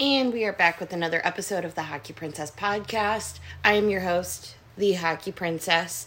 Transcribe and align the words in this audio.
And 0.00 0.32
we 0.32 0.44
are 0.44 0.52
back 0.52 0.78
with 0.78 0.92
another 0.92 1.20
episode 1.24 1.64
of 1.64 1.74
the 1.74 1.82
Hockey 1.82 2.12
Princess 2.12 2.52
podcast. 2.52 3.40
I 3.64 3.72
am 3.72 3.90
your 3.90 4.02
host, 4.02 4.54
the 4.76 4.92
Hockey 4.92 5.32
Princess. 5.32 6.06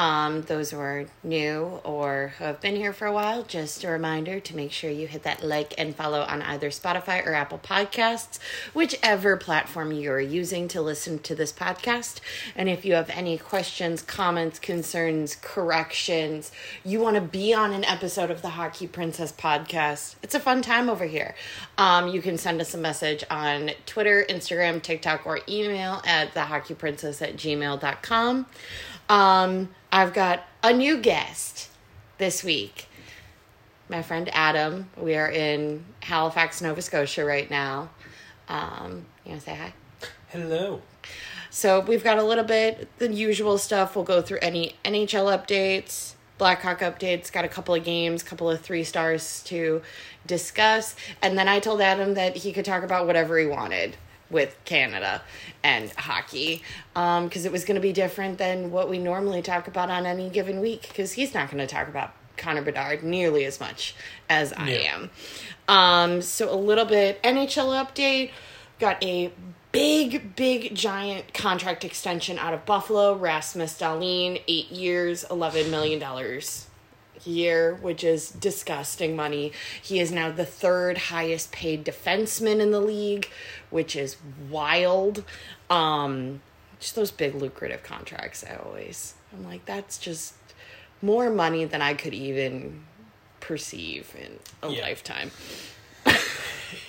Um, 0.00 0.40
those 0.40 0.70
who 0.70 0.78
are 0.78 1.04
new 1.22 1.78
or 1.84 2.32
who 2.38 2.44
have 2.44 2.62
been 2.62 2.74
here 2.74 2.94
for 2.94 3.06
a 3.06 3.12
while, 3.12 3.42
just 3.42 3.84
a 3.84 3.88
reminder 3.88 4.40
to 4.40 4.56
make 4.56 4.72
sure 4.72 4.88
you 4.88 5.06
hit 5.06 5.24
that 5.24 5.44
like 5.44 5.74
and 5.76 5.94
follow 5.94 6.22
on 6.22 6.40
either 6.40 6.70
Spotify 6.70 7.26
or 7.26 7.34
Apple 7.34 7.58
Podcasts, 7.58 8.38
whichever 8.72 9.36
platform 9.36 9.92
you 9.92 10.10
are 10.10 10.18
using 10.18 10.68
to 10.68 10.80
listen 10.80 11.18
to 11.18 11.34
this 11.34 11.52
podcast. 11.52 12.20
And 12.56 12.70
if 12.70 12.86
you 12.86 12.94
have 12.94 13.10
any 13.10 13.36
questions, 13.36 14.00
comments, 14.00 14.58
concerns, 14.58 15.36
corrections, 15.42 16.50
you 16.82 16.98
want 16.98 17.16
to 17.16 17.20
be 17.20 17.52
on 17.52 17.74
an 17.74 17.84
episode 17.84 18.30
of 18.30 18.40
the 18.40 18.48
Hockey 18.48 18.86
Princess 18.86 19.32
podcast, 19.32 20.14
it's 20.22 20.34
a 20.34 20.40
fun 20.40 20.62
time 20.62 20.88
over 20.88 21.04
here. 21.04 21.34
Um, 21.76 22.08
you 22.08 22.22
can 22.22 22.38
send 22.38 22.62
us 22.62 22.72
a 22.72 22.78
message 22.78 23.22
on 23.30 23.72
Twitter, 23.84 24.24
Instagram, 24.30 24.80
TikTok, 24.80 25.26
or 25.26 25.40
email 25.46 26.00
at 26.06 26.32
thehockeyprincess 26.32 27.20
at 27.20 27.36
gmail.com. 27.36 28.46
Um, 29.10 29.68
I've 29.92 30.12
got 30.12 30.44
a 30.62 30.72
new 30.72 30.98
guest 30.98 31.68
this 32.18 32.44
week. 32.44 32.86
My 33.88 34.02
friend 34.02 34.30
Adam. 34.32 34.88
We 34.96 35.16
are 35.16 35.28
in 35.28 35.84
Halifax, 36.02 36.62
Nova 36.62 36.80
Scotia 36.80 37.24
right 37.24 37.50
now. 37.50 37.90
Um, 38.48 39.06
you 39.24 39.30
want 39.32 39.40
to 39.40 39.46
say 39.46 39.56
hi? 39.56 39.72
Hello. 40.28 40.82
So 41.50 41.80
we've 41.80 42.04
got 42.04 42.18
a 42.18 42.22
little 42.22 42.44
bit 42.44 42.88
the 42.98 43.12
usual 43.12 43.58
stuff. 43.58 43.96
We'll 43.96 44.04
go 44.04 44.22
through 44.22 44.38
any 44.42 44.76
NHL 44.84 45.36
updates, 45.36 46.12
Blackhawk 46.38 46.78
updates. 46.78 47.32
Got 47.32 47.44
a 47.44 47.48
couple 47.48 47.74
of 47.74 47.82
games, 47.82 48.22
couple 48.22 48.48
of 48.48 48.60
three 48.60 48.84
stars 48.84 49.42
to 49.46 49.82
discuss, 50.24 50.94
and 51.20 51.36
then 51.36 51.48
I 51.48 51.58
told 51.58 51.80
Adam 51.80 52.14
that 52.14 52.36
he 52.36 52.52
could 52.52 52.64
talk 52.64 52.84
about 52.84 53.08
whatever 53.08 53.36
he 53.38 53.46
wanted 53.46 53.96
with 54.30 54.56
Canada 54.64 55.22
and 55.62 55.90
hockey 55.92 56.62
because 56.94 57.36
um, 57.44 57.46
it 57.46 57.52
was 57.52 57.64
going 57.64 57.74
to 57.74 57.80
be 57.80 57.92
different 57.92 58.38
than 58.38 58.70
what 58.70 58.88
we 58.88 58.98
normally 58.98 59.42
talk 59.42 59.68
about 59.68 59.90
on 59.90 60.06
any 60.06 60.28
given 60.30 60.60
week 60.60 60.82
because 60.88 61.12
he's 61.12 61.34
not 61.34 61.50
going 61.50 61.58
to 61.58 61.66
talk 61.72 61.88
about 61.88 62.12
Connor 62.36 62.62
Bedard 62.62 63.02
nearly 63.02 63.44
as 63.44 63.60
much 63.60 63.94
as 64.28 64.52
I 64.52 64.70
Yeah. 64.70 64.94
am. 64.94 65.10
Um, 65.68 66.22
so 66.22 66.52
a 66.52 66.56
little 66.56 66.84
bit 66.86 67.22
NHL 67.22 67.84
update. 67.84 68.30
Got 68.78 69.02
a 69.04 69.30
big, 69.72 70.34
big, 70.36 70.74
giant 70.74 71.34
contract 71.34 71.84
extension 71.84 72.38
out 72.38 72.54
of 72.54 72.64
Buffalo. 72.64 73.14
Rasmus 73.14 73.78
Dahlin, 73.78 74.42
eight 74.48 74.70
years, 74.70 75.24
eleven 75.30 75.70
million 75.70 75.98
dollars 75.98 76.66
year, 77.26 77.74
which 77.74 78.02
is 78.04 78.30
disgusting 78.30 79.14
money. 79.16 79.52
He 79.80 80.00
is 80.00 80.10
now 80.12 80.30
the 80.30 80.44
third 80.46 80.98
highest 80.98 81.52
paid 81.52 81.84
defenseman 81.84 82.60
in 82.60 82.70
the 82.70 82.80
league, 82.80 83.28
which 83.70 83.94
is 83.96 84.16
wild. 84.48 85.24
Um, 85.68 86.40
just 86.78 86.94
those 86.96 87.10
big 87.10 87.34
lucrative 87.34 87.82
contracts. 87.82 88.44
I 88.48 88.56
always, 88.56 89.14
I'm 89.32 89.44
like, 89.44 89.64
that's 89.66 89.98
just 89.98 90.34
more 91.02 91.30
money 91.30 91.64
than 91.64 91.82
I 91.82 91.94
could 91.94 92.14
even 92.14 92.84
perceive 93.40 94.14
in 94.18 94.38
a 94.62 94.72
Yeah. 94.72 94.82
lifetime. 94.82 95.30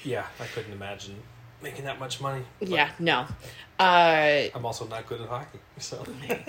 Yeah, 0.03 0.27
I 0.39 0.45
couldn't 0.45 0.73
imagine 0.73 1.15
making 1.61 1.85
that 1.85 1.99
much 1.99 2.21
money. 2.21 2.43
Yeah, 2.59 2.89
no. 2.99 3.25
Uh, 3.79 4.49
I'm 4.53 4.65
also 4.65 4.85
not 4.87 5.07
good 5.07 5.21
at 5.21 5.29
hockey, 5.29 5.59
so. 5.77 6.03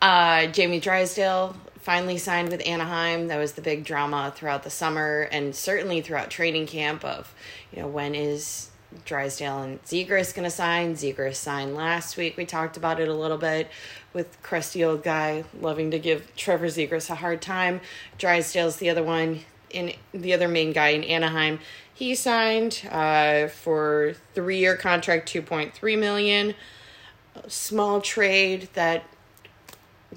Uh, 0.00 0.46
Jamie 0.46 0.78
Drysdale 0.78 1.56
finally 1.80 2.18
signed 2.18 2.50
with 2.50 2.64
Anaheim. 2.64 3.26
That 3.26 3.38
was 3.38 3.54
the 3.54 3.62
big 3.62 3.84
drama 3.84 4.32
throughout 4.36 4.62
the 4.62 4.70
summer 4.70 5.22
and 5.32 5.56
certainly 5.56 6.02
throughout 6.02 6.30
training 6.30 6.68
camp 6.68 7.04
of, 7.04 7.34
you 7.72 7.82
know, 7.82 7.88
when 7.88 8.14
is 8.14 8.70
Drysdale 9.04 9.62
and 9.62 9.82
Zegras 9.84 10.34
going 10.34 10.44
to 10.44 10.50
sign? 10.50 10.94
Zegras 10.94 11.36
signed 11.36 11.74
last 11.74 12.16
week. 12.16 12.36
We 12.36 12.46
talked 12.46 12.76
about 12.76 13.00
it 13.00 13.08
a 13.08 13.14
little 13.14 13.38
bit 13.38 13.68
with 14.12 14.40
crusty 14.42 14.84
old 14.84 15.02
guy 15.02 15.44
loving 15.60 15.90
to 15.90 15.98
give 15.98 16.34
Trevor 16.36 16.66
Zegras 16.66 17.10
a 17.10 17.16
hard 17.16 17.42
time. 17.42 17.80
Drysdale's 18.18 18.76
the 18.76 18.90
other 18.90 19.02
one 19.02 19.40
in 19.70 19.92
the 20.12 20.32
other 20.32 20.48
main 20.48 20.72
guy 20.72 20.88
in 20.88 21.04
Anaheim. 21.04 21.58
He 21.98 22.14
signed 22.14 22.88
uh, 22.92 23.48
for 23.48 24.14
three 24.32 24.58
year 24.58 24.76
contract, 24.76 25.26
two 25.26 25.42
point 25.42 25.74
three 25.74 25.96
million 25.96 26.54
small 27.48 28.00
trade 28.00 28.68
that 28.74 29.02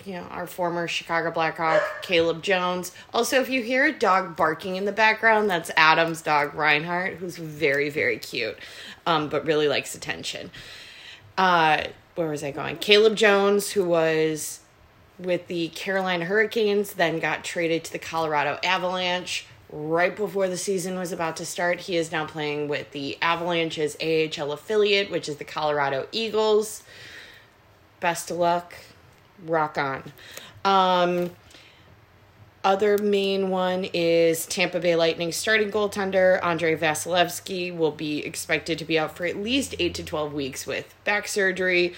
you 0.06 0.14
know 0.14 0.28
our 0.30 0.46
former 0.46 0.88
Chicago 0.88 1.32
Blackhawk 1.32 1.82
Caleb 2.04 2.44
Jones. 2.44 2.92
Also, 3.16 3.42
if 3.42 3.50
you 3.50 3.64
hear 3.64 3.86
a 3.86 3.92
dog 3.92 4.36
barking 4.36 4.76
in 4.76 4.86
the 4.86 4.92
background, 4.92 5.50
that's 5.50 5.72
Adam's 5.76 6.22
dog 6.22 6.54
Reinhardt, 6.54 7.16
who's 7.16 7.38
very 7.38 7.90
very 7.90 8.20
cute, 8.20 8.60
um, 9.08 9.28
but 9.28 9.44
really 9.44 9.68
likes 9.68 9.96
attention. 9.96 10.52
Uh, 11.36 11.86
where 12.14 12.30
was 12.30 12.44
I 12.44 12.52
going? 12.52 12.78
Caleb 12.78 13.16
Jones, 13.16 13.72
who 13.72 13.86
was 13.86 14.60
with 15.18 15.48
the 15.48 15.70
Carolina 15.70 16.26
Hurricanes, 16.26 16.94
then 16.94 17.18
got 17.18 17.44
traded 17.44 17.84
to 17.86 17.92
the 17.92 17.98
Colorado 17.98 18.60
Avalanche 18.64 19.48
right 19.72 20.16
before 20.16 20.48
the 20.48 20.58
season 20.58 20.98
was 20.98 21.12
about 21.12 21.38
to 21.38 21.46
start. 21.46 21.82
He 21.82 21.96
is 21.96 22.12
now 22.12 22.26
playing 22.26 22.68
with 22.68 22.92
the 22.92 23.18
Avalanche's 23.22 23.96
AHL 24.02 24.52
affiliate, 24.52 25.10
which 25.10 25.30
is 25.30 25.38
the 25.38 25.46
Colorado 25.46 26.08
Eagles. 26.12 26.84
Best 28.00 28.32
of 28.32 28.38
luck. 28.38 28.76
Rock 29.46 29.78
on. 29.78 30.12
Um, 30.64 31.32
other 32.64 32.98
main 33.00 33.50
one 33.50 33.86
is 33.86 34.46
Tampa 34.46 34.80
Bay 34.80 34.96
Lightning 34.96 35.32
starting 35.32 35.72
goaltender 35.72 36.44
Andrei 36.44 36.76
Vasilevskiy 36.76 37.76
will 37.76 37.92
be 37.92 38.24
expected 38.24 38.78
to 38.78 38.86
be 38.86 39.00
out 39.00 39.18
for 39.18 39.26
at 39.26 39.36
least 39.36 39.74
8 39.80 39.96
to 39.96 40.04
12 40.04 40.34
weeks 40.34 40.68
with 40.68 40.94
back 41.04 41.28
surgery. 41.28 41.96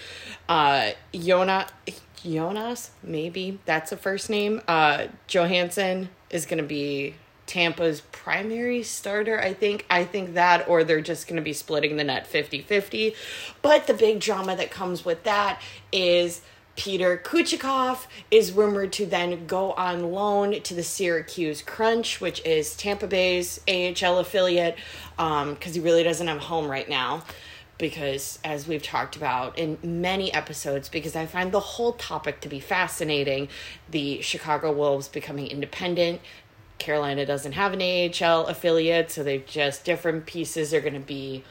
Uh 0.47 0.91
Jona 1.13 1.67
Jonas, 2.15 2.91
maybe 3.01 3.59
that's 3.65 3.91
a 3.91 3.97
first 3.97 4.29
name. 4.29 4.61
Uh 4.65 5.07
Johansson 5.27 6.07
is 6.29 6.45
going 6.45 6.59
to 6.59 6.63
be 6.63 7.15
Tampa's 7.53 8.01
primary 8.11 8.81
starter, 8.81 9.39
I 9.39 9.53
think. 9.53 9.85
I 9.87 10.05
think 10.05 10.33
that, 10.33 10.67
or 10.67 10.83
they're 10.83 11.01
just 11.01 11.27
going 11.27 11.35
to 11.35 11.43
be 11.43 11.53
splitting 11.53 11.97
the 11.97 12.03
net 12.03 12.25
50 12.25 12.61
50. 12.61 13.13
But 13.61 13.85
the 13.85 13.93
big 13.93 14.21
drama 14.21 14.55
that 14.55 14.71
comes 14.71 15.05
with 15.05 15.23
that 15.25 15.61
is 15.91 16.41
Peter 16.75 17.15
Kochetkov 17.23 18.07
is 18.31 18.53
rumored 18.53 18.91
to 18.93 19.05
then 19.05 19.45
go 19.45 19.73
on 19.73 20.11
loan 20.11 20.63
to 20.63 20.73
the 20.73 20.81
Syracuse 20.81 21.61
Crunch, 21.61 22.19
which 22.19 22.43
is 22.43 22.75
Tampa 22.75 23.05
Bay's 23.05 23.59
AHL 23.67 24.17
affiliate, 24.17 24.75
um, 25.19 25.53
because 25.53 25.75
he 25.75 25.79
really 25.79 26.01
doesn't 26.01 26.25
have 26.25 26.37
a 26.37 26.39
home 26.39 26.67
right 26.67 26.89
now. 26.89 27.23
Because, 27.77 28.39
as 28.43 28.67
we've 28.67 28.81
talked 28.81 29.15
about 29.15 29.59
in 29.59 29.77
many 29.83 30.33
episodes, 30.33 30.89
because 30.89 31.15
I 31.15 31.25
find 31.27 31.51
the 31.51 31.59
whole 31.59 31.93
topic 31.93 32.39
to 32.41 32.49
be 32.49 32.59
fascinating 32.59 33.49
the 33.89 34.21
Chicago 34.21 34.71
Wolves 34.71 35.07
becoming 35.07 35.47
independent. 35.47 36.21
Carolina 36.77 37.25
doesn't 37.25 37.53
have 37.53 37.73
an 37.73 37.81
AHL 37.81 38.47
affiliate, 38.47 39.11
so 39.11 39.23
they've 39.23 39.45
just 39.45 39.85
different 39.85 40.25
pieces 40.25 40.73
are 40.73 40.81
going 40.81 40.93
to 40.93 40.99
be 40.99 41.43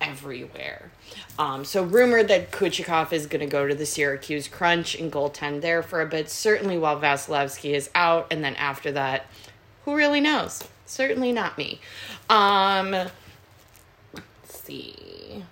everywhere. 0.00 0.90
Um, 1.38 1.64
so 1.64 1.82
rumored 1.84 2.28
that 2.28 2.50
Kochetkov 2.50 3.12
is 3.12 3.26
going 3.26 3.40
to 3.40 3.46
go 3.46 3.66
to 3.66 3.74
the 3.74 3.86
Syracuse 3.86 4.48
Crunch 4.48 4.94
and 4.94 5.12
goaltend 5.12 5.60
there 5.60 5.82
for 5.82 6.00
a 6.00 6.06
bit. 6.06 6.30
Certainly 6.30 6.78
while 6.78 7.00
Vasilevskiy 7.00 7.74
is 7.74 7.90
out, 7.94 8.26
and 8.30 8.42
then 8.44 8.54
after 8.56 8.90
that, 8.92 9.26
who 9.84 9.94
really 9.96 10.20
knows? 10.20 10.64
Certainly 10.84 11.32
not 11.32 11.56
me. 11.56 11.80
Um, 12.28 12.90
let's 12.90 13.10
see, 14.46 15.44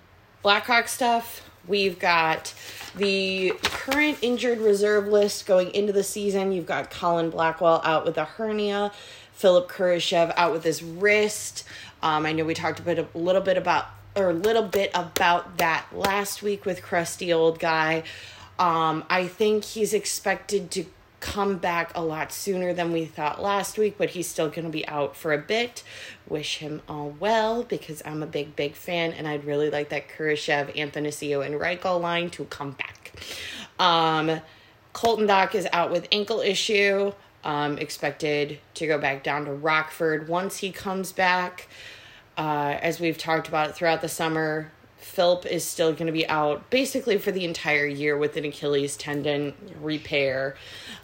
Blackhawk 0.43 0.87
stuff. 0.87 1.49
We've 1.67 1.97
got 1.97 2.53
the 2.95 3.53
current 3.63 4.19
injured 4.21 4.59
reserve 4.59 5.07
list 5.07 5.45
going 5.45 5.73
into 5.73 5.93
the 5.93 6.03
season. 6.03 6.51
You've 6.51 6.65
got 6.65 6.91
Colin 6.91 7.29
Blackwell 7.29 7.81
out 7.83 8.05
with 8.05 8.17
a 8.17 8.25
hernia, 8.25 8.91
Philipp 9.33 9.67
Kurashev 9.69 10.33
out 10.37 10.51
with 10.51 10.63
his 10.63 10.83
wrist. 10.83 11.63
Um, 12.01 12.25
I 12.25 12.31
know 12.31 12.45
we 12.45 12.53
talked 12.53 12.79
a 12.79 12.83
bit, 12.83 12.99
a 12.99 13.17
little 13.17 13.41
bit 13.41 13.57
about, 13.57 13.87
or 14.15 14.29
a 14.29 14.33
little 14.33 14.63
bit 14.63 14.91
about 14.93 15.57
that 15.57 15.87
last 15.91 16.41
week 16.41 16.65
with 16.65 16.81
crusty 16.81 17.33
old 17.33 17.59
guy. 17.59 18.03
Um, 18.57 19.03
I 19.09 19.27
think 19.27 19.65
he's 19.65 19.93
expected 19.93 20.71
to 20.71 20.85
come 21.25 21.57
back 21.57 21.91
a 21.95 22.03
lot 22.03 22.31
sooner 22.31 22.71
than 22.71 22.91
we 22.91 23.03
thought 23.03 23.41
last 23.41 23.79
week, 23.79 23.95
but 23.97 24.11
he's 24.11 24.27
still 24.27 24.47
going 24.47 24.63
to 24.63 24.69
be 24.69 24.87
out 24.87 25.15
for 25.15 25.33
a 25.33 25.39
bit. 25.39 25.83
Wish 26.29 26.59
him 26.59 26.83
all 26.87 27.15
well 27.19 27.63
because 27.63 28.03
I'm 28.05 28.21
a 28.21 28.27
big, 28.27 28.55
big 28.55 28.75
fan, 28.75 29.11
and 29.11 29.27
I'd 29.27 29.43
really 29.43 29.71
like 29.71 29.89
that 29.89 30.07
Kurashev, 30.07 30.77
Anthony 30.77 31.09
and 31.09 31.55
Reichel 31.55 31.99
line 31.99 32.29
to 32.29 32.45
come 32.45 32.71
back. 32.71 33.13
Um, 33.79 34.39
Colton 34.93 35.27
Dach 35.27 35.55
is 35.55 35.67
out 35.73 35.91
with 35.91 36.07
ankle 36.11 36.41
issue, 36.41 37.11
um, 37.43 37.79
expected 37.79 38.59
to 38.75 38.85
go 38.85 38.99
back 38.99 39.23
down 39.23 39.45
to 39.45 39.51
Rockford 39.51 40.29
once 40.29 40.57
he 40.57 40.71
comes 40.71 41.11
back. 41.11 41.67
Uh, 42.37 42.77
as 42.81 42.99
we've 42.99 43.17
talked 43.17 43.47
about 43.47 43.75
throughout 43.75 44.01
the 44.01 44.09
summer, 44.09 44.71
Philp 45.05 45.45
is 45.45 45.63
still 45.63 45.93
going 45.93 46.07
to 46.07 46.11
be 46.11 46.27
out 46.27 46.69
basically 46.71 47.19
for 47.19 47.31
the 47.31 47.45
entire 47.45 47.85
year 47.85 48.17
with 48.17 48.35
an 48.37 48.43
Achilles 48.43 48.97
tendon 48.97 49.53
repair. 49.79 50.55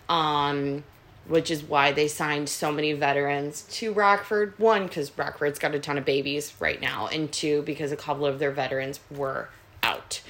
Um, 0.10 0.84
which 1.28 1.52
is 1.52 1.64
why 1.64 1.92
they 1.92 2.08
signed 2.08 2.50
so 2.50 2.72
many 2.72 2.94
veterans 2.94 3.62
to 3.70 3.94
Rockford. 3.94 4.58
One, 4.58 4.88
because 4.88 5.16
Rockford's 5.16 5.60
got 5.60 5.76
a 5.76 5.80
ton 5.80 6.00
of 6.00 6.04
babies 6.04 6.52
right 6.60 6.82
now, 6.82 7.08
and 7.08 7.32
two, 7.32 7.62
because 7.62 7.92
a 7.92 7.96
couple 7.96 8.26
of 8.26 8.40
their 8.40 8.52
veterans 8.52 9.00
were 9.12 9.50
out. 9.84 10.22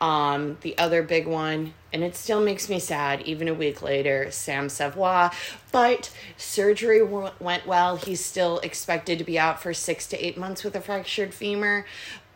Um, 0.00 0.56
the 0.60 0.78
other 0.78 1.02
big 1.02 1.26
one, 1.26 1.74
and 1.92 2.04
it 2.04 2.14
still 2.14 2.40
makes 2.40 2.68
me 2.68 2.78
sad 2.78 3.22
even 3.22 3.48
a 3.48 3.54
week 3.54 3.82
later, 3.82 4.30
Sam 4.30 4.68
Savoie. 4.68 5.30
But 5.72 6.12
surgery 6.36 7.00
w- 7.00 7.32
went 7.40 7.66
well. 7.66 7.96
He's 7.96 8.24
still 8.24 8.60
expected 8.60 9.18
to 9.18 9.24
be 9.24 9.38
out 9.38 9.60
for 9.60 9.74
six 9.74 10.06
to 10.08 10.24
eight 10.24 10.38
months 10.38 10.62
with 10.62 10.76
a 10.76 10.80
fractured 10.80 11.34
femur. 11.34 11.86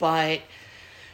But 0.00 0.40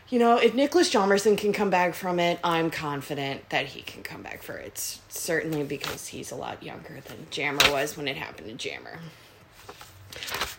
you 0.08 0.18
know, 0.18 0.36
if 0.36 0.54
Nicholas 0.54 0.92
Hjalmarsson 0.92 1.36
can 1.36 1.52
come 1.52 1.70
back 1.70 1.94
from 1.94 2.20
it, 2.20 2.38
I'm 2.44 2.70
confident 2.70 3.48
that 3.50 3.66
he 3.66 3.82
can 3.82 4.02
come 4.02 4.22
back 4.22 4.42
for 4.42 4.56
it. 4.56 4.98
Certainly 5.08 5.64
because 5.64 6.08
he's 6.08 6.30
a 6.30 6.36
lot 6.36 6.62
younger 6.62 7.00
than 7.06 7.26
Jammer 7.30 7.70
was 7.72 7.96
when 7.96 8.06
it 8.06 8.16
happened 8.16 8.48
to 8.48 8.54
Jammer. 8.54 9.00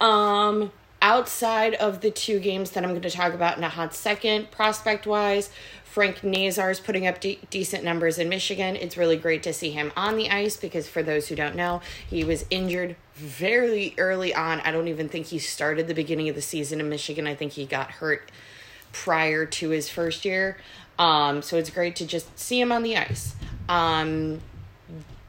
Um, 0.01 0.71
outside 1.01 1.75
of 1.75 2.01
the 2.01 2.11
two 2.11 2.39
games 2.39 2.71
that 2.71 2.83
I'm 2.83 2.89
going 2.89 3.01
to 3.01 3.09
talk 3.09 3.33
about 3.33 3.57
in 3.57 3.63
a 3.63 3.69
hot 3.69 3.93
second, 3.93 4.51
prospect 4.51 5.07
wise, 5.07 5.49
Frank 5.85 6.23
Nazar 6.23 6.69
is 6.69 6.79
putting 6.79 7.07
up 7.07 7.21
de- 7.21 7.39
decent 7.49 7.83
numbers 7.83 8.19
in 8.19 8.29
Michigan. 8.29 8.75
It's 8.75 8.97
really 8.97 9.17
great 9.17 9.41
to 9.43 9.53
see 9.53 9.71
him 9.71 9.91
on 9.95 10.17
the 10.17 10.29
ice 10.29 10.57
because, 10.57 10.87
for 10.87 11.01
those 11.01 11.29
who 11.29 11.35
don't 11.35 11.55
know, 11.55 11.81
he 12.07 12.23
was 12.23 12.45
injured 12.49 12.97
very 13.15 13.95
early 13.97 14.35
on. 14.35 14.59
I 14.59 14.71
don't 14.71 14.89
even 14.89 15.09
think 15.09 15.27
he 15.27 15.39
started 15.39 15.87
the 15.87 15.95
beginning 15.95 16.29
of 16.29 16.35
the 16.35 16.41
season 16.41 16.79
in 16.79 16.89
Michigan. 16.89 17.25
I 17.25 17.33
think 17.33 17.53
he 17.53 17.65
got 17.65 17.89
hurt 17.89 18.29
prior 19.03 19.45
to 19.45 19.69
his 19.69 19.89
first 19.89 20.25
year. 20.25 20.57
Um, 20.97 21.43
so 21.43 21.57
it's 21.57 21.69
great 21.69 21.95
to 21.97 22.05
just 22.05 22.37
see 22.37 22.59
him 22.59 22.71
on 22.71 22.81
the 22.81 22.97
ice. 22.97 23.35
Um, 23.69 24.41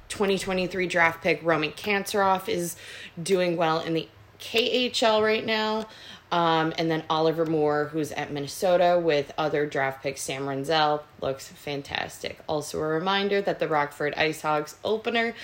2023 0.09 0.87
draft 0.87 1.23
pick 1.23 1.41
Roman 1.43 1.73
Kantserov 1.73 2.49
is 2.49 2.77
doing 3.23 3.57
well 3.59 3.81
in 3.81 3.93
the 3.93 4.09
KHL 4.41 5.23
right 5.23 5.45
now. 5.45 5.87
Um, 6.31 6.73
and 6.79 6.91
then 6.91 7.05
Oliver 7.09 7.47
Moore, 7.47 7.87
who's 7.87 8.13
at 8.13 8.33
Minnesota 8.33 9.01
with 9.03 9.33
other 9.39 9.67
draft 9.67 10.03
pick 10.03 10.19
Sam 10.19 10.43
Rinzel, 10.47 11.03
looks 11.21 11.49
fantastic. 11.49 12.39
Also, 12.49 12.79
a 12.81 12.87
reminder 12.87 13.41
that 13.41 13.59
the 13.59 13.69
Rockford 13.69 14.15
Ice 14.15 14.43
Hogs 14.43 14.77
opener 14.85 15.35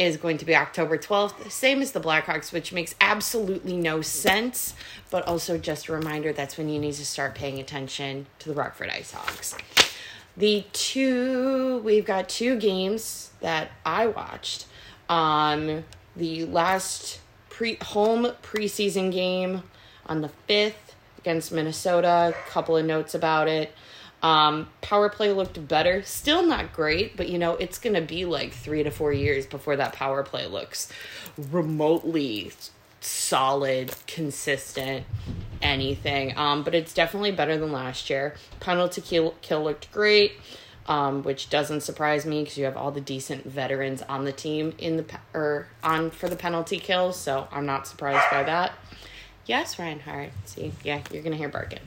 is 0.00 0.16
going 0.16 0.38
to 0.38 0.46
be 0.46 0.56
October 0.56 0.96
12th, 0.96 1.50
same 1.50 1.82
as 1.82 1.92
the 1.92 2.00
Blackhawks, 2.00 2.54
which 2.54 2.72
makes 2.72 2.94
absolutely 3.02 3.76
no 3.76 4.00
sense, 4.00 4.72
but 5.10 5.28
also 5.28 5.58
just 5.58 5.88
a 5.88 5.92
reminder 5.92 6.32
that's 6.32 6.56
when 6.56 6.70
you 6.70 6.78
need 6.78 6.94
to 6.94 7.04
start 7.04 7.34
paying 7.34 7.58
attention 7.58 8.24
to 8.38 8.48
the 8.48 8.54
Rockford 8.54 8.88
Ice 8.88 9.12
Hogs. 9.12 9.54
The 10.38 10.64
two, 10.72 11.82
we've 11.84 12.06
got 12.06 12.30
two 12.30 12.56
games 12.56 13.32
that 13.40 13.72
I 13.84 14.06
watched. 14.06 14.64
Um, 15.10 15.84
the 16.16 16.46
last 16.46 17.20
pre 17.50 17.74
home 17.82 18.32
preseason 18.42 19.12
game 19.12 19.64
on 20.06 20.22
the 20.22 20.30
5th 20.48 20.94
against 21.18 21.52
Minnesota, 21.52 22.34
a 22.34 22.50
couple 22.50 22.74
of 22.74 22.86
notes 22.86 23.14
about 23.14 23.48
it. 23.48 23.74
Um, 24.22 24.68
power 24.82 25.08
play 25.08 25.32
looked 25.32 25.66
better. 25.66 26.02
Still 26.02 26.46
not 26.46 26.72
great, 26.72 27.16
but 27.16 27.28
you 27.28 27.38
know, 27.38 27.54
it's 27.54 27.78
going 27.78 27.94
to 27.94 28.02
be 28.02 28.24
like 28.24 28.52
three 28.52 28.82
to 28.82 28.90
four 28.90 29.12
years 29.12 29.46
before 29.46 29.76
that 29.76 29.92
power 29.94 30.22
play 30.22 30.46
looks 30.46 30.92
remotely 31.36 32.52
solid, 33.00 33.94
consistent, 34.06 35.06
anything. 35.62 36.36
Um, 36.36 36.62
but 36.62 36.74
it's 36.74 36.92
definitely 36.92 37.32
better 37.32 37.56
than 37.56 37.72
last 37.72 38.10
year. 38.10 38.34
Penalty 38.60 39.00
kill, 39.00 39.34
kill 39.42 39.64
looked 39.64 39.90
great. 39.92 40.32
Um, 40.86 41.22
which 41.22 41.50
doesn't 41.50 41.82
surprise 41.82 42.26
me 42.26 42.42
because 42.42 42.58
you 42.58 42.64
have 42.64 42.76
all 42.76 42.90
the 42.90 43.02
decent 43.02 43.44
veterans 43.44 44.02
on 44.08 44.24
the 44.24 44.32
team 44.32 44.74
in 44.78 44.96
the 44.96 45.04
or 45.32 45.68
on 45.84 46.10
for 46.10 46.28
the 46.28 46.34
penalty 46.34 46.80
kill, 46.80 47.12
so 47.12 47.46
I'm 47.52 47.64
not 47.64 47.86
surprised 47.86 48.28
by 48.28 48.42
that. 48.42 48.72
Yes, 49.46 49.78
Reinhardt. 49.78 50.30
See, 50.46 50.72
yeah, 50.82 51.02
you're 51.12 51.22
gonna 51.22 51.36
hear 51.36 51.50
barking. 51.50 51.78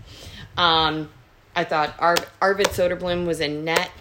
Um, 0.56 1.10
I 1.56 1.64
thought 1.64 1.96
Ar- 2.00 2.18
Arvid 2.42 2.68
Soderblom 2.68 3.26
was 3.26 3.40
in 3.40 3.64
net. 3.64 3.92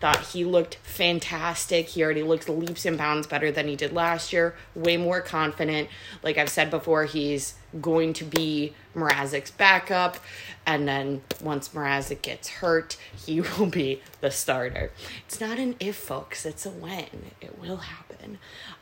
Thought 0.00 0.26
he 0.26 0.44
looked 0.44 0.74
fantastic. 0.82 1.88
He 1.88 2.02
already 2.02 2.22
looks 2.22 2.48
leaps 2.48 2.84
and 2.84 2.98
bounds 2.98 3.26
better 3.26 3.50
than 3.50 3.68
he 3.68 3.76
did 3.76 3.92
last 3.92 4.32
year. 4.32 4.54
Way 4.74 4.96
more 4.96 5.20
confident. 5.20 5.88
Like 6.22 6.36
I've 6.36 6.50
said 6.50 6.70
before, 6.70 7.04
he's 7.04 7.54
going 7.80 8.12
to 8.14 8.24
be 8.24 8.74
Mrazek's 8.94 9.50
backup. 9.50 10.18
And 10.66 10.86
then 10.86 11.22
once 11.40 11.70
Mrazek 11.70 12.22
gets 12.22 12.48
hurt, 12.48 12.96
he 13.24 13.40
will 13.58 13.66
be 13.66 14.02
the 14.20 14.30
starter. 14.30 14.90
It's 15.26 15.40
not 15.40 15.58
an 15.58 15.76
if, 15.80 15.96
folks. 15.96 16.44
It's 16.44 16.66
a 16.66 16.70
when. 16.70 17.30
It 17.40 17.58
will 17.58 17.78
happen. 17.78 18.38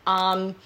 Um, 0.06 0.56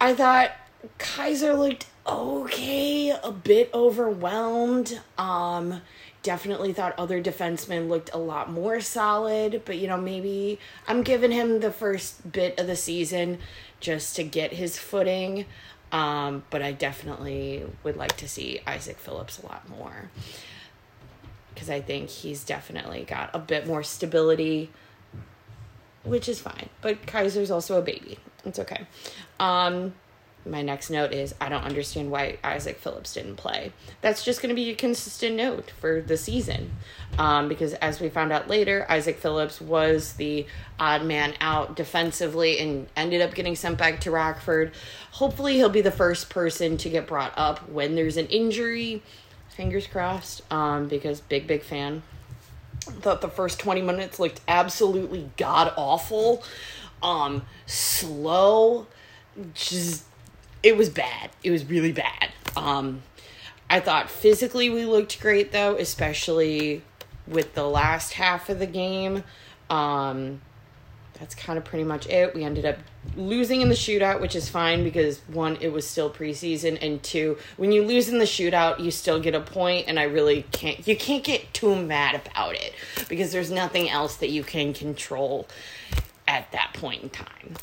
I 0.00 0.14
thought 0.14 0.52
Kaiser 0.98 1.54
looked 1.54 1.86
okay, 2.06 3.10
a 3.10 3.30
bit 3.32 3.70
overwhelmed. 3.74 5.00
Um, 5.18 5.82
definitely 6.22 6.72
thought 6.72 6.94
other 6.98 7.22
defensemen 7.22 7.88
looked 7.88 8.10
a 8.12 8.18
lot 8.18 8.50
more 8.50 8.80
solid, 8.80 9.62
but 9.64 9.78
you 9.78 9.86
know, 9.86 9.96
maybe 9.96 10.58
I'm 10.86 11.02
giving 11.02 11.30
him 11.30 11.60
the 11.60 11.72
first 11.72 12.30
bit 12.30 12.58
of 12.58 12.66
the 12.66 12.76
season 12.76 13.38
just 13.80 14.16
to 14.16 14.24
get 14.24 14.52
his 14.52 14.78
footing. 14.78 15.46
Um, 15.90 16.44
but 16.50 16.60
I 16.60 16.72
definitely 16.72 17.64
would 17.82 17.96
like 17.96 18.16
to 18.18 18.28
see 18.28 18.60
Isaak 18.66 18.98
Phillips 18.98 19.38
a 19.38 19.46
lot 19.46 19.68
more 19.70 20.10
because 21.54 21.70
I 21.70 21.80
think 21.80 22.10
he's 22.10 22.44
definitely 22.44 23.04
got 23.04 23.30
a 23.34 23.38
bit 23.38 23.66
more 23.66 23.82
stability, 23.82 24.70
which 26.04 26.28
is 26.28 26.40
fine. 26.40 26.68
But 26.82 27.06
Kaiser's 27.06 27.50
also 27.50 27.78
a 27.78 27.82
baby. 27.82 28.18
It's 28.44 28.58
okay. 28.58 28.86
Um, 29.40 29.94
my 30.48 30.62
next 30.62 30.90
note 30.90 31.12
is 31.12 31.34
I 31.40 31.48
don't 31.48 31.64
understand 31.64 32.10
why 32.10 32.38
Isaak 32.42 32.78
Phillips 32.78 33.14
didn't 33.14 33.36
play. 33.36 33.72
That's 34.00 34.24
just 34.24 34.40
going 34.40 34.50
to 34.50 34.54
be 34.54 34.70
a 34.70 34.74
consistent 34.74 35.36
note 35.36 35.70
for 35.70 36.00
the 36.00 36.16
season. 36.16 36.72
Um, 37.18 37.48
because 37.48 37.74
as 37.74 38.00
we 38.00 38.08
found 38.08 38.32
out 38.32 38.48
later, 38.48 38.86
Isaak 38.88 39.16
Phillips 39.16 39.60
was 39.60 40.14
the 40.14 40.46
odd 40.78 41.04
man 41.04 41.34
out 41.40 41.76
defensively 41.76 42.58
and 42.58 42.88
ended 42.96 43.20
up 43.20 43.34
getting 43.34 43.56
sent 43.56 43.78
back 43.78 44.00
to 44.02 44.10
Rockford. 44.10 44.72
Hopefully, 45.12 45.54
he'll 45.54 45.68
be 45.68 45.80
the 45.80 45.90
first 45.90 46.30
person 46.30 46.76
to 46.78 46.88
get 46.88 47.06
brought 47.06 47.32
up 47.36 47.68
when 47.68 47.94
there's 47.94 48.16
an 48.16 48.26
injury. 48.26 49.02
Fingers 49.50 49.86
crossed, 49.86 50.42
um, 50.52 50.88
because 50.88 51.20
big, 51.20 51.46
big 51.46 51.62
fan. 51.62 52.02
Thought 52.80 53.20
the 53.20 53.28
first 53.28 53.58
20 53.58 53.82
minutes 53.82 54.18
looked 54.18 54.40
absolutely 54.46 55.30
god 55.36 55.72
awful. 55.76 56.42
Um, 57.02 57.42
slow, 57.66 58.86
just 59.54 60.04
it 60.62 60.76
was 60.76 60.88
bad. 60.88 61.30
It 61.42 61.50
was 61.50 61.64
really 61.64 61.92
bad. 61.92 62.30
Um, 62.56 63.02
I 63.70 63.80
thought 63.80 64.10
physically 64.10 64.70
we 64.70 64.84
looked 64.84 65.20
great 65.20 65.52
though, 65.52 65.76
especially 65.76 66.82
with 67.26 67.54
the 67.54 67.64
last 67.64 68.14
half 68.14 68.48
of 68.48 68.58
the 68.58 68.66
game. 68.66 69.22
Um, 69.70 70.40
that's 71.18 71.34
kind 71.34 71.58
of 71.58 71.64
pretty 71.64 71.84
much 71.84 72.06
it. 72.06 72.34
We 72.34 72.44
ended 72.44 72.64
up 72.64 72.78
losing 73.16 73.60
in 73.60 73.68
the 73.68 73.74
shootout, 73.74 74.20
which 74.20 74.36
is 74.36 74.48
fine 74.48 74.84
because 74.84 75.18
one, 75.28 75.58
it 75.60 75.72
was 75.72 75.86
still 75.86 76.10
preseason, 76.10 76.78
and 76.80 77.02
two, 77.02 77.36
when 77.56 77.72
you 77.72 77.82
lose 77.84 78.08
in 78.08 78.18
the 78.18 78.24
shootout, 78.24 78.78
you 78.78 78.90
still 78.90 79.18
get 79.18 79.34
a 79.34 79.40
point, 79.40 79.86
and 79.88 79.98
I 79.98 80.04
really 80.04 80.44
can't. 80.52 80.86
You 80.86 80.96
can't 80.96 81.24
get 81.24 81.52
too 81.52 81.74
mad 81.74 82.20
about 82.24 82.54
it 82.54 82.72
because 83.08 83.32
there's 83.32 83.50
nothing 83.50 83.90
else 83.90 84.16
that 84.16 84.30
you 84.30 84.44
can 84.44 84.72
control 84.72 85.48
at 86.28 86.50
that 86.52 86.72
point 86.74 87.02
in 87.02 87.10
time. 87.10 87.54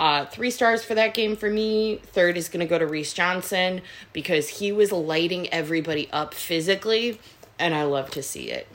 Uh, 0.00 0.24
three 0.24 0.50
stars 0.50 0.82
for 0.82 0.94
that 0.94 1.12
game 1.12 1.36
for 1.36 1.50
me. 1.50 2.00
Third 2.02 2.38
is 2.38 2.48
going 2.48 2.60
to 2.60 2.66
go 2.66 2.78
to 2.78 2.86
Reese 2.86 3.12
Johnson 3.12 3.82
because 4.14 4.48
he 4.48 4.72
was 4.72 4.92
lighting 4.92 5.46
everybody 5.52 6.08
up 6.10 6.32
physically, 6.32 7.20
and 7.58 7.74
I 7.74 7.82
love 7.82 8.10
to 8.12 8.22
see 8.22 8.50
it. 8.50 8.66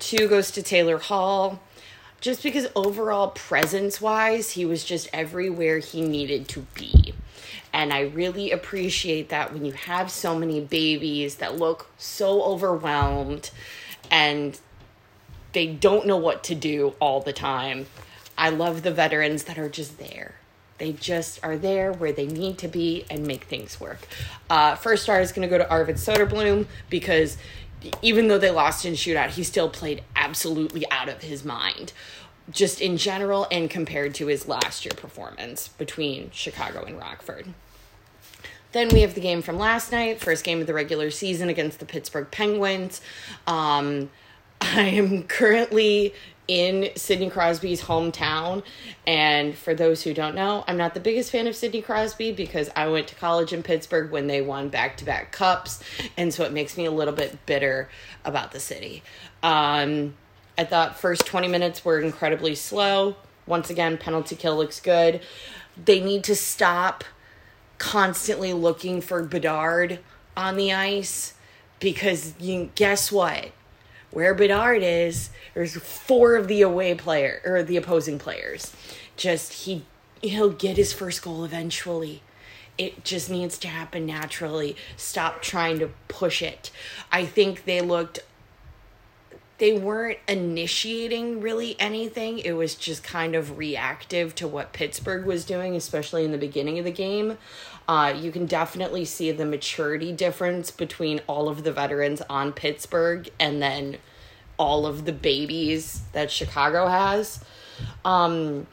Two 0.00 0.26
goes 0.26 0.50
to 0.50 0.60
Taylor 0.60 0.98
Hall 0.98 1.62
just 2.20 2.42
because 2.42 2.66
overall 2.74 3.28
presence 3.28 4.00
wise, 4.00 4.50
he 4.50 4.64
was 4.64 4.82
just 4.82 5.08
everywhere 5.12 5.78
he 5.78 6.00
needed 6.00 6.48
to 6.48 6.66
be. 6.74 7.14
And 7.72 7.92
I 7.92 8.00
really 8.00 8.50
appreciate 8.50 9.28
that 9.28 9.52
when 9.52 9.64
you 9.64 9.72
have 9.72 10.10
so 10.10 10.36
many 10.36 10.60
babies 10.60 11.36
that 11.36 11.56
look 11.56 11.88
so 11.98 12.42
overwhelmed 12.42 13.52
and 14.10 14.58
they 15.52 15.68
don't 15.68 16.04
know 16.04 16.16
what 16.16 16.42
to 16.44 16.56
do 16.56 16.96
all 16.98 17.20
the 17.20 17.32
time. 17.32 17.86
I 18.42 18.48
love 18.48 18.82
the 18.82 18.90
veterans 18.90 19.44
that 19.44 19.56
are 19.56 19.68
just 19.68 19.98
there. 19.98 20.34
They 20.78 20.90
just 20.94 21.38
are 21.44 21.56
there 21.56 21.92
where 21.92 22.10
they 22.10 22.26
need 22.26 22.58
to 22.58 22.66
be 22.66 23.04
and 23.08 23.24
make 23.24 23.44
things 23.44 23.80
work. 23.80 24.00
Uh, 24.50 24.74
first 24.74 25.04
star 25.04 25.20
is 25.20 25.30
going 25.30 25.48
to 25.48 25.48
go 25.48 25.58
to 25.58 25.70
Arvid 25.70 25.94
Soderblom 25.94 26.66
because 26.90 27.38
even 28.02 28.26
though 28.26 28.40
they 28.40 28.50
lost 28.50 28.84
in 28.84 28.94
shootout, 28.94 29.28
he 29.28 29.44
still 29.44 29.68
played 29.68 30.02
absolutely 30.16 30.84
out 30.90 31.08
of 31.08 31.22
his 31.22 31.44
mind, 31.44 31.92
just 32.50 32.80
in 32.80 32.96
general 32.96 33.46
and 33.52 33.70
compared 33.70 34.12
to 34.16 34.26
his 34.26 34.48
last 34.48 34.84
year 34.84 34.94
performance 34.96 35.68
between 35.68 36.28
Chicago 36.32 36.82
and 36.82 36.98
Rockford. 36.98 37.54
Then 38.72 38.88
we 38.88 39.02
have 39.02 39.14
the 39.14 39.20
game 39.20 39.40
from 39.40 39.56
last 39.56 39.92
night, 39.92 40.18
first 40.18 40.42
game 40.42 40.60
of 40.60 40.66
the 40.66 40.74
regular 40.74 41.12
season 41.12 41.48
against 41.48 41.78
the 41.78 41.86
Pittsburgh 41.86 42.28
Penguins. 42.32 43.00
Um, 43.46 44.10
I 44.60 44.88
am 44.88 45.22
currently 45.24 46.12
in 46.48 46.90
Sidney 46.96 47.30
Crosby's 47.30 47.82
hometown. 47.82 48.62
And 49.06 49.56
for 49.56 49.74
those 49.74 50.02
who 50.02 50.12
don't 50.12 50.34
know, 50.34 50.64
I'm 50.66 50.76
not 50.76 50.94
the 50.94 51.00
biggest 51.00 51.30
fan 51.30 51.46
of 51.46 51.56
Sidney 51.56 51.82
Crosby 51.82 52.32
because 52.32 52.70
I 52.76 52.88
went 52.88 53.08
to 53.08 53.14
college 53.14 53.52
in 53.52 53.62
Pittsburgh 53.62 54.10
when 54.10 54.26
they 54.26 54.42
won 54.42 54.68
back 54.68 54.96
to 54.98 55.04
back 55.04 55.32
cups. 55.32 55.82
And 56.16 56.32
so 56.32 56.44
it 56.44 56.52
makes 56.52 56.76
me 56.76 56.84
a 56.84 56.90
little 56.90 57.14
bit 57.14 57.44
bitter 57.46 57.88
about 58.24 58.52
the 58.52 58.60
city. 58.60 59.02
Um, 59.42 60.14
I 60.58 60.64
thought 60.64 60.98
first 60.98 61.26
20 61.26 61.48
minutes 61.48 61.84
were 61.84 62.00
incredibly 62.00 62.54
slow. 62.54 63.16
Once 63.46 63.70
again, 63.70 63.98
penalty 63.98 64.36
kill 64.36 64.56
looks 64.56 64.80
good. 64.80 65.20
They 65.82 66.00
need 66.00 66.24
to 66.24 66.36
stop 66.36 67.04
constantly 67.78 68.52
looking 68.52 69.00
for 69.00 69.22
Bedard 69.22 69.98
on 70.36 70.56
the 70.56 70.72
ice 70.72 71.34
because 71.80 72.34
you 72.38 72.70
guess 72.74 73.10
what? 73.10 73.50
Where 74.12 74.34
Bedard 74.34 74.82
is, 74.82 75.30
there's 75.54 75.74
four 75.74 76.36
of 76.36 76.46
the 76.46 76.60
away 76.60 76.94
player 76.94 77.40
or 77.46 77.62
the 77.62 77.78
opposing 77.78 78.18
players. 78.18 78.72
Just 79.16 79.64
he 79.64 79.84
he'll 80.20 80.50
get 80.50 80.76
his 80.76 80.92
first 80.92 81.22
goal 81.22 81.44
eventually. 81.44 82.22
It 82.76 83.04
just 83.04 83.30
needs 83.30 83.58
to 83.58 83.68
happen 83.68 84.06
naturally. 84.06 84.76
Stop 84.96 85.42
trying 85.42 85.78
to 85.78 85.90
push 86.08 86.42
it. 86.42 86.70
I 87.10 87.24
think 87.24 87.64
they 87.64 87.80
looked 87.80 88.20
they 89.62 89.72
weren't 89.72 90.18
initiating 90.26 91.40
really 91.40 91.76
anything. 91.78 92.40
It 92.40 92.50
was 92.50 92.74
just 92.74 93.04
kind 93.04 93.36
of 93.36 93.58
reactive 93.58 94.34
to 94.34 94.48
what 94.48 94.72
Pittsburgh 94.72 95.24
was 95.24 95.44
doing, 95.44 95.76
especially 95.76 96.24
in 96.24 96.32
the 96.32 96.36
beginning 96.36 96.80
of 96.80 96.84
the 96.84 96.90
game. 96.90 97.38
Uh, 97.86 98.12
you 98.18 98.32
can 98.32 98.46
definitely 98.46 99.04
see 99.04 99.30
the 99.30 99.46
maturity 99.46 100.10
difference 100.10 100.72
between 100.72 101.20
all 101.28 101.48
of 101.48 101.62
the 101.62 101.70
veterans 101.70 102.20
on 102.28 102.52
Pittsburgh 102.52 103.30
and 103.38 103.62
then 103.62 103.98
all 104.56 104.84
of 104.84 105.04
the 105.04 105.12
babies 105.12 106.00
that 106.10 106.32
Chicago 106.32 106.88
has. 106.88 107.44
Um, 108.04 108.66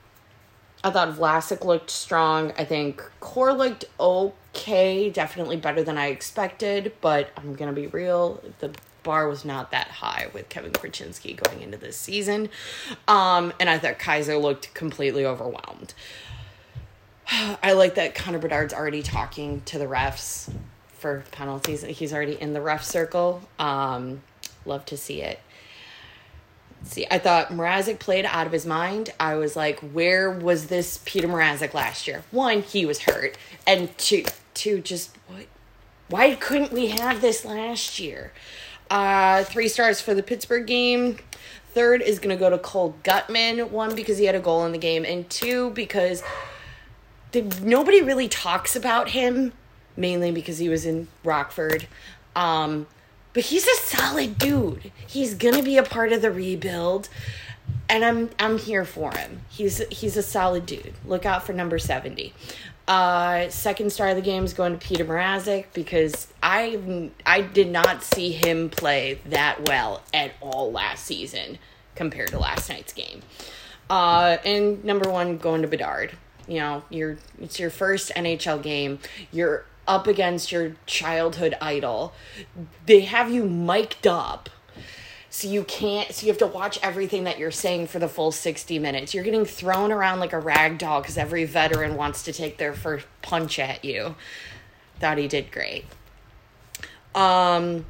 I 0.84 0.90
thought 0.90 1.16
Vlasic 1.16 1.64
looked 1.64 1.92
strong. 1.92 2.52
I 2.58 2.66
think 2.66 3.00
Core 3.20 3.54
looked 3.54 3.86
okay, 4.00 5.12
definitely 5.12 5.58
better 5.58 5.84
than 5.84 6.00
I 6.00 6.08
expected, 6.08 6.94
but 7.00 7.30
I'm 7.38 7.54
going 7.54 7.70
to 7.70 7.80
be 7.80 7.86
real. 7.86 8.42
The 8.58 8.72
bar 9.10 9.28
was 9.28 9.44
not 9.44 9.72
that 9.72 9.88
high 9.88 10.30
with 10.34 10.50
Kevin 10.50 10.72
Korchinski 10.72 11.36
going 11.36 11.64
into 11.64 11.80
this 11.80 11.98
season. 11.98 12.48
Um, 13.08 13.52
and 13.60 13.68
I 13.68 13.80
thought 13.80 13.98
Kaiser 13.98 14.38
looked 14.38 14.72
completely 14.76 15.26
overwhelmed. 15.26 15.96
I 17.32 17.72
like 17.72 17.96
that 17.96 18.14
Connor 18.14 18.38
Bedard's 18.38 18.72
already 18.72 19.02
talking 19.02 19.64
to 19.66 19.80
the 19.80 19.86
refs 19.86 20.54
for 20.94 21.24
penalties. 21.32 21.82
He's 21.82 22.14
already 22.14 22.40
in 22.40 22.54
the 22.54 22.62
ref 22.62 22.84
circle. 22.84 23.42
Um, 23.58 24.22
love 24.64 24.86
to 24.86 24.96
see 24.96 25.24
it. 25.24 25.40
See, 26.84 27.08
I 27.10 27.18
thought 27.18 27.50
Mrazek 27.50 27.98
played 27.98 28.26
out 28.26 28.46
of 28.46 28.54
his 28.54 28.68
mind. 28.68 29.12
I 29.20 29.38
was 29.38 29.56
like, 29.56 29.80
where 29.80 30.30
was 30.30 30.68
this 30.68 31.00
Peter 31.04 31.28
Mrazek 31.28 31.74
last 31.74 32.08
year? 32.08 32.24
One, 32.30 32.62
he 32.62 32.86
was 32.86 33.00
hurt, 33.00 33.40
and 33.66 33.98
two, 33.98 34.26
two, 34.54 34.82
just 34.82 35.18
what? 35.26 35.48
Why 36.10 36.36
couldn't 36.36 36.72
we 36.72 36.90
have 36.90 37.22
this 37.22 37.44
last 37.44 38.00
year? 38.00 38.34
Uh, 38.90 39.44
three 39.44 39.68
stars 39.68 40.02
for 40.02 40.14
the 40.14 40.24
Pittsburgh 40.24 40.66
game. 40.66 41.18
Third 41.74 42.02
is 42.02 42.18
going 42.20 42.36
to 42.36 42.40
go 42.40 42.50
to 42.50 42.58
Cole 42.58 42.96
Guttman. 43.04 43.70
One, 43.70 43.96
because 43.96 44.18
he 44.18 44.26
had 44.26 44.36
a 44.36 44.40
goal 44.40 44.66
in 44.66 44.72
the 44.72 44.80
game, 44.80 45.06
and 45.06 45.30
two, 45.30 45.70
because 45.72 46.24
nobody 47.62 48.02
really 48.02 48.28
talks 48.28 48.76
about 48.76 49.10
him, 49.10 49.54
mainly 49.96 50.32
because 50.32 50.58
he 50.58 50.70
was 50.70 50.86
in 50.86 51.08
Rockford. 51.24 51.88
Um, 52.36 52.88
but 53.34 53.44
he's 53.44 53.68
a 53.68 53.76
solid 53.76 54.40
dude. 54.40 54.92
He's 55.06 55.36
going 55.36 55.56
to 55.56 55.64
be 55.64 55.78
a 55.78 55.84
part 55.84 56.12
of 56.12 56.22
the 56.24 56.32
rebuild. 56.32 57.10
And 57.90 58.06
I'm 58.06 58.30
I'm 58.38 58.60
here 58.60 58.86
for 58.86 59.12
him. 59.16 59.42
He's 59.50 59.80
he's 59.90 60.16
a 60.16 60.24
solid 60.24 60.66
dude. 60.66 60.94
Look 61.06 61.26
out 61.26 61.46
for 61.46 61.54
number 61.54 61.80
70. 61.80 62.34
Uh, 62.88 63.50
second 63.50 63.92
star 63.92 64.10
of 64.10 64.16
the 64.16 64.22
game 64.22 64.44
is 64.44 64.54
going 64.54 64.78
to 64.78 64.88
Peter 64.88 65.06
Mrazek 65.06 65.66
because 65.74 66.28
I 66.42 67.10
I 67.26 67.42
did 67.42 67.70
not 67.70 68.04
see 68.04 68.32
him 68.32 68.70
play 68.70 69.20
that 69.26 69.68
well 69.68 70.02
at 70.14 70.32
all 70.42 70.72
last 70.72 71.06
season 71.06 71.58
compared 71.96 72.30
to 72.30 72.40
last 72.40 72.70
night's 72.70 72.94
game. 72.94 73.22
Uh, 73.90 74.38
and 74.46 74.84
number 74.84 75.10
one 75.10 75.38
going 75.38 75.62
to 75.62 75.68
Bedard. 75.68 76.12
You 76.48 76.60
know, 76.60 76.84
you're 76.90 77.18
it's 77.40 77.60
your 77.60 77.70
first 77.70 78.12
NHL 78.16 78.62
game. 78.62 79.00
You're 79.32 79.66
up 79.88 80.08
against 80.08 80.52
your 80.52 80.76
childhood 80.86 81.56
idol. 81.62 82.14
They 82.86 83.02
have 83.02 83.32
you 83.32 83.44
mic'd 83.46 84.08
up 84.08 84.50
so 85.30 85.48
you 85.48 85.64
can't 85.64 86.12
so 86.12 86.26
you 86.26 86.32
have 86.32 86.40
to 86.40 86.48
watch 86.48 86.80
everything 86.82 87.26
that 87.26 87.38
you're 87.38 87.52
saying 87.52 87.88
for 87.88 88.00
the 88.00 88.08
full 88.10 88.32
60 88.32 88.80
minutes. 88.80 89.14
You're 89.14 89.24
getting 89.24 89.46
thrown 89.46 89.92
around 89.92 90.20
like 90.20 90.34
a 90.34 90.40
rag 90.40 90.78
doll 90.80 91.02
because 91.02 91.18
every 91.18 91.46
veteran 91.46 91.96
wants 91.96 92.24
to 92.24 92.34
take 92.34 92.58
their 92.58 92.74
first 92.74 93.06
punch 93.22 93.60
at 93.60 93.86
you. 93.86 94.16
Thought 95.00 95.18
he 95.18 95.28
did 95.28 95.52
great. 95.52 95.86
Um 97.14 97.86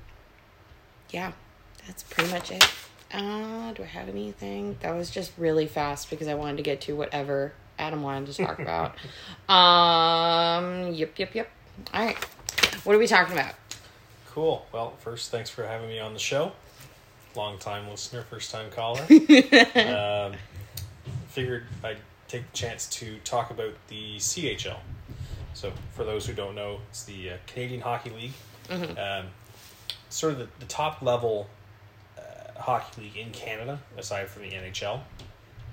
yeah 1.11 1.31
that's 1.87 2.03
pretty 2.03 2.29
much 2.31 2.51
it. 2.51 2.63
Uh 3.13 3.71
do 3.73 3.83
i 3.83 3.85
have 3.85 4.09
anything? 4.09 4.77
That 4.81 4.95
was 4.95 5.09
just 5.09 5.31
really 5.37 5.65
fast 5.65 6.09
because 6.09 6.27
i 6.27 6.33
wanted 6.33 6.57
to 6.57 6.63
get 6.63 6.81
to 6.81 6.95
whatever 6.95 7.53
adam 7.77 8.01
wanted 8.03 8.33
to 8.33 8.45
talk 8.45 8.59
about. 8.67 8.95
Um 9.53 10.93
yep 10.93 11.17
yep 11.17 11.33
yep. 11.33 11.49
All 11.93 12.05
right. 12.05 12.17
What 12.83 12.95
are 12.95 12.99
we 12.99 13.07
talking 13.07 13.33
about? 13.33 13.55
Cool. 14.31 14.65
Well, 14.71 14.93
first, 14.99 15.31
thanks 15.31 15.49
for 15.49 15.65
having 15.65 15.87
me 15.87 15.99
on 15.99 16.13
the 16.13 16.19
show. 16.19 16.51
Long 17.35 17.57
time 17.57 17.89
listener, 17.89 18.23
first 18.23 18.51
time 18.51 18.69
caller. 18.71 19.01
um, 19.09 20.33
figured 21.29 21.65
I'd 21.83 21.97
take 22.27 22.51
the 22.51 22.57
chance 22.57 22.87
to 22.87 23.17
talk 23.19 23.51
about 23.51 23.73
the 23.87 24.17
CHL. 24.17 24.77
So, 25.53 25.71
for 25.93 26.03
those 26.03 26.25
who 26.25 26.33
don't 26.33 26.55
know, 26.55 26.79
it's 26.89 27.03
the 27.03 27.31
uh, 27.31 27.37
Canadian 27.47 27.81
Hockey 27.81 28.09
League. 28.09 28.33
Um, 28.97 29.25
sort 30.09 30.33
of 30.33 30.39
the, 30.39 30.47
the 30.59 30.65
top 30.65 31.01
level 31.01 31.49
uh, 32.17 32.59
hockey 32.59 33.01
league 33.01 33.17
in 33.17 33.31
Canada, 33.31 33.79
aside 33.97 34.27
from 34.27 34.43
the 34.43 34.49
NHL. 34.49 35.01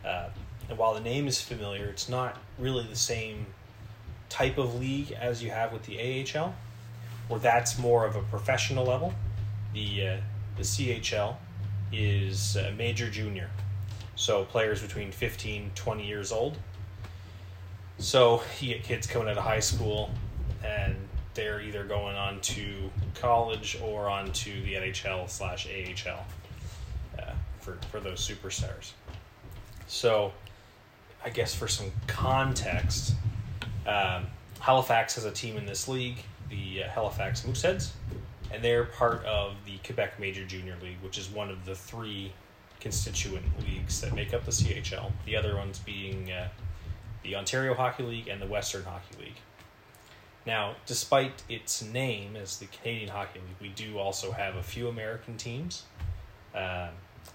Uh, 0.05 0.29
and 0.69 0.79
while 0.79 0.95
the 0.95 1.01
name 1.01 1.27
is 1.27 1.41
familiar, 1.41 1.87
it's 1.87 2.09
not 2.09 2.37
really 2.59 2.85
the 2.85 2.97
same 2.97 3.47
type 4.29 4.59
of 4.59 4.79
league 4.79 5.13
as 5.13 5.43
you 5.43 5.51
have 5.51 5.73
with 5.73 5.85
the 5.85 5.99
AHL, 5.99 6.55
where 7.29 7.41
that's 7.41 7.79
more 7.79 8.05
of 8.05 8.17
a 8.17 8.23
professional 8.23 8.85
level. 8.85 9.15
The 9.73 10.09
uh, 10.09 10.17
the 10.57 10.63
CHL 10.63 11.37
is 11.93 12.57
uh, 12.57 12.73
major 12.77 13.11
junior, 13.11 13.51
so 14.15 14.45
players 14.45 14.83
between 14.83 15.13
15 15.13 15.71
20 15.75 16.07
years 16.07 16.33
old. 16.33 16.59
So 17.99 18.43
you 18.61 18.75
get 18.75 18.85
kids 18.85 19.07
coming 19.07 19.29
out 19.29 19.39
of 19.39 19.45
high 19.45 19.61
school, 19.61 20.11
and 20.65 20.97
they're 21.35 21.61
either 21.61 21.85
going 21.85 22.17
on 22.17 22.41
to 22.41 22.91
college 23.15 23.79
or 23.83 24.09
on 24.09 24.33
to 24.33 24.51
the 24.63 24.75
NHL 24.75 25.29
slash 25.29 25.67
AHL 25.67 26.25
uh, 27.19 27.33
for 27.61 27.79
for 27.91 28.01
those 28.01 28.27
superstars. 28.27 28.93
So, 29.87 30.33
I 31.25 31.31
guess 31.31 31.55
for 31.55 31.69
some 31.69 31.93
context, 32.07 33.15
um, 33.87 34.27
Halifax 34.59 35.15
has 35.15 35.25
a 35.25 35.31
team 35.31 35.57
in 35.57 35.65
this 35.65 35.87
league, 35.87 36.19
the 36.51 36.85
uh, 36.85 36.89
Halifax 36.89 37.43
Mooseheads, 37.43 37.93
and 38.53 38.63
they're 38.63 38.85
part 38.85 39.25
of 39.25 39.55
the 39.65 39.79
Quebec 39.85 40.19
Major 40.19 40.45
Junior 40.45 40.77
League, 40.83 40.99
which 41.03 41.19
is 41.19 41.29
one 41.29 41.51
of 41.51 41.65
the 41.65 41.75
three 41.75 42.33
constituent 42.81 43.45
leagues 43.61 44.01
that 44.01 44.15
make 44.15 44.35
up 44.35 44.45
the 44.45 44.51
CHL. 44.51 45.13
The 45.25 45.37
other 45.37 45.57
ones 45.57 45.79
being 45.79 46.31
uh, 46.31 46.49
the 47.23 47.37
Ontario 47.37 47.75
Hockey 47.75 48.03
League 48.03 48.29
and 48.29 48.41
the 48.41 48.47
Western 48.47 48.85
Hockey 48.85 49.17
League. 49.19 49.37
Now, 50.47 50.77
despite 50.87 51.43
its 51.49 51.83
name 51.83 52.37
as 52.37 52.59
the 52.59 52.67
Canadian 52.67 53.11
Hockey 53.11 53.41
League, 53.41 53.57
we 53.61 53.69
do 53.71 53.99
also 53.99 54.31
have 54.31 54.55
a 54.57 54.63
few 54.63 54.89
American 54.89 55.37
teams. 55.37 55.83
Um, 56.55 56.91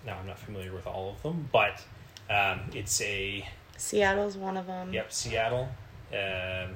now, 0.06 0.18
I'm 0.20 0.26
not 0.26 0.40
familiar 0.40 0.74
with 0.74 0.88
all 0.88 1.10
of 1.10 1.22
them, 1.22 1.50
but 1.52 1.84
um, 2.30 2.62
it's 2.74 3.02
a 3.02 3.46
seattle's 3.78 4.38
one 4.38 4.58
of 4.58 4.68
them 4.68 4.94
yep 4.94 5.12
Seattle. 5.12 5.68
Um, 6.14 6.76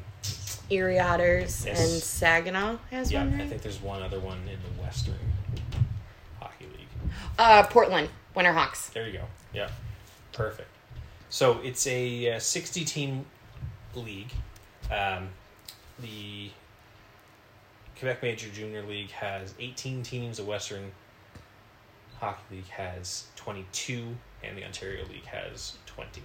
erie 0.69 0.99
otters 0.99 1.65
Yes. 1.65 1.79
and 1.79 2.01
saginaw 2.01 2.77
has 2.91 3.11
yeah, 3.11 3.23
one 3.23 3.33
I 3.33 3.37
right? 3.39 3.49
think 3.49 3.61
there's 3.61 3.81
one 3.81 4.01
other 4.01 4.19
one 4.19 4.39
in 4.51 4.57
the 4.63 4.81
Western 4.81 5.13
Hockey 6.39 6.65
League. 6.65 7.11
uh 7.37 7.63
portland 7.67 8.09
winterhawks 8.35 8.91
There 8.91 9.05
you 9.07 9.13
go. 9.19 9.25
Yeah, 9.53 9.69
perfect. 10.31 10.69
So 11.29 11.59
it's 11.63 11.85
a 11.87 12.33
uh, 12.35 12.39
60 12.39 12.83
team 12.85 13.25
league. 13.93 14.31
Um, 14.91 15.29
the 15.99 16.49
Quebec 17.99 18.23
Major 18.23 18.49
Junior 18.49 18.81
League 18.83 19.11
has 19.11 19.53
18 19.59 20.01
teams. 20.03 20.37
The 20.37 20.43
Western 20.43 20.91
Hockey 22.19 22.41
League 22.55 22.67
has 22.67 23.25
22, 23.35 24.15
and 24.43 24.57
the 24.57 24.63
Ontario 24.65 25.05
League 25.07 25.25
has 25.25 25.77
20. 25.85 26.21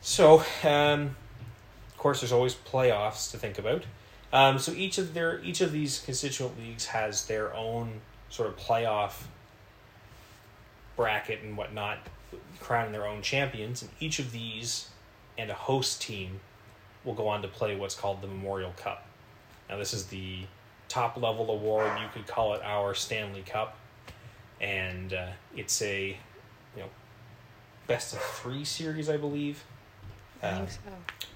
So, 0.00 0.42
um, 0.64 1.16
course, 2.02 2.20
there's 2.20 2.32
always 2.32 2.54
playoffs 2.54 3.30
to 3.30 3.38
think 3.38 3.58
about. 3.58 3.84
Um, 4.32 4.58
so 4.58 4.72
each 4.72 4.98
of 4.98 5.14
their 5.14 5.40
each 5.44 5.60
of 5.60 5.72
these 5.72 6.00
constituent 6.00 6.58
leagues 6.58 6.86
has 6.86 7.26
their 7.26 7.54
own 7.54 8.00
sort 8.28 8.48
of 8.48 8.56
playoff 8.56 9.24
bracket 10.96 11.42
and 11.42 11.56
whatnot, 11.56 11.98
crowning 12.60 12.92
their 12.92 13.06
own 13.06 13.22
champions, 13.22 13.82
and 13.82 13.90
each 14.00 14.18
of 14.18 14.32
these 14.32 14.88
and 15.38 15.50
a 15.50 15.54
host 15.54 16.02
team 16.02 16.40
will 17.04 17.14
go 17.14 17.28
on 17.28 17.42
to 17.42 17.48
play 17.48 17.76
what's 17.76 17.94
called 17.94 18.22
the 18.22 18.26
Memorial 18.26 18.72
Cup. 18.76 19.06
Now, 19.68 19.76
this 19.76 19.94
is 19.94 20.06
the 20.06 20.40
top 20.88 21.16
level 21.16 21.50
award. 21.50 21.90
You 22.00 22.08
could 22.12 22.26
call 22.26 22.54
it 22.54 22.62
our 22.62 22.94
Stanley 22.94 23.42
Cup, 23.42 23.76
and 24.60 25.12
uh, 25.12 25.28
it's 25.56 25.80
a 25.82 26.16
you 26.76 26.82
know 26.82 26.88
best 27.86 28.14
of 28.14 28.20
three 28.20 28.64
series, 28.64 29.08
I 29.08 29.18
believe, 29.18 29.64
I 30.42 30.54
think 30.56 30.70
so. 30.70 30.78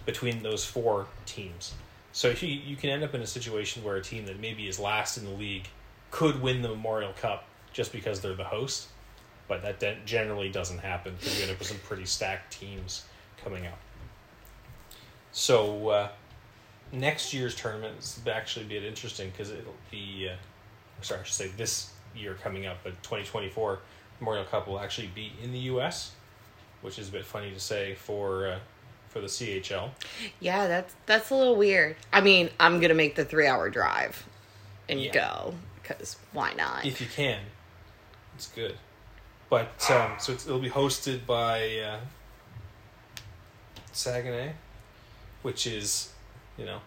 between 0.05 0.43
those 0.43 0.65
four 0.65 1.07
teams. 1.27 1.75
So 2.13 2.31
you 2.31 2.49
you 2.49 2.77
can 2.77 2.91
end 2.91 3.05
up 3.05 3.15
in 3.15 3.21
a 3.21 3.27
situation 3.27 3.85
where 3.85 3.97
a 3.97 4.03
team 4.03 4.27
that 4.27 4.41
maybe 4.41 4.69
is 4.69 4.79
last 4.79 5.19
in 5.19 5.25
the 5.25 5.31
league 5.31 5.69
could 6.11 6.41
win 6.41 6.63
the 6.63 6.69
Memorial 6.69 7.13
Cup 7.13 7.45
just 7.73 7.93
because 7.93 8.21
they're 8.21 8.35
the 8.35 8.45
host, 8.45 8.89
but 9.49 9.63
that 9.63 9.81
de- 9.81 9.99
generally 10.07 10.49
doesn't 10.49 10.79
happen 10.79 11.15
because 11.19 11.37
you 11.37 11.43
end 11.43 11.53
up 11.53 11.59
with 11.59 11.69
some 11.69 11.79
pretty 11.79 12.07
stacked 12.07 12.53
teams 12.53 13.05
coming 13.45 13.67
up. 13.67 13.79
So 15.33 15.89
uh, 15.91 16.09
next 16.93 17.35
year's 17.35 17.55
tournament 17.55 17.99
is 17.99 18.19
actually 18.27 18.65
bit 18.65 18.83
interesting 18.83 19.31
because 19.31 19.51
it'll 19.51 19.75
be, 19.91 20.31
uh, 20.33 20.37
sorry, 21.03 21.21
I 21.21 21.25
should 21.25 21.35
say 21.35 21.49
this 21.49 21.93
year 22.17 22.35
coming 22.43 22.65
up, 22.65 22.79
but 22.83 23.03
twenty 23.03 23.25
twenty 23.25 23.51
four 23.51 23.81
Memorial 24.21 24.45
Cup 24.47 24.67
will 24.67 24.81
actually 24.81 25.11
be 25.15 25.33
in 25.43 25.53
the 25.53 25.59
U.S., 25.59 26.13
which 26.81 26.99
is 26.99 27.11
a 27.11 27.13
bit 27.13 27.27
funny 27.27 27.51
to 27.51 27.61
say 27.61 27.95
for 27.95 28.47
uh, 28.49 28.59
for 29.17 29.23
the 29.23 29.29
CHL. 29.29 29.89
Yeah, 30.41 30.69
that's 30.69 30.95
that's 31.07 31.31
a 31.31 31.35
little 31.35 31.57
weird. 31.57 31.97
I 32.13 32.21
mean, 32.21 32.51
I'm 32.61 32.81
gonna 32.81 32.93
make 32.93 33.15
the 33.17 33.25
three 33.25 33.47
hour 33.47 33.71
drive 33.71 34.27
and 34.91 35.01
Yeah. 35.01 35.13
go 35.13 35.55
because 35.83 36.17
why 36.33 36.53
not? 36.53 36.85
if 36.85 37.01
you 37.01 37.07
can. 37.07 37.41
It's 38.35 38.49
good, 38.49 38.77
but 39.49 39.69
um, 39.91 40.13
so 40.19 40.35
it's, 40.35 40.45
it'll 40.45 40.59
be 40.59 40.69
hosted 40.69 41.25
by 41.25 41.79
uh, 41.79 42.01
Saginaw, 43.93 44.53
which 45.41 45.67
is, 45.67 46.13
you 46.59 46.67
know, 46.67 46.81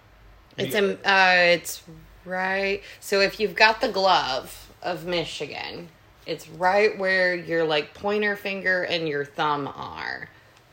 It's 0.55 0.75
a, 0.75 0.93
uh, 1.09 1.53
it's 1.55 1.81
right. 2.25 2.83
So 2.99 3.21
if 3.21 3.39
you've 3.39 3.55
got 3.55 3.81
the 3.81 3.89
glove 3.89 4.69
of 4.83 5.07
Michigan, 5.07 5.89
it's 6.27 6.47
right 6.47 6.95
where 6.99 7.33
your 7.33 7.63
like 7.63 7.95
pointer 7.95 8.35
finger 8.35 8.83
and 8.83 9.07
your 9.07 9.25
thumb 9.25 9.67
are 9.67 10.29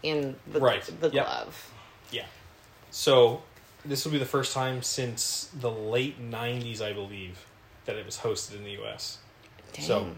in 0.08 0.36
the 0.46 0.60
Right. 0.60 0.82
the 1.00 1.10
Yep. 1.10 1.24
glove. 1.26 1.70
yeah. 2.10 2.26
So 2.90 3.42
this 3.84 4.04
will 4.04 4.12
be 4.12 4.18
the 4.18 4.24
first 4.26 4.52
time 4.52 4.82
since 4.82 5.48
the 5.52 5.70
late 5.70 6.18
'90s, 6.20 6.80
I 6.80 6.92
believe, 6.92 7.46
that 7.84 7.96
it 7.96 8.04
was 8.06 8.18
hosted 8.18 8.56
in 8.56 8.64
the 8.64 8.72
U.S. 8.72 9.18
Dang. 9.72 9.84
So 9.84 10.16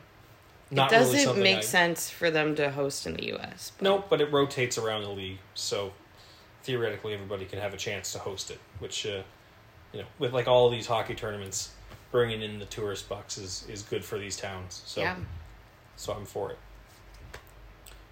it 0.71 0.75
doesn't 0.90 1.26
really 1.28 1.42
make 1.42 1.59
I- 1.59 1.61
sense 1.62 2.11
for 2.11 2.30
them 2.30 2.54
to 2.57 2.71
host 2.71 3.07
in 3.07 3.14
the 3.14 3.25
U.S. 3.26 3.73
but- 3.76 3.85
Nope, 3.85 4.07
but 4.09 4.21
it 4.21 4.30
rotates 4.33 4.78
around 4.78 5.02
the 5.02 5.11
league, 5.11 5.38
so 5.54 5.92
theoretically 6.62 7.14
everybody 7.14 7.45
can 7.47 7.59
have 7.59 7.73
a 7.75 7.78
chance 7.78 8.12
to 8.12 8.18
host 8.18 8.50
it. 8.50 8.61
Which, 8.78 9.07
uh, 9.07 9.23
you 9.92 10.00
know, 10.02 10.07
with 10.18 10.33
like 10.33 10.47
all 10.49 10.68
these 10.71 10.87
hockey 10.87 11.14
tournaments, 11.14 11.71
bringing 12.11 12.42
in 12.42 12.59
the 12.59 12.66
tourist 12.66 13.09
bucks 13.09 13.38
is 13.38 13.64
is 13.68 13.83
good 13.83 14.04
for 14.04 14.18
these 14.18 14.37
towns. 14.37 14.83
So, 14.87 15.00
Yeah. 15.00 15.16
so 15.97 16.12
I'm 16.12 16.26
for 16.26 16.50
it. 16.52 16.59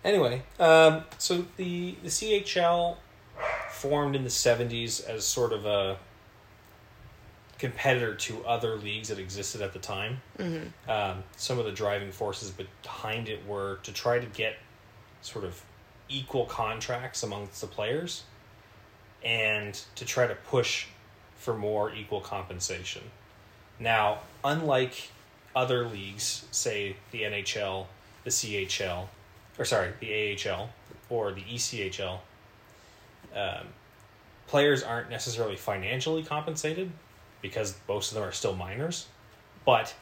Anyway, 0.06 0.40
um, 0.60 1.02
so 1.18 1.44
the 1.56 1.96
the 2.04 2.08
CHL 2.08 2.96
formed 3.72 4.14
in 4.14 4.22
the 4.22 4.30
'70s 4.30 5.04
as 5.04 5.24
sort 5.24 5.52
of 5.52 5.66
a 5.66 5.98
competitor 7.58 8.14
to 8.14 8.44
other 8.46 8.76
leagues 8.76 9.08
that 9.08 9.18
existed 9.18 9.60
at 9.60 9.72
the 9.72 9.80
time. 9.80 10.20
Mm-hmm. 10.38 10.90
Um, 10.90 11.24
some 11.36 11.58
of 11.58 11.64
the 11.64 11.72
driving 11.72 12.12
forces 12.12 12.52
behind 12.52 13.28
it 13.28 13.44
were 13.48 13.80
to 13.82 13.92
try 13.92 14.20
to 14.20 14.26
get 14.26 14.56
sort 15.22 15.44
of 15.44 15.60
equal 16.08 16.44
contracts 16.44 17.24
amongst 17.24 17.60
the 17.60 17.66
players 17.66 18.22
and 19.24 19.74
to 19.96 20.04
try 20.04 20.28
to 20.28 20.36
push 20.36 20.86
for 21.34 21.56
more 21.56 21.92
equal 21.92 22.20
compensation. 22.20 23.02
Now, 23.80 24.20
unlike 24.44 25.10
other 25.56 25.84
leagues, 25.84 26.46
say 26.52 26.94
the 27.10 27.22
NHL, 27.22 27.86
the 28.22 28.30
CHL, 28.30 29.08
or 29.58 29.64
sorry, 29.64 29.92
the 30.00 30.48
AHL 30.48 30.70
or 31.08 31.32
the 31.32 31.42
ECHL, 31.42 32.18
um, 33.34 33.66
players 34.46 34.82
aren't 34.82 35.10
necessarily 35.10 35.56
financially 35.56 36.22
compensated 36.22 36.90
because 37.42 37.76
most 37.88 38.10
of 38.10 38.16
them 38.16 38.24
are 38.24 38.32
still 38.32 38.54
minors, 38.54 39.06
but 39.64 39.94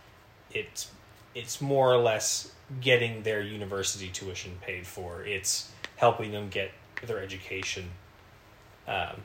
it's 0.52 0.90
it's 1.34 1.60
more 1.60 1.92
or 1.92 1.98
less 1.98 2.52
getting 2.80 3.22
their 3.22 3.42
university 3.42 4.08
tuition 4.08 4.52
paid 4.62 4.86
for. 4.86 5.22
It's 5.24 5.70
helping 5.96 6.32
them 6.32 6.48
get 6.48 6.70
their 7.06 7.18
education, 7.18 7.90
um, 8.86 9.22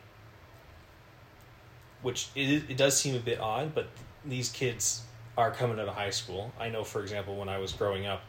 which 2.01 2.29
it, 2.35 2.63
it 2.69 2.77
does 2.77 2.99
seem 2.99 3.15
a 3.15 3.19
bit 3.19 3.39
odd, 3.39 3.75
but 3.75 3.87
these 4.25 4.49
kids 4.49 5.03
are 5.37 5.51
coming 5.51 5.79
out 5.79 5.87
of 5.87 5.95
high 5.95 6.09
school. 6.09 6.51
I 6.59 6.69
know, 6.69 6.83
for 6.83 7.01
example, 7.01 7.37
when 7.37 7.47
I 7.47 7.59
was 7.59 7.71
growing 7.71 8.07
up, 8.07 8.23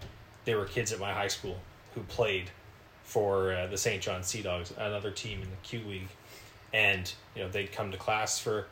there 0.44 0.58
were 0.58 0.66
kids 0.66 0.92
at 0.92 1.00
my 1.00 1.12
high 1.12 1.28
school 1.28 1.56
who 1.94 2.03
played 2.03 2.50
for 3.05 3.53
uh, 3.53 3.66
the 3.66 3.76
St. 3.76 4.03
John 4.03 4.22
Sea 4.22 4.42
Dogs, 4.42 4.72
another 4.76 5.11
team 5.11 5.42
in 5.42 5.50
the 5.50 5.57
Q 5.62 5.81
League, 5.87 6.09
and 6.72 7.12
you 7.35 7.42
know 7.42 7.48
they'd 7.48 7.72
come 7.72 7.90
to 7.90 7.96
class 7.96 8.38
for 8.38 8.66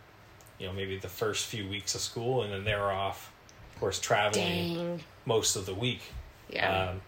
you 0.58 0.66
know 0.66 0.72
maybe 0.72 0.98
the 0.98 1.08
first 1.08 1.46
few 1.46 1.68
weeks 1.68 1.94
of 1.94 2.00
school, 2.00 2.42
and 2.42 2.52
then 2.52 2.64
they 2.64 2.74
were 2.74 2.92
off, 2.92 3.32
of 3.74 3.80
course, 3.80 3.98
traveling 3.98 4.74
Dang. 4.74 5.00
most 5.26 5.56
of 5.56 5.66
the 5.66 5.74
week. 5.74 6.02
Yeah. 6.50 6.90
Um, 6.90 7.00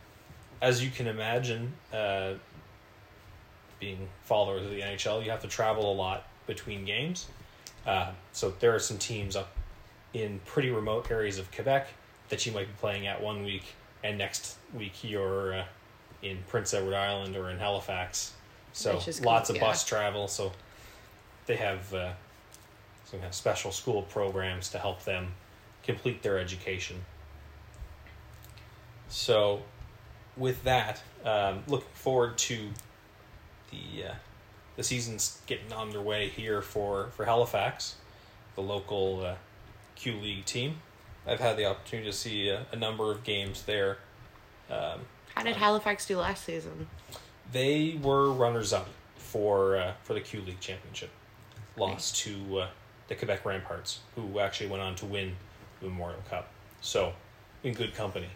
as 0.60 0.84
you 0.84 0.90
can 0.90 1.06
imagine, 1.06 1.72
uh, 1.92 2.34
being 3.78 4.08
followers 4.24 4.64
of 4.64 4.70
the 4.70 4.80
NHL, 4.80 5.24
you 5.24 5.30
have 5.30 5.40
to 5.42 5.48
travel 5.48 5.90
a 5.90 5.94
lot 5.94 6.26
between 6.46 6.84
games. 6.84 7.28
Uh, 7.86 8.10
so 8.32 8.52
there 8.60 8.74
are 8.74 8.78
some 8.78 8.98
teams 8.98 9.36
up 9.36 9.56
in 10.12 10.40
pretty 10.44 10.70
remote 10.70 11.10
areas 11.10 11.38
of 11.38 11.50
Quebec 11.50 11.88
that 12.28 12.44
you 12.44 12.52
might 12.52 12.66
be 12.66 12.74
playing 12.78 13.06
at 13.06 13.22
one 13.22 13.44
week, 13.44 13.64
and 14.04 14.18
next 14.18 14.56
week 14.74 15.02
you're 15.02 15.54
uh, 15.54 15.64
in 16.22 16.38
Prince 16.48 16.74
Edward 16.74 16.94
Island 16.94 17.36
or 17.36 17.50
in 17.50 17.58
Halifax. 17.58 18.32
So 18.72 18.94
lots 18.94 19.20
cool, 19.22 19.38
of 19.38 19.56
yeah. 19.56 19.60
bus 19.60 19.84
travel. 19.84 20.28
So 20.28 20.52
they 21.46 21.56
have 21.56 21.92
uh, 21.92 22.12
some 23.04 23.20
kind 23.20 23.28
of 23.28 23.34
special 23.34 23.72
school 23.72 24.02
programs 24.02 24.70
to 24.70 24.78
help 24.78 25.04
them 25.04 25.32
complete 25.82 26.22
their 26.22 26.38
education. 26.38 27.04
So, 29.08 29.62
with 30.36 30.62
that, 30.62 31.02
um, 31.24 31.64
looking 31.66 31.88
forward 31.94 32.38
to 32.38 32.68
the 33.72 34.04
uh, 34.10 34.14
the 34.76 34.84
season's 34.84 35.40
getting 35.46 35.72
underway 35.72 36.28
here 36.28 36.62
for 36.62 37.08
for 37.16 37.24
Halifax, 37.24 37.96
the 38.54 38.62
local 38.62 39.26
uh, 39.26 39.34
Q 39.96 40.14
League 40.14 40.44
team. 40.44 40.76
I've 41.26 41.40
had 41.40 41.56
the 41.56 41.66
opportunity 41.66 42.10
to 42.10 42.16
see 42.16 42.48
a, 42.48 42.66
a 42.72 42.76
number 42.76 43.10
of 43.10 43.24
games 43.24 43.64
there. 43.64 43.98
Um, 44.70 45.00
How 45.34 45.42
did 45.42 45.56
Halifax 45.56 46.06
do 46.06 46.18
last 46.18 46.44
season? 46.44 46.88
they 47.52 47.98
were 48.02 48.30
runners 48.32 48.72
up 48.72 48.88
for 49.16 49.76
uh, 49.76 49.92
for 50.02 50.14
the 50.14 50.20
Q 50.20 50.40
League 50.42 50.60
championship, 50.60 51.10
lost 51.76 52.16
to 52.18 52.60
uh, 52.60 52.68
the 53.08 53.14
Quebec 53.14 53.44
Remparts, 53.44 53.98
who 54.14 54.38
actually 54.38 54.68
went 54.68 54.82
on 54.82 54.94
to 54.96 55.06
win 55.06 55.34
the 55.80 55.88
Memorial 55.88 56.22
Cup. 56.28 56.48
So, 56.80 57.12
in 57.62 57.74
good 57.74 57.94
company. 57.94 58.28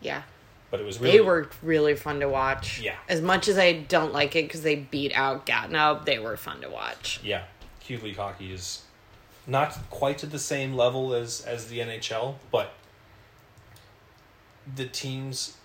Yeah. 0.00 0.22
But 0.70 0.80
it 0.80 0.86
was 0.86 0.98
really 0.98 1.18
They 1.18 1.20
were 1.20 1.50
really 1.62 1.94
fun 1.94 2.20
to 2.20 2.28
watch. 2.28 2.80
Yeah. 2.80 2.96
As 3.08 3.20
much 3.20 3.46
as 3.48 3.58
I 3.58 3.72
don't 3.72 4.12
like 4.12 4.34
it 4.34 4.44
because 4.44 4.62
they 4.62 4.76
beat 4.76 5.12
out 5.12 5.46
Gatineau, 5.46 6.00
they 6.04 6.18
were 6.18 6.36
fun 6.36 6.60
to 6.62 6.70
watch. 6.70 7.20
Yeah, 7.22 7.44
Q 7.80 7.98
League 7.98 8.16
hockey 8.16 8.52
is 8.52 8.82
not 9.46 9.76
quite 9.90 10.24
at 10.24 10.30
the 10.30 10.38
same 10.38 10.74
level 10.74 11.14
as 11.14 11.42
as 11.42 11.68
the 11.68 11.78
NHL, 11.80 12.36
but 12.50 12.72
the 14.74 14.86
teams 14.86 15.58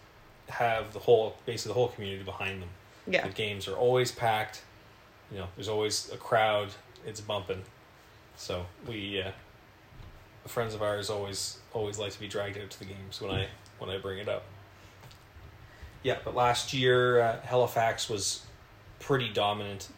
have 0.49 0.93
the 0.93 0.99
whole 0.99 1.35
basically 1.45 1.69
the 1.69 1.73
whole 1.75 1.89
community 1.89 2.23
behind 2.23 2.61
them. 2.61 2.69
Yeah. 3.07 3.27
The 3.27 3.33
games 3.33 3.67
are 3.67 3.75
always 3.75 4.11
packed. 4.11 4.61
You 5.31 5.39
know, 5.39 5.47
there's 5.55 5.69
always 5.69 6.11
a 6.11 6.17
crowd. 6.17 6.69
It's 7.05 7.21
bumping. 7.21 7.63
So 8.35 8.65
we, 8.87 9.21
uh, 9.21 9.31
friends 10.47 10.73
of 10.73 10.81
ours, 10.81 11.09
always 11.09 11.57
always 11.73 11.99
like 11.99 12.11
to 12.13 12.19
be 12.19 12.27
dragged 12.27 12.57
out 12.57 12.69
to 12.69 12.79
the 12.79 12.85
games 12.85 13.21
when 13.21 13.31
I 13.31 13.47
when 13.77 13.89
I 13.89 13.97
bring 13.97 14.19
it 14.19 14.29
up. 14.29 14.43
Yeah, 16.03 16.17
but 16.23 16.35
last 16.35 16.73
year 16.73 17.19
uh, 17.21 17.41
Halifax 17.41 18.09
was 18.09 18.45
pretty 18.99 19.29
dominant 19.29 19.89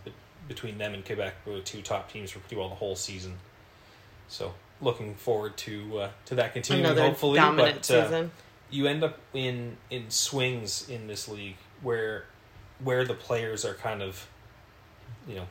between 0.48 0.78
them 0.78 0.94
and 0.94 1.06
Quebec. 1.06 1.36
Were 1.46 1.54
the 1.54 1.62
two 1.62 1.82
top 1.82 2.12
teams 2.12 2.32
for 2.32 2.40
pretty 2.40 2.56
well 2.56 2.70
the 2.70 2.76
whole 2.76 2.96
season. 2.96 3.38
So 4.28 4.54
looking 4.82 5.16
forward 5.16 5.58
to 5.58 6.00
uh, 6.00 6.10
to 6.26 6.36
that 6.36 6.54
continuing. 6.54 6.86
Another 6.86 7.08
hopefully, 7.10 7.38
dominant 7.38 7.88
but, 7.88 7.92
uh, 7.92 8.04
season. 8.06 8.32
You 8.72 8.88
end 8.88 9.04
up 9.04 9.20
in 9.34 9.78
in 9.90 10.10
swings 10.10 10.90
in 10.90 11.08
this 11.08 11.28
league 11.28 11.58
where 11.82 12.26
where 12.84 13.06
the 13.06 13.14
players 13.14 13.64
are 13.66 13.74
kind 13.76 14.02
of 14.02 14.28
you 15.28 15.36
know 15.36 15.48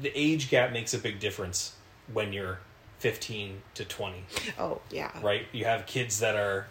the 0.00 0.10
age 0.14 0.48
gap 0.50 0.72
makes 0.72 0.94
a 0.94 0.98
big 0.98 1.18
difference 1.20 1.74
when 2.12 2.32
you're 2.32 2.58
15 3.00 3.62
to 3.74 3.84
20 3.84 4.24
Oh, 4.58 4.80
yeah. 4.90 5.10
right 5.22 5.46
you 5.52 5.64
have 5.64 5.86
kids 5.86 6.20
that 6.20 6.36
are 6.36 6.68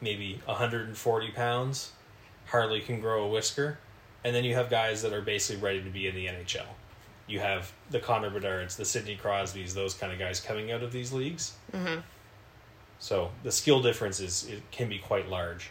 maybe 0.00 0.40
140 0.44 1.30
pounds, 1.30 1.92
hardly 2.46 2.80
can 2.80 3.00
grow 3.00 3.24
a 3.24 3.28
whisker, 3.28 3.78
and 4.24 4.34
then 4.36 4.44
you 4.44 4.54
have 4.54 4.68
guys 4.68 5.00
that 5.02 5.12
are 5.12 5.22
basically 5.22 5.62
ready 5.62 5.82
to 5.82 5.88
be 5.88 6.06
in 6.06 6.14
the 6.14 6.26
NHL. 6.26 6.66
You 7.26 7.40
have 7.40 7.72
the 7.90 7.98
Connor 7.98 8.30
Bedards, 8.30 8.76
the 8.76 8.84
Sidney 8.84 9.16
Crosbys, 9.20 9.72
those 9.72 9.94
kind 9.94 10.12
of 10.12 10.18
guys 10.18 10.38
coming 10.38 10.70
out 10.70 10.82
of 10.82 10.92
these 10.92 11.12
leagues. 11.14 11.54
Mm-hmm. 11.72 12.00
So 12.98 13.30
the 13.42 13.52
skill 13.52 13.82
difference 13.82 14.20
is 14.20 14.46
it 14.48 14.62
can 14.70 14.88
be 14.88 14.98
quite 14.98 15.28
large, 15.28 15.70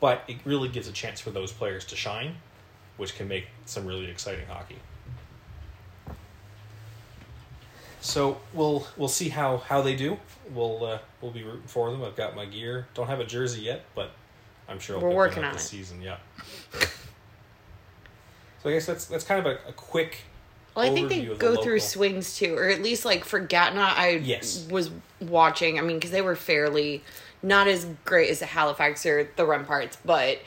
but 0.00 0.22
it 0.28 0.38
really 0.44 0.68
gives 0.68 0.88
a 0.88 0.92
chance 0.92 1.20
for 1.20 1.30
those 1.30 1.52
players 1.52 1.84
to 1.86 1.96
shine, 1.96 2.36
which 2.96 3.16
can 3.16 3.28
make 3.28 3.46
some 3.66 3.86
really 3.86 4.10
exciting 4.10 4.46
hockey. 4.46 4.78
So 8.00 8.38
we'll 8.52 8.86
we'll 8.96 9.08
see 9.08 9.30
how, 9.30 9.58
how 9.58 9.80
they 9.80 9.96
do. 9.96 10.18
We'll 10.52 10.84
uh, 10.84 10.98
we'll 11.20 11.30
be 11.30 11.42
rooting 11.42 11.66
for 11.66 11.90
them. 11.90 12.02
I've 12.02 12.16
got 12.16 12.36
my 12.36 12.44
gear. 12.44 12.86
Don't 12.94 13.06
have 13.06 13.20
a 13.20 13.24
jersey 13.24 13.62
yet, 13.62 13.84
but 13.94 14.10
I'm 14.68 14.78
sure 14.78 14.96
I'll 14.96 15.02
We're 15.02 15.14
working 15.14 15.42
on 15.42 15.54
this 15.54 15.64
it. 15.64 15.68
season. 15.68 16.02
Yeah. 16.02 16.16
So 18.62 18.70
I 18.70 18.72
guess 18.72 18.86
that's 18.86 19.04
that's 19.04 19.24
kind 19.24 19.46
of 19.46 19.52
a, 19.52 19.68
a 19.68 19.72
quick. 19.74 20.22
Well, 20.74 20.90
I 20.90 20.92
think 20.94 21.08
they 21.08 21.20
of 21.26 21.28
the 21.28 21.34
go 21.36 21.62
through 21.62 21.80
swings 21.80 22.36
too, 22.36 22.56
or 22.56 22.68
at 22.68 22.82
least 22.82 23.04
like 23.04 23.24
for 23.24 23.38
Gatineau, 23.38 23.82
I 23.82 24.20
Yes. 24.22 24.66
was 24.70 24.90
watching. 25.20 25.78
I 25.78 25.82
mean, 25.82 25.98
because 25.98 26.10
they 26.10 26.22
were 26.22 26.34
fairly 26.36 27.02
not 27.42 27.68
as 27.68 27.86
great 28.04 28.30
as 28.30 28.40
the 28.40 28.46
Halifax 28.46 29.06
or 29.06 29.28
the 29.36 29.44
Remparts, 29.44 29.96
but 30.04 30.38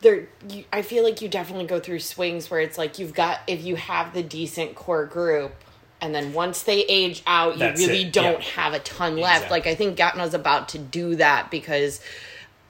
they're. 0.00 0.26
You, 0.48 0.64
I 0.72 0.82
feel 0.82 1.04
like 1.04 1.22
you 1.22 1.28
definitely 1.28 1.66
go 1.66 1.78
through 1.78 2.00
swings 2.00 2.50
where 2.50 2.60
it's 2.60 2.78
like 2.78 2.98
you've 2.98 3.14
got 3.14 3.40
if 3.46 3.62
you 3.62 3.76
have 3.76 4.12
the 4.12 4.22
decent 4.22 4.74
core 4.74 5.06
group, 5.06 5.52
and 6.00 6.12
then 6.14 6.32
once 6.32 6.64
they 6.64 6.80
age 6.86 7.22
out, 7.26 7.54
you 7.54 7.58
That's 7.60 7.80
really 7.80 8.02
it, 8.02 8.12
don't 8.12 8.42
yeah. 8.42 8.50
have 8.62 8.72
a 8.74 8.80
ton 8.80 9.16
left. 9.16 9.44
Exactly. 9.44 9.56
Like 9.58 9.66
I 9.68 9.74
think 9.76 9.96
Gatineau's 9.96 10.34
about 10.34 10.68
to 10.70 10.78
do 10.78 11.14
that 11.16 11.50
because, 11.50 12.00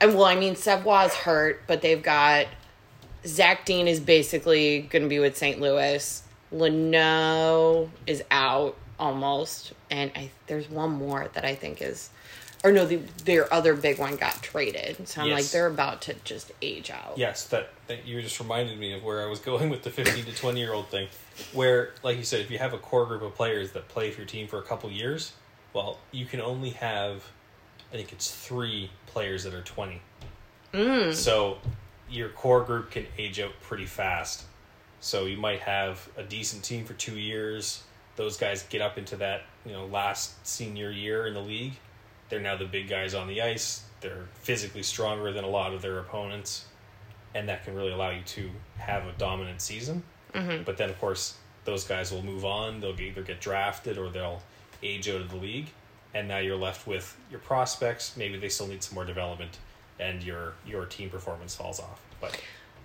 and 0.00 0.14
well, 0.14 0.24
I 0.26 0.35
mean, 0.35 0.54
Savoie's 0.54 1.14
hurt, 1.14 1.62
but 1.66 1.81
they've 1.81 2.02
got 2.02 2.46
Zach 3.26 3.64
Dean 3.64 3.88
is 3.88 4.00
basically 4.00 4.81
going 4.83 5.02
to 5.02 5.09
be 5.09 5.18
with 5.18 5.37
St. 5.37 5.61
Louis. 5.61 6.22
Leno 6.50 7.90
is 8.06 8.22
out 8.30 8.76
almost, 8.98 9.72
and 9.90 10.11
I 10.14 10.30
there's 10.46 10.68
one 10.68 10.90
more 10.90 11.28
that 11.34 11.44
I 11.44 11.54
think 11.54 11.82
is, 11.82 12.11
or 12.64 12.72
no, 12.72 12.87
the, 12.87 12.96
their 13.24 13.52
other 13.52 13.74
big 13.74 13.98
one 13.98 14.16
got 14.16 14.42
traded. 14.42 15.06
So 15.08 15.22
I'm 15.22 15.30
like, 15.30 15.46
they're 15.46 15.66
about 15.66 16.02
to 16.02 16.14
just 16.24 16.52
age 16.61 16.90
out. 16.90 17.16
Yes, 17.16 17.44
that, 17.48 17.70
that 17.87 18.06
you 18.06 18.20
just 18.20 18.40
reminded 18.40 18.78
me 18.78 18.92
of 18.92 19.04
where 19.04 19.22
I 19.22 19.26
was 19.26 19.38
going 19.38 19.70
with 19.70 19.82
the 19.82 19.90
15 19.90 20.24
to 20.24 20.34
20 20.34 20.58
year 20.58 20.72
old 20.72 20.88
thing. 20.88 21.08
Where, 21.52 21.90
like 22.02 22.16
you 22.16 22.24
said, 22.24 22.40
if 22.40 22.50
you 22.50 22.58
have 22.58 22.72
a 22.72 22.78
core 22.78 23.06
group 23.06 23.22
of 23.22 23.34
players 23.34 23.72
that 23.72 23.88
play 23.88 24.11
for 24.11 24.20
your 24.20 24.26
team 24.26 24.48
for 24.48 24.58
a 24.58 24.62
couple 24.62 24.90
years, 24.90 25.32
well, 25.72 25.98
you 26.11 26.26
can 26.26 26.40
only 26.40 26.70
have, 26.70 27.24
I 27.92 27.96
think 27.96 28.12
it's 28.12 28.30
three 28.30 28.90
players 29.06 29.44
that 29.44 29.54
are 29.54 29.62
20. 29.62 30.02
Mm. 30.74 31.14
So 31.14 31.58
your 32.11 32.30
core 32.30 32.62
group 32.62 32.90
can 32.90 33.06
age 33.16 33.38
out 33.38 33.52
pretty 33.62 33.87
fast. 33.87 34.44
So 35.00 35.26
you 35.26 35.37
might 35.37 35.61
have 35.61 36.08
a 36.16 36.22
decent 36.22 36.64
team 36.64 36.84
for 36.84 36.94
two 36.94 37.18
years. 37.18 37.82
Those 38.16 38.37
guys 38.37 38.64
get 38.64 38.82
up 38.82 38.98
into 38.98 39.16
that, 39.16 39.42
you 39.64 39.72
know, 39.72 39.87
last 39.87 40.44
senior 40.46 40.90
year 40.90 41.26
in 41.26 41.34
the 41.34 41.40
league. 41.40 41.74
They're 42.28 42.40
now 42.40 42.56
the 42.56 42.64
big 42.64 42.88
guys 42.88 43.14
on 43.14 43.28
the 43.28 43.40
ice. 43.42 43.84
They're 44.00 44.26
physically 44.34 44.82
stronger 44.82 45.32
than 45.32 45.44
a 45.44 45.48
lot 45.48 45.72
of 45.72 45.82
their 45.82 45.98
opponents, 45.98 46.66
and 47.34 47.48
that 47.48 47.64
can 47.64 47.74
really 47.74 47.92
allow 47.92 48.11
you 48.11 48.22
to 48.22 48.50
have 48.76 49.06
a 49.06 49.12
dominant 49.12 49.61
season. 49.61 50.02
Mm-hmm. 50.34 50.64
But 50.64 50.76
then, 50.76 50.90
of 50.90 50.98
course, 51.00 51.37
those 51.64 51.84
guys 51.84 52.12
will 52.12 52.22
move 52.22 52.44
on. 52.44 52.80
They'll 52.80 52.98
either 53.00 53.22
get 53.22 53.40
drafted 53.40 53.98
or 53.98 54.11
they'll 54.11 54.42
age 54.82 55.08
out 55.08 55.20
of 55.20 55.30
the 55.30 55.37
league, 55.37 55.68
and 56.14 56.28
now 56.28 56.38
you're 56.38 56.56
left 56.56 56.87
with 56.87 57.16
your 57.30 57.40
prospects. 57.40 58.16
Maybe 58.16 58.38
they 58.38 58.48
still 58.48 58.66
need 58.66 58.82
some 58.82 58.94
more 58.94 59.04
development, 59.04 59.58
and 59.98 60.22
your 60.22 60.54
your 60.66 60.87
team 60.87 61.11
performance 61.11 61.54
falls 61.54 61.80
off. 61.80 62.00
But 62.20 62.40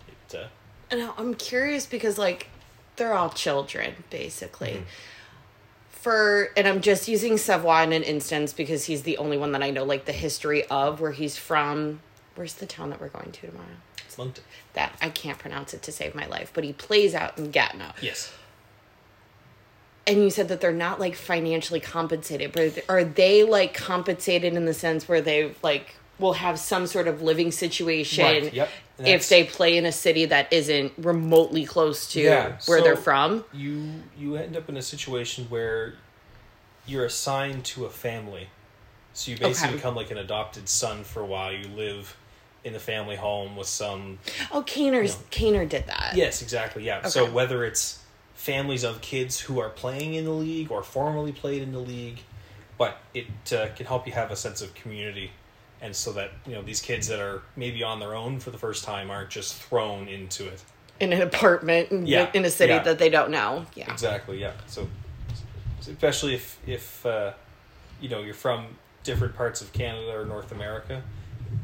it, 0.07 0.35
uh, 0.35 0.47
And 0.93 1.09
I'm 1.17 1.33
curious 1.33 1.87
because 1.87 2.17
like 2.19 2.47
they're 2.97 3.13
all 3.13 3.29
children 3.29 3.95
basically. 4.09 4.69
Mm-hmm. 4.69 4.83
For 5.89 6.49
and 6.55 6.67
I'm 6.67 6.81
just 6.81 7.07
using 7.07 7.37
Savoie 7.37 7.83
in 7.83 7.93
an 7.93 8.03
instance 8.03 8.53
because 8.53 8.85
he's 8.85 9.03
the 9.03 9.17
only 9.17 9.37
one 9.37 9.53
that 9.53 9.63
I 9.63 9.71
know 9.71 9.83
like 9.83 10.05
the 10.05 10.11
history 10.11 10.65
of 10.67 11.01
where 11.01 11.11
he's 11.11 11.37
from. 11.37 12.01
Where's 12.35 12.53
the 12.55 12.65
town 12.65 12.89
that 12.91 13.01
we're 13.01 13.09
going 13.09 13.31
to 13.31 13.47
tomorrow? 13.47 13.67
it's 14.13 14.17
Moncton. 14.19 14.43
That 14.73 14.95
I 15.01 15.09
can't 15.09 15.39
pronounce 15.39 15.73
it 15.73 15.81
to 15.83 15.91
save 15.91 16.13
my 16.13 16.27
life, 16.27 16.51
but 16.53 16.63
he 16.63 16.73
plays 16.73 17.15
out 17.15 17.37
in 17.37 17.49
Gatineau. 17.49 17.93
Yes. 18.01 18.31
And 20.05 20.21
you 20.21 20.29
said 20.29 20.49
that 20.49 20.61
they're 20.61 20.71
not 20.71 20.99
like 20.99 21.15
financially 21.15 21.79
compensated, 21.79 22.51
but 22.51 22.83
are 22.89 23.03
they 23.03 23.43
like 23.43 23.73
compensated 23.73 24.53
in 24.53 24.65
the 24.65 24.73
sense 24.73 25.07
where 25.07 25.21
they 25.21 25.55
like 25.63 25.95
will 26.19 26.33
have 26.33 26.59
some 26.59 26.85
sort 26.87 27.07
of 27.07 27.21
living 27.21 27.51
situation 27.51 28.23
Right, 28.23 28.53
yep. 28.53 28.69
If 28.99 29.27
they 29.27 29.43
play 29.43 29.75
in 29.77 29.85
a 29.87 29.91
city 29.91 30.25
that 30.25 30.53
isn't 30.53 30.93
remotely 30.97 31.65
close 31.65 32.07
to 32.11 32.21
Yeah, 32.21 32.57
where 32.67 32.77
so- 32.77 32.83
they're 32.83 32.95
from? 32.95 33.43
You 33.51 34.03
you 34.17 34.35
end 34.35 34.55
up 34.55 34.69
in 34.69 34.77
a 34.77 34.81
situation 34.83 35.45
where 35.49 35.95
you're 36.85 37.05
assigned 37.05 37.65
to 37.65 37.85
a 37.85 37.89
family, 37.89 38.49
so 39.13 39.31
you 39.31 39.37
basically 39.37 39.69
Okay. 39.69 39.77
become 39.77 39.95
like 39.95 40.11
an 40.11 40.17
adopted 40.19 40.69
son 40.69 41.03
for 41.03 41.21
a 41.21 41.25
while. 41.25 41.51
You 41.51 41.67
live 41.69 42.15
in 42.63 42.73
the 42.73 42.79
family 42.79 43.15
home 43.15 43.55
with 43.55 43.67
some 43.67 44.19
Oh, 44.51 44.61
Kaner's 44.61 45.15
No. 45.15 45.21
Kaner 45.31 45.67
did 45.67 45.87
that. 45.87 46.13
Yes, 46.15 46.41
exactly. 46.41 46.83
Yeah. 46.83 47.07
So 47.07 47.25
whether 47.29 47.65
it's 47.65 47.99
families 48.35 48.83
of 48.83 49.01
kids 49.01 49.39
who 49.39 49.59
are 49.59 49.69
playing 49.69 50.13
in 50.13 50.25
the 50.25 50.31
league 50.31 50.69
or 50.71 50.83
formerly 50.83 51.31
played 51.31 51.61
in 51.61 51.71
the 51.71 51.79
league, 51.79 52.19
but 52.77 52.97
it 53.13 53.27
uh, 53.51 53.67
can 53.75 53.85
help 53.87 54.05
you 54.05 54.13
have 54.13 54.29
a 54.31 54.35
sense 54.35 54.61
of 54.61 54.73
community, 54.75 55.31
and 55.83 55.95
so 55.95 56.13
that 56.13 56.31
you 56.47 56.53
know 56.53 56.63
these 56.63 56.81
kids 56.81 57.07
that 57.09 57.19
are 57.19 57.43
maybe 57.55 57.83
on 57.83 57.99
their 57.99 58.15
own 58.15 58.39
for 58.39 58.49
the 58.49 58.57
first 58.57 58.83
time 58.85 59.11
aren't 59.11 59.29
just 59.29 59.55
thrown 59.55 60.07
into 60.07 60.47
it. 60.47 60.63
in 60.99 61.11
an 61.13 61.21
apartment 61.21 61.91
in, 61.91 62.07
Yeah, 62.07 62.31
in 62.33 62.45
a 62.45 62.49
city 62.49 62.73
yeah. 62.73 62.83
that 62.83 62.97
they 62.97 63.09
don't 63.09 63.29
know. 63.29 63.65
Yeah. 63.75 63.91
Exactly. 63.91 64.39
Yeah. 64.39 64.53
So, 64.67 64.87
especially 65.81 66.35
if 66.35 66.57
if 66.65 67.05
uh, 67.05 67.33
you 67.99 68.09
know 68.09 68.21
you're 68.21 68.33
from 68.33 68.67
different 69.03 69.35
parts 69.35 69.61
of 69.61 69.73
Canada 69.73 70.17
or 70.17 70.25
North 70.25 70.53
America, 70.53 71.03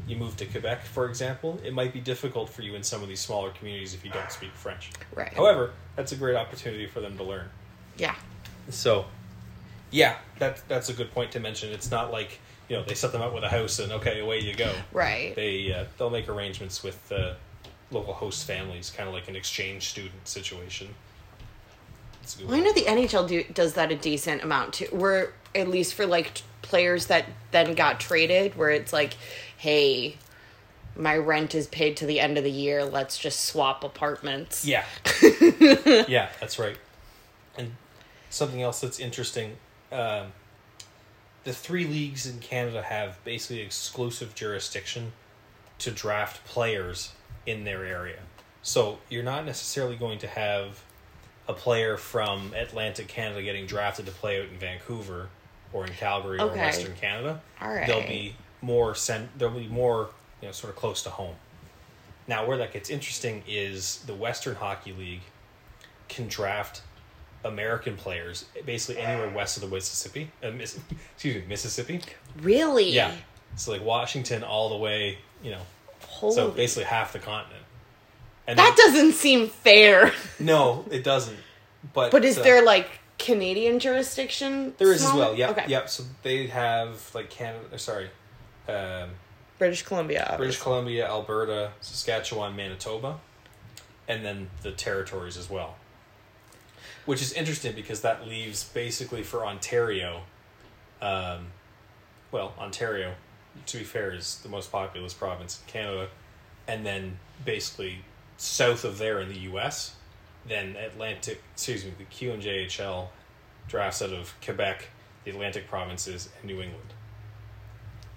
you 0.06 0.16
move 0.16 0.36
to 0.36 0.44
Quebec, 0.44 0.82
for 0.84 1.06
example, 1.06 1.58
it 1.64 1.72
might 1.72 1.92
be 1.92 2.00
difficult 2.00 2.50
for 2.50 2.60
you 2.60 2.74
in 2.74 2.82
some 2.82 3.02
of 3.02 3.08
these 3.08 3.20
smaller 3.20 3.50
communities 3.50 3.94
if 3.94 4.04
you 4.04 4.10
don't 4.10 4.30
speak 4.30 4.50
French. 4.54 4.90
Right. 5.14 5.32
However, 5.32 5.72
that's 5.96 6.12
a 6.12 6.16
great 6.16 6.36
opportunity 6.36 6.86
for 6.86 7.00
them 7.00 7.16
to 7.16 7.24
learn. 7.24 7.48
Yeah. 7.96 8.14
So, 8.68 9.06
yeah, 9.90 10.16
that 10.38 10.62
that's 10.68 10.90
a 10.90 10.92
good 10.92 11.10
point 11.12 11.32
to 11.32 11.40
mention. 11.40 11.72
It's 11.72 11.90
not 11.90 12.12
like 12.12 12.38
you 12.70 12.76
know 12.76 12.84
they 12.84 12.94
set 12.94 13.10
them 13.12 13.20
up 13.20 13.34
with 13.34 13.42
a 13.42 13.48
house 13.48 13.80
and 13.80 13.90
okay, 13.92 14.20
away 14.20 14.38
you 14.38 14.54
go. 14.54 14.72
Right. 14.92 15.34
They 15.34 15.74
uh, 15.74 15.84
they'll 15.98 16.08
make 16.08 16.28
arrangements 16.28 16.82
with 16.84 17.12
uh, 17.12 17.34
local 17.90 18.14
host 18.14 18.46
families, 18.46 18.90
kind 18.96 19.08
of 19.08 19.14
like 19.14 19.28
an 19.28 19.34
exchange 19.34 19.88
student 19.88 20.26
situation. 20.26 20.88
It's 22.22 22.36
a 22.36 22.38
good 22.38 22.48
Well, 22.48 22.56
I 22.56 22.60
know 22.60 22.72
the 22.72 22.82
NHL 22.82 23.28
do, 23.28 23.44
does 23.52 23.74
that 23.74 23.90
a 23.90 23.96
decent 23.96 24.44
amount 24.44 24.74
too. 24.74 24.86
Where 24.92 25.32
at 25.52 25.68
least 25.68 25.94
for 25.94 26.06
like 26.06 26.34
t- 26.34 26.44
players 26.62 27.06
that 27.06 27.26
then 27.50 27.74
got 27.74 27.98
traded, 27.98 28.56
where 28.56 28.70
it's 28.70 28.92
like, 28.92 29.14
hey, 29.56 30.16
my 30.94 31.16
rent 31.16 31.56
is 31.56 31.66
paid 31.66 31.96
to 31.96 32.06
the 32.06 32.20
end 32.20 32.38
of 32.38 32.44
the 32.44 32.52
year. 32.52 32.84
Let's 32.84 33.18
just 33.18 33.46
swap 33.46 33.82
apartments. 33.82 34.64
Yeah. 34.64 34.84
yeah, 36.08 36.28
that's 36.38 36.56
right. 36.60 36.76
And 37.58 37.72
something 38.28 38.62
else 38.62 38.80
that's 38.80 39.00
interesting 39.00 39.56
um, 39.90 40.28
the 41.44 41.52
three 41.52 41.86
leagues 41.86 42.26
in 42.26 42.38
Canada 42.40 42.82
have 42.82 43.22
basically 43.24 43.60
exclusive 43.60 44.34
jurisdiction 44.34 45.12
to 45.78 45.90
draft 45.90 46.44
players 46.44 47.12
in 47.46 47.64
their 47.64 47.84
area. 47.84 48.20
So 48.62 48.98
you're 49.08 49.22
not 49.22 49.46
necessarily 49.46 49.96
going 49.96 50.18
to 50.18 50.26
have 50.26 50.82
a 51.48 51.54
player 51.54 51.96
from 51.96 52.52
Atlantic 52.54 53.08
Canada 53.08 53.42
getting 53.42 53.66
drafted 53.66 54.06
to 54.06 54.12
play 54.12 54.40
out 54.40 54.48
in 54.48 54.58
Vancouver 54.58 55.28
or 55.72 55.86
in 55.86 55.92
Calgary 55.92 56.38
or 56.38 56.42
Okay. 56.50 56.60
Western 56.60 56.94
Canada. 56.96 57.40
All 57.60 57.72
right. 57.72 57.86
They'll 57.86 58.06
be 58.06 58.34
more 58.60 58.94
sent. 58.94 59.36
They'll 59.38 59.50
be 59.50 59.66
more 59.68 60.10
you 60.42 60.48
know 60.48 60.52
sort 60.52 60.70
of 60.72 60.76
close 60.78 61.02
to 61.04 61.10
home. 61.10 61.36
Now, 62.28 62.46
where 62.46 62.58
that 62.58 62.72
gets 62.72 62.90
interesting 62.90 63.42
is 63.48 64.04
the 64.06 64.14
Western 64.14 64.54
Hockey 64.56 64.92
League 64.92 65.22
can 66.08 66.28
draft 66.28 66.82
American 67.44 67.96
players 67.96 68.44
basically 68.66 69.00
anywhere 69.02 69.30
west 69.30 69.56
of 69.56 69.62
the 69.68 69.74
Mississippi. 69.74 70.30
Uh, 70.42 70.50
Miss, 70.50 70.78
excuse 71.14 71.36
me, 71.36 71.42
Mississippi. 71.48 72.00
Really? 72.40 72.90
Yeah, 72.90 73.14
so 73.56 73.72
like 73.72 73.84
Washington 73.84 74.42
all 74.44 74.68
the 74.68 74.76
way, 74.76 75.18
you 75.42 75.50
know, 75.52 75.60
Holy. 76.06 76.34
so 76.34 76.50
basically 76.50 76.84
half 76.84 77.12
the 77.12 77.18
continent. 77.18 77.64
And 78.46 78.58
that 78.58 78.74
then- 78.76 78.92
doesn't 78.94 79.12
seem 79.14 79.48
fair. 79.48 80.12
no, 80.40 80.84
it 80.90 81.04
doesn't. 81.04 81.36
But 81.94 82.10
But 82.10 82.24
is 82.24 82.36
uh, 82.38 82.42
there 82.42 82.62
like 82.62 82.88
Canadian 83.18 83.78
jurisdiction? 83.78 84.74
there 84.78 84.92
is 84.92 85.02
as 85.04 85.12
well? 85.12 85.34
Yep, 85.34 85.50
Okay. 85.50 85.64
yep. 85.68 85.88
So 85.88 86.04
they 86.22 86.46
have 86.48 87.10
like 87.14 87.30
Canada. 87.30 87.78
Sorry, 87.78 88.10
um, 88.68 89.10
British 89.58 89.82
Columbia. 89.82 90.34
British 90.36 90.58
Columbia, 90.60 91.06
Alberta, 91.08 91.70
Saskatchewan, 91.80 92.54
Manitoba, 92.56 93.18
and 94.08 94.24
then 94.24 94.50
the 94.62 94.72
territories 94.72 95.36
as 95.38 95.48
well. 95.48 95.76
Which 97.06 97.22
is 97.22 97.32
interesting 97.32 97.74
because 97.74 98.02
that 98.02 98.26
leaves 98.26 98.64
basically 98.64 99.22
for 99.22 99.44
Ontario, 99.46 100.22
um, 101.00 101.46
well, 102.30 102.52
Ontario, 102.58 103.14
to 103.66 103.78
be 103.78 103.84
fair, 103.84 104.12
is 104.12 104.38
the 104.42 104.48
most 104.48 104.70
populous 104.70 105.14
province 105.14 105.60
in 105.64 105.72
Canada, 105.72 106.08
and 106.68 106.84
then 106.84 107.18
basically 107.44 107.98
south 108.36 108.84
of 108.84 108.98
there 108.98 109.20
in 109.20 109.28
the 109.28 109.40
U.S., 109.40 109.96
then 110.46 110.76
Atlantic, 110.76 111.42
excuse 111.52 111.84
me, 111.84 111.92
the 111.98 112.04
QMJHL 112.04 113.08
drafts 113.68 114.02
out 114.02 114.10
of 114.10 114.34
Quebec, 114.44 114.88
the 115.24 115.30
Atlantic 115.30 115.68
provinces, 115.68 116.28
and 116.40 116.50
New 116.50 116.60
England. 116.62 116.92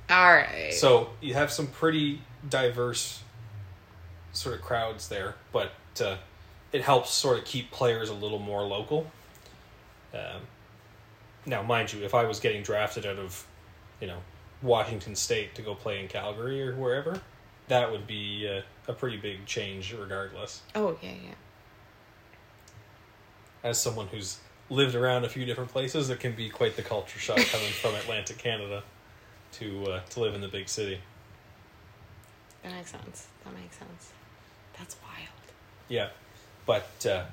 All 0.09 0.33
right. 0.33 0.73
So 0.73 1.11
you 1.21 1.33
have 1.33 1.51
some 1.51 1.67
pretty 1.67 2.21
diverse 2.47 3.23
sort 4.31 4.55
of 4.55 4.61
crowds 4.61 5.07
there, 5.07 5.35
but 5.51 5.71
uh, 6.01 6.17
it 6.73 6.81
helps 6.81 7.11
sort 7.11 7.37
of 7.37 7.45
keep 7.45 7.71
players 7.71 8.09
a 8.09 8.13
little 8.13 8.39
more 8.39 8.63
local. 8.63 9.09
Um, 10.13 10.41
now, 11.45 11.61
mind 11.61 11.93
you, 11.93 12.03
if 12.03 12.13
I 12.13 12.25
was 12.25 12.39
getting 12.39 12.63
drafted 12.63 13.05
out 13.05 13.17
of, 13.17 13.45
you 14.01 14.07
know, 14.07 14.17
Washington 14.61 15.15
State 15.15 15.55
to 15.55 15.61
go 15.61 15.75
play 15.75 16.01
in 16.01 16.07
Calgary 16.07 16.61
or 16.67 16.75
wherever, 16.75 17.21
that 17.67 17.91
would 17.91 18.07
be 18.07 18.49
uh, 18.49 18.61
a 18.91 18.93
pretty 18.93 19.17
big 19.17 19.45
change, 19.45 19.93
regardless. 19.93 20.61
oh 20.75 20.97
yeah, 21.01 21.11
yeah. 21.11 21.33
As 23.63 23.79
someone 23.79 24.07
who's 24.07 24.39
lived 24.69 24.95
around 24.95 25.23
a 25.23 25.29
few 25.29 25.45
different 25.45 25.71
places, 25.71 26.09
it 26.09 26.19
can 26.19 26.35
be 26.35 26.49
quite 26.49 26.75
the 26.75 26.81
culture 26.81 27.19
shock 27.19 27.37
coming 27.51 27.71
from 27.71 27.95
Atlantic 27.95 28.37
Canada 28.37 28.83
to 29.53 29.85
uh, 29.85 29.99
to 30.09 30.19
live 30.19 30.33
in 30.33 30.41
the 30.41 30.47
big 30.47 30.67
city. 30.67 30.99
That 32.63 32.73
makes 32.73 32.91
sense. 32.91 33.27
That 33.43 33.53
makes 33.53 33.77
sense. 33.77 34.11
That's 34.77 34.95
wild. 35.03 35.29
Yeah, 35.89 36.09
but 36.65 37.05
uh, 37.09 37.23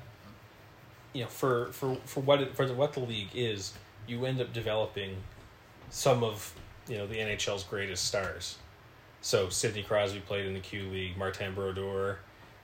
you 1.13 1.23
know, 1.23 1.29
for 1.29 1.67
for 1.71 1.95
for 2.05 2.19
what 2.21 2.41
it, 2.41 2.55
for 2.55 2.65
the, 2.65 2.73
what 2.73 2.93
the 2.93 2.99
league 2.99 3.29
is, 3.33 3.73
you 4.07 4.25
end 4.25 4.41
up 4.41 4.53
developing 4.53 5.17
some 5.89 6.23
of 6.23 6.53
you 6.87 6.97
know 6.97 7.07
the 7.07 7.17
NHL's 7.17 7.63
greatest 7.63 8.05
stars. 8.05 8.57
So 9.21 9.49
Sidney 9.49 9.83
Crosby 9.83 10.19
played 10.19 10.45
in 10.45 10.53
the 10.53 10.59
Q 10.59 10.89
League. 10.89 11.17
Martin 11.17 11.53
Brodeur, 11.53 12.19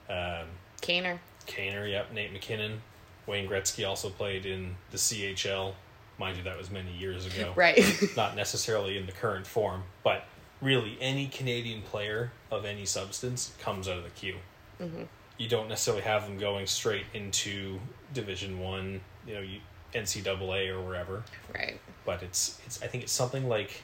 um, 0.08 0.46
Kaner. 0.80 1.18
Kaner, 1.46 1.90
yep, 1.90 2.12
Nate 2.12 2.32
MacKinnon, 2.32 2.82
Wayne 3.26 3.48
Gretzky 3.48 3.88
also 3.88 4.10
played 4.10 4.44
in 4.44 4.76
the 4.90 4.98
CHL. 4.98 5.74
Mind 6.18 6.36
you, 6.36 6.42
that 6.42 6.58
was 6.58 6.70
many 6.70 6.92
years 6.92 7.26
ago. 7.26 7.52
Right. 7.56 7.80
Not 8.16 8.34
necessarily 8.34 8.98
in 8.98 9.06
the 9.06 9.12
current 9.12 9.46
form, 9.46 9.84
but 10.02 10.24
really 10.60 10.98
any 11.00 11.28
Canadian 11.28 11.82
player 11.82 12.32
of 12.50 12.64
any 12.64 12.84
substance 12.84 13.52
comes 13.60 13.88
out 13.88 13.98
of 13.98 14.04
the 14.04 14.10
Q. 14.10 14.34
hmm 14.78 15.02
You 15.38 15.48
don't 15.48 15.68
necessarily 15.68 16.02
have 16.02 16.26
them 16.26 16.36
going 16.38 16.66
straight 16.66 17.06
into 17.14 17.78
Division 18.12 18.58
One, 18.58 19.00
you 19.26 19.34
know, 19.34 19.40
you, 19.40 19.60
NCAA 19.94 20.68
or 20.68 20.82
wherever. 20.82 21.22
Right. 21.54 21.80
But 22.04 22.22
it's 22.22 22.58
it's 22.66 22.82
I 22.82 22.86
think 22.86 23.04
it's 23.04 23.12
something 23.12 23.48
like 23.48 23.82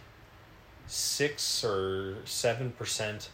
six 0.87 1.65
or 1.65 2.17
seven 2.25 2.73
percent 2.73 3.31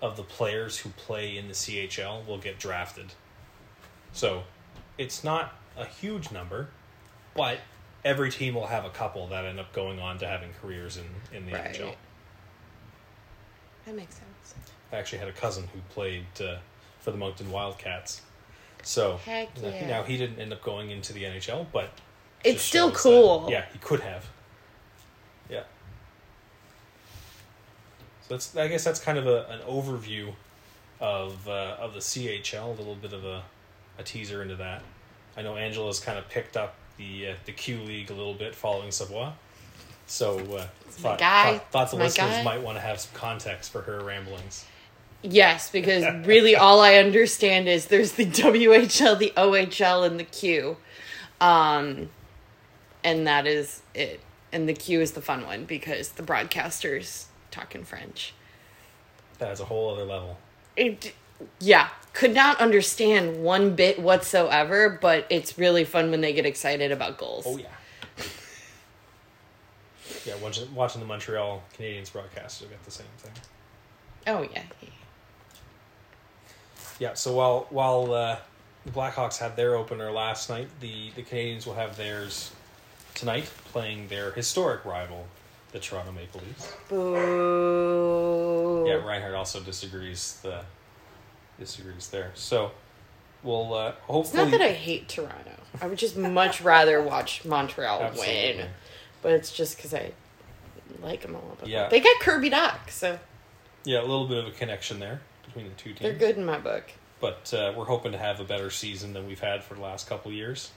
of 0.00 0.16
the 0.16 0.22
players 0.22 0.78
who 0.78 0.90
play 0.90 1.36
in 1.36 1.48
the 1.48 1.54
CHL 1.54 2.26
will 2.26 2.38
get 2.38 2.58
drafted. 2.58 3.12
So 4.12 4.44
it's 4.96 5.24
not 5.24 5.54
a 5.76 5.84
huge 5.84 6.30
number, 6.30 6.68
but 7.34 7.58
every 8.04 8.30
team 8.30 8.54
will 8.54 8.68
have 8.68 8.84
a 8.84 8.90
couple 8.90 9.26
that 9.28 9.44
end 9.44 9.58
up 9.58 9.72
going 9.72 9.98
on 9.98 10.18
to 10.18 10.26
having 10.26 10.50
careers 10.62 10.96
in, 10.96 11.04
in 11.36 11.46
the 11.46 11.52
Right. 11.52 11.72
NHL. 11.74 11.94
That 13.86 13.96
makes 13.96 14.14
sense. 14.14 14.54
I 14.92 14.96
actually 14.96 15.18
had 15.18 15.28
a 15.28 15.32
cousin 15.32 15.68
who 15.74 15.80
played 15.92 16.26
uh, 16.40 16.56
for 17.00 17.10
the 17.10 17.16
Moncton 17.16 17.50
Wildcats. 17.50 18.22
So 18.82 19.16
Heck 19.24 19.60
now- 19.60 19.68
yeah. 19.68 19.86
now 19.88 20.02
he 20.02 20.16
didn't 20.16 20.38
end 20.40 20.52
up 20.52 20.62
going 20.62 20.90
into 20.90 21.12
the 21.12 21.24
NHL, 21.24 21.66
but 21.72 21.90
It's 22.44 22.62
still 22.62 22.92
cool. 22.92 23.40
That, 23.40 23.50
yeah, 23.50 23.64
he 23.72 23.78
could 23.78 24.00
have. 24.00 24.26
Yeah. 25.50 25.62
So 28.22 28.34
that's 28.34 28.56
I 28.56 28.68
guess 28.68 28.84
that's 28.84 29.00
kind 29.00 29.18
of 29.18 29.26
a, 29.26 29.46
an 29.48 29.60
overview 29.60 30.32
of 31.00 31.46
uh, 31.48 31.76
of 31.80 31.94
the 31.94 32.00
CHL, 32.00 32.66
a 32.66 32.70
little 32.70 32.94
bit 32.94 33.12
of 33.12 33.24
a, 33.24 33.42
a 33.98 34.02
teaser 34.02 34.42
into 34.42 34.56
that. 34.56 34.82
I 35.36 35.42
know 35.42 35.56
Angela's 35.56 36.00
kind 36.00 36.18
of 36.18 36.28
picked 36.28 36.56
up 36.56 36.74
the 36.96 37.28
uh, 37.28 37.34
the 37.46 37.52
Q 37.52 37.80
League 37.82 38.10
a 38.10 38.14
little 38.14 38.34
bit 38.34 38.54
following 38.54 38.90
Savoie. 38.90 39.32
So 40.06 40.38
uh, 40.56 40.66
thought, 40.88 41.18
guy. 41.18 41.58
thought, 41.58 41.70
thought 41.70 41.90
the 41.90 41.96
listeners 41.96 42.30
guy. 42.30 42.42
might 42.42 42.62
want 42.62 42.76
to 42.76 42.80
have 42.80 42.98
some 42.98 43.14
context 43.14 43.70
for 43.70 43.82
her 43.82 44.00
ramblings. 44.00 44.64
Yes, 45.22 45.70
because 45.70 46.04
really 46.26 46.54
all 46.56 46.80
I 46.80 46.94
understand 46.94 47.68
is 47.68 47.86
there's 47.86 48.12
the 48.12 48.26
WHL, 48.26 49.18
the 49.18 49.32
OHL, 49.36 50.06
and 50.06 50.18
the 50.18 50.24
Q. 50.24 50.76
Um, 51.40 52.10
and 53.04 53.26
that 53.26 53.46
is 53.46 53.82
it. 53.94 54.20
And 54.52 54.68
the 54.68 54.74
Q 54.74 55.00
is 55.00 55.12
the 55.12 55.20
fun 55.20 55.44
one 55.44 55.64
because 55.64 56.10
the 56.10 56.22
broadcasters 56.22 57.26
talk 57.50 57.74
in 57.74 57.84
French. 57.84 58.34
That's 59.38 59.60
a 59.60 59.64
whole 59.64 59.92
other 59.92 60.04
level. 60.04 60.38
It, 60.76 61.14
yeah, 61.60 61.88
could 62.12 62.34
not 62.34 62.60
understand 62.60 63.42
one 63.42 63.74
bit 63.74 64.00
whatsoever, 64.00 64.98
but 65.00 65.26
it's 65.30 65.58
really 65.58 65.84
fun 65.84 66.10
when 66.10 66.20
they 66.20 66.32
get 66.32 66.46
excited 66.46 66.90
about 66.90 67.18
goals. 67.18 67.44
Oh 67.46 67.56
yeah. 67.56 67.66
yeah, 70.24 70.34
watching, 70.42 70.74
watching 70.74 71.00
the 71.00 71.06
Montreal 71.06 71.62
Canadiens 71.78 72.12
broadcast, 72.12 72.62
you 72.62 72.68
get 72.68 72.82
the 72.84 72.90
same 72.90 73.06
thing. 73.18 73.32
Oh, 74.26 74.42
yeah. 74.52 74.62
Yeah. 76.98 77.14
So 77.14 77.32
while 77.32 77.66
while 77.70 78.12
uh, 78.12 78.38
the 78.84 78.90
Blackhawks 78.92 79.38
had 79.38 79.56
their 79.56 79.74
opener 79.76 80.10
last 80.10 80.50
night, 80.50 80.68
the 80.80 81.10
the 81.14 81.22
Canadiens 81.22 81.66
will 81.66 81.74
have 81.74 81.96
theirs 81.96 82.52
tonight, 83.14 83.50
playing 83.72 84.08
their 84.08 84.32
historic 84.32 84.84
rival, 84.84 85.26
the 85.72 85.78
Toronto 85.78 86.12
Maple 86.12 86.40
Leafs. 86.40 86.72
Boo. 86.88 88.84
Yeah, 88.86 88.94
Reinhardt 88.94 89.34
also 89.34 89.60
disagrees. 89.60 90.38
The 90.42 90.62
disagrees 91.58 92.08
there. 92.08 92.32
So 92.34 92.72
we'll 93.42 93.74
uh, 93.74 93.92
It's 94.08 94.34
not 94.34 94.50
that 94.50 94.60
I 94.62 94.72
hate 94.72 95.08
Toronto. 95.08 95.52
I 95.80 95.86
would 95.86 95.98
just 95.98 96.16
much 96.16 96.60
rather 96.60 97.02
watch 97.02 97.44
Montreal 97.44 98.00
Absolutely. 98.02 98.56
win. 98.58 98.66
But 99.22 99.32
it's 99.32 99.52
just 99.52 99.76
because 99.76 99.92
I 99.92 100.12
like 101.02 101.22
them 101.22 101.34
a 101.34 101.38
little 101.38 101.56
bit. 101.56 101.68
Yeah. 101.68 101.88
They 101.88 102.00
got 102.00 102.20
Kirby 102.20 102.50
Dach, 102.50 102.88
so 102.88 103.18
Yeah, 103.84 104.00
a 104.00 104.02
little 104.02 104.26
bit 104.26 104.38
of 104.38 104.46
a 104.46 104.50
connection 104.52 104.98
there 104.98 105.20
between 105.58 105.70
the 105.74 105.80
two 105.82 105.90
teams. 105.90 106.00
they're 106.00 106.12
good 106.14 106.36
in 106.36 106.44
my 106.44 106.58
book. 106.58 106.84
but 107.20 107.52
uh, 107.54 107.72
we're 107.76 107.84
hoping 107.84 108.12
to 108.12 108.18
have 108.18 108.40
a 108.40 108.44
better 108.44 108.70
season 108.70 109.12
than 109.12 109.26
we've 109.26 109.40
had 109.40 109.62
for 109.64 109.74
the 109.74 109.80
last 109.80 110.08
couple 110.08 110.32
years. 110.32 110.70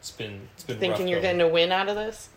It's 0.00 0.10
been 0.10 0.48
it's 0.54 0.64
been 0.64 0.78
Thinking 0.78 1.08
you're 1.08 1.20
going. 1.20 1.38
getting 1.38 1.50
a 1.50 1.52
win 1.52 1.72
out 1.72 1.88
of 1.88 1.96
this? 1.96 2.28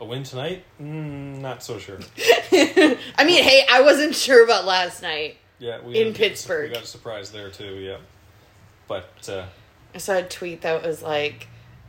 a 0.00 0.04
win 0.04 0.22
tonight. 0.22 0.64
Mm, 0.80 1.38
not 1.40 1.62
so 1.62 1.78
sure. 1.78 1.98
I 2.52 3.24
mean, 3.26 3.42
hey, 3.42 3.66
I 3.68 3.82
wasn't 3.82 4.14
sure 4.14 4.44
about 4.44 4.64
last 4.64 5.02
night. 5.02 5.38
Yeah, 5.58 5.80
we 5.84 6.00
In 6.00 6.14
Pittsburgh. 6.14 6.68
we 6.68 6.74
got 6.74 6.84
a 6.84 6.86
surprise 6.86 7.32
there 7.32 7.50
too. 7.50 7.74
Yeah, 7.74 7.96
but 8.86 9.28
uh, 9.28 9.46
I 9.94 9.98
saw 9.98 10.14
a 10.18 10.22
tweet 10.22 10.60
that 10.60 10.84
was 10.84 11.02
like, 11.02 11.48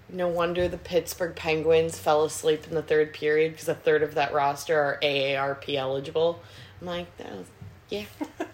no 0.10 0.28
wonder 0.28 0.68
the 0.68 0.80
Pittsburgh 0.80 1.36
Penguins 1.36 2.00
fell 2.00 2.24
asleep 2.24 2.66
in 2.68 2.74
the 2.74 2.82
third 2.82 3.14
period 3.14 3.52
because 3.52 3.68
a 3.70 3.76
third 3.76 4.02
of 4.02 4.16
that 4.16 4.34
roster 4.34 4.76
are 4.80 5.00
AARP 5.04 5.76
eligible. 5.76 6.42
I'm 6.82 6.88
like, 6.88 7.16
that 7.18 7.32
was, 7.32 7.46
yeah. 7.90 8.06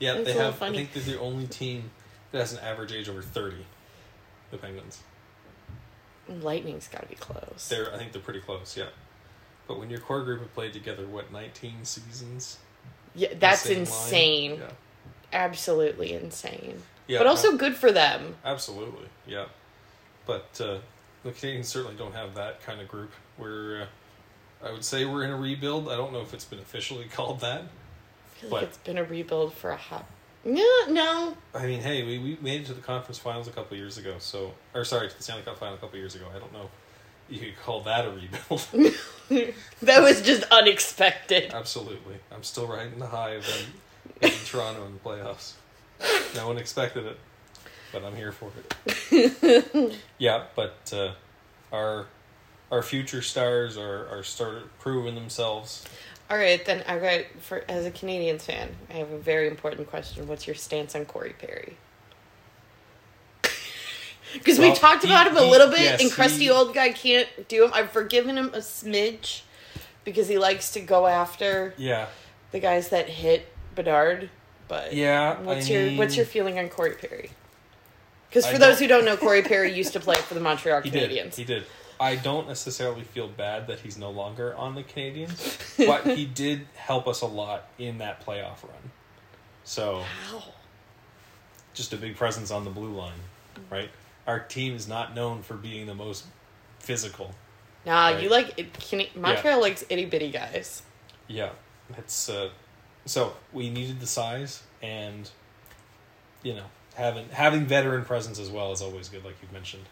yeah, 0.00 0.14
That's 0.14 0.24
they 0.32 0.38
a 0.38 0.42
have. 0.44 0.56
funny. 0.56 0.78
I 0.78 0.84
think 0.84 0.92
they're 1.04 1.14
the 1.16 1.20
only 1.20 1.46
team 1.46 1.90
that 2.32 2.38
has 2.38 2.52
an 2.52 2.60
average 2.60 2.92
age 2.92 3.08
over 3.08 3.22
thirty. 3.22 3.64
The 4.50 4.58
Penguins. 4.58 5.00
Lightning's 6.28 6.88
got 6.88 7.02
to 7.02 7.08
be 7.08 7.16
close. 7.16 7.68
They're 7.68 7.92
I 7.92 7.98
think 7.98 8.12
they're 8.12 8.22
pretty 8.22 8.40
close. 8.40 8.76
Yeah, 8.76 8.86
but 9.68 9.78
when 9.78 9.90
your 9.90 10.00
core 10.00 10.22
group 10.22 10.40
have 10.40 10.54
played 10.54 10.72
together, 10.72 11.06
what 11.06 11.30
nineteen 11.32 11.84
seasons? 11.84 12.58
yeah, 13.14 13.28
that's 13.38 13.66
insane. 13.66 14.58
Yeah. 14.60 14.70
Absolutely 15.32 16.12
insane. 16.14 16.80
Yeah, 17.06 17.18
but 17.18 17.26
also 17.26 17.56
good 17.56 17.74
for 17.76 17.92
them. 17.92 18.36
absolutely. 18.44 19.06
Yeah, 19.26 19.46
but 20.26 20.58
uh, 20.60 20.78
the 21.24 21.32
Canadiens 21.32 21.66
certainly 21.66 21.96
don't 21.96 22.14
have 22.14 22.34
that 22.36 22.62
kind 22.62 22.80
of 22.80 22.88
group. 22.88 23.12
We're 23.36 23.82
uh, 23.82 24.66
I 24.66 24.72
would 24.72 24.84
say 24.84 25.04
we're 25.04 25.24
in 25.24 25.30
a 25.30 25.36
rebuild. 25.36 25.88
I 25.90 25.96
don't 25.96 26.12
know 26.12 26.20
if 26.22 26.32
it's 26.32 26.44
been 26.46 26.60
officially 26.60 27.04
called 27.12 27.40
that. 27.40 27.64
Feel 28.40 28.50
but- 28.50 28.56
like 28.56 28.64
it's 28.64 28.78
been 28.78 28.98
a 28.98 29.04
rebuild 29.04 29.54
for 29.54 29.70
a 29.70 29.76
hot. 29.76 30.06
No, 30.46 30.68
no. 30.88 31.34
I 31.54 31.66
mean, 31.66 31.80
hey, 31.80 32.04
we, 32.04 32.18
we 32.18 32.36
made 32.42 32.60
it 32.60 32.66
to 32.66 32.74
the 32.74 32.82
conference 32.82 33.18
finals 33.18 33.48
a 33.48 33.50
couple 33.50 33.78
years 33.78 33.96
ago. 33.96 34.16
So, 34.18 34.52
or 34.74 34.84
sorry, 34.84 35.08
to 35.08 35.16
the 35.16 35.22
Stanley 35.22 35.42
Cup 35.42 35.56
final 35.58 35.74
a 35.74 35.78
couple 35.78 35.98
years 35.98 36.14
ago. 36.14 36.26
I 36.34 36.38
don't 36.38 36.52
know. 36.52 36.68
You 37.30 37.40
could 37.40 37.56
call 37.64 37.80
that 37.84 38.04
a 38.04 38.10
rebuild. 38.10 38.66
that 39.82 40.02
was 40.02 40.20
just 40.20 40.42
unexpected. 40.52 41.54
Absolutely, 41.54 42.16
I'm 42.30 42.42
still 42.42 42.66
riding 42.66 42.98
the 42.98 43.06
high 43.06 43.30
of 43.30 43.46
them 43.46 43.72
beating 44.20 44.38
Toronto 44.44 44.84
in 44.84 44.92
the 44.92 44.98
playoffs. 45.00 45.52
No 46.34 46.46
one 46.46 46.58
expected 46.58 47.06
it, 47.06 47.18
but 47.92 48.04
I'm 48.04 48.14
here 48.14 48.30
for 48.32 48.50
it. 49.10 49.98
yeah, 50.18 50.44
but 50.54 50.92
uh, 50.92 51.12
our 51.72 52.06
our 52.70 52.82
future 52.82 53.22
stars 53.22 53.78
are 53.78 54.06
are 54.08 54.22
started 54.22 54.64
proving 54.78 55.14
themselves. 55.14 55.86
All 56.30 56.38
right, 56.38 56.64
then 56.64 56.82
I 56.88 56.98
got 56.98 57.24
for 57.40 57.64
as 57.68 57.84
a 57.84 57.90
Canadiens 57.90 58.42
fan, 58.42 58.74
I 58.90 58.94
have 58.94 59.10
a 59.12 59.18
very 59.18 59.46
important 59.46 59.88
question. 59.88 60.26
What's 60.26 60.46
your 60.46 60.56
stance 60.56 60.94
on 60.94 61.04
Corey 61.04 61.34
Perry? 61.38 61.76
Because 64.32 64.58
we 64.58 64.74
talked 64.74 65.04
he- 65.04 65.08
about 65.10 65.28
him 65.28 65.36
a 65.36 65.42
he- 65.44 65.50
little 65.50 65.68
bit, 65.68 65.80
yes, 65.80 66.02
and 66.02 66.10
crusty 66.10 66.44
he- 66.44 66.50
old 66.50 66.74
guy 66.74 66.90
can't 66.90 67.28
do 67.46 67.64
him. 67.64 67.70
I've 67.72 67.90
forgiven 67.90 68.36
him 68.36 68.48
a 68.48 68.58
smidge, 68.58 69.42
because 70.02 70.26
he 70.26 70.38
likes 70.38 70.72
to 70.72 70.80
go 70.80 71.06
after 71.06 71.72
Yeah. 71.76 72.06
the 72.50 72.58
guys 72.58 72.88
that 72.88 73.08
hit 73.08 73.46
Bedard. 73.76 74.30
But 74.66 74.92
Yeah. 74.92 75.38
what's 75.40 75.68
I 75.68 75.72
your 75.74 75.82
mean, 75.84 75.98
what's 75.98 76.16
your 76.16 76.26
feeling 76.26 76.58
on 76.58 76.68
Corey 76.68 76.94
Perry? 76.94 77.30
Because 78.28 78.44
I 78.46 78.52
for 78.54 78.58
those 78.58 78.70
don't- 78.70 78.78
who 78.80 78.88
don't 78.88 79.04
know, 79.04 79.16
Corey 79.16 79.42
Perry 79.42 79.72
used 79.72 79.92
to 79.92 80.00
play 80.00 80.16
for 80.16 80.34
the 80.34 80.40
Montreal 80.40 80.80
He 80.82 80.90
did. 80.90 81.10
Canadiens. 81.10 81.36
He 81.36 81.44
did. 81.44 81.64
I 82.00 82.16
don't 82.16 82.48
necessarily 82.48 83.02
feel 83.02 83.28
bad 83.28 83.66
that 83.68 83.80
he's 83.80 83.96
no 83.96 84.10
longer 84.10 84.54
on 84.56 84.74
the 84.74 84.82
Canadiens, 84.82 85.58
but 85.86 86.06
he 86.16 86.24
did 86.24 86.66
help 86.74 87.06
us 87.06 87.20
a 87.22 87.26
lot 87.26 87.68
in 87.78 87.98
that 87.98 88.24
playoff 88.24 88.62
run. 88.62 88.90
So 89.64 90.04
Wow. 90.32 90.42
just 91.74 91.92
a 91.92 91.96
big 91.96 92.16
presence 92.16 92.50
on 92.50 92.64
the 92.64 92.70
blue 92.70 92.92
line, 92.94 93.18
right? 93.70 93.90
Our 94.26 94.40
team 94.40 94.74
is 94.74 94.86
not 94.88 95.14
known 95.14 95.42
for 95.42 95.54
being 95.54 95.86
the 95.86 95.94
most 95.94 96.24
physical. 96.78 97.34
Nah, 97.86 98.08
Right. 98.08 98.22
you 98.22 98.28
like 98.28 98.58
it, 98.58 98.72
can, 98.72 99.06
Montreal 99.14 99.60
likes 99.60 99.84
itty 99.88 100.06
bitty 100.06 100.30
guys. 100.30 100.82
Yeah, 101.28 101.50
it's 101.96 102.28
uh, 102.28 102.50
so 103.06 103.34
we 103.52 103.70
needed 103.70 104.00
the 104.00 104.06
size, 104.06 104.62
and 104.82 105.30
you 106.42 106.54
know, 106.54 106.64
having 106.94 107.28
having 107.30 107.66
veteran 107.66 108.04
presence 108.04 108.38
as 108.38 108.50
well 108.50 108.72
is 108.72 108.80
always 108.82 109.08
good, 109.08 109.24
like 109.24 109.36
you 109.42 109.48
mentioned. 109.52 109.84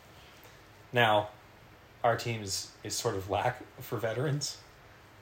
Now, 0.92 1.28
our 2.04 2.16
team 2.16 2.42
is 2.42 2.70
is 2.84 2.94
sort 2.94 3.14
of 3.16 3.30
lack 3.30 3.62
for 3.80 3.96
veterans, 3.98 4.56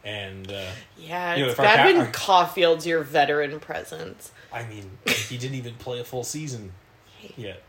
and 0.05 0.51
uh, 0.51 0.71
Yeah, 0.99 1.35
You 1.37 1.43
know, 1.45 1.51
it's 1.51 1.59
if 1.59 1.65
our 1.67 1.77
ca- 1.77 1.85
when 1.85 1.97
our- 1.99 2.07
Caufield's 2.13 2.87
your 2.87 3.03
veteran 3.03 3.61
presence. 3.61 4.33
I 4.53 4.65
mean, 4.65 4.91
he 5.07 5.37
didn't 5.39 5.57
even 5.57 5.75
play 5.75 6.01
a 6.01 6.05
full 6.05 6.25
season 6.25 6.73
Hey, 7.19 7.33
yet, 7.37 7.63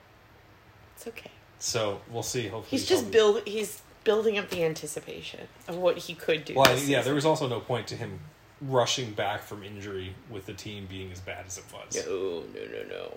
it's 0.96 1.08
okay. 1.08 1.32
so 1.60 2.02
we'll 2.10 2.24
see. 2.24 2.48
Hopefully, 2.48 2.70
He's 2.80 2.88
just 2.88 3.12
build. 3.12 3.42
He's 3.46 3.82
building 4.04 4.38
up 4.40 4.50
the 4.50 4.64
anticipation 4.64 5.42
of 5.68 5.76
what 5.76 5.98
he 5.98 6.16
could 6.16 6.44
do. 6.46 6.56
Well, 6.56 6.68
I- 6.70 6.74
yeah, 6.76 7.02
there 7.02 7.14
was 7.14 7.26
also 7.26 7.48
no 7.48 7.60
point 7.60 7.88
to 7.88 7.96
him 7.96 8.20
rushing 8.62 9.12
back 9.12 9.42
from 9.44 9.64
injury 9.64 10.14
with 10.30 10.46
the 10.46 10.54
team 10.54 10.86
being 10.90 11.12
as 11.12 11.20
bad 11.20 11.46
as 11.48 11.58
it 11.58 11.64
was. 11.74 12.06
No, 12.06 12.44
no, 12.54 12.66
no, 12.72 12.84
no. 12.90 13.14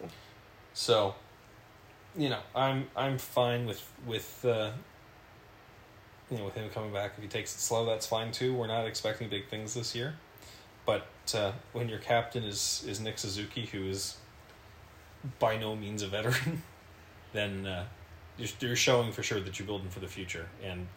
So, 0.75 1.15
you 2.17 2.29
know, 2.31 2.41
I'm 2.55 2.89
I'm 2.97 3.17
fine 3.19 3.65
with 3.67 3.83
with 4.07 4.45
uh, 4.45 4.73
you 6.35 6.41
know 6.41 6.47
with 6.47 6.55
him 6.55 6.69
coming 6.71 6.93
back. 6.93 7.13
If 7.17 7.23
he 7.23 7.29
takes 7.29 7.55
it 7.55 7.61
slow, 7.61 7.87
that's 7.87 8.07
fine 8.07 8.33
too. 8.33 8.55
We're 8.55 8.67
not 8.67 8.87
expecting 8.87 9.29
big 9.29 9.49
things 9.49 9.75
this 9.75 9.95
year, 9.95 10.17
but 10.85 11.07
uh, 11.33 11.53
when 11.73 11.89
your 11.89 12.01
captain 12.01 12.43
is 12.43 12.85
is 12.89 13.01
Nick 13.01 13.19
Suzuki, 13.19 13.67
who 13.67 13.87
is 13.87 14.17
by 15.39 15.57
no 15.57 15.77
means 15.77 16.03
a 16.03 16.09
veteran, 16.09 16.63
then 17.33 17.67
uh, 17.67 17.85
you're, 18.37 18.49
you're 18.61 18.77
showing 18.77 19.13
for 19.13 19.23
sure 19.23 19.41
that 19.41 19.59
you're 19.59 19.67
building 19.67 19.89
for 19.91 20.01
the 20.01 20.09
future. 20.09 20.49
And 20.63 20.89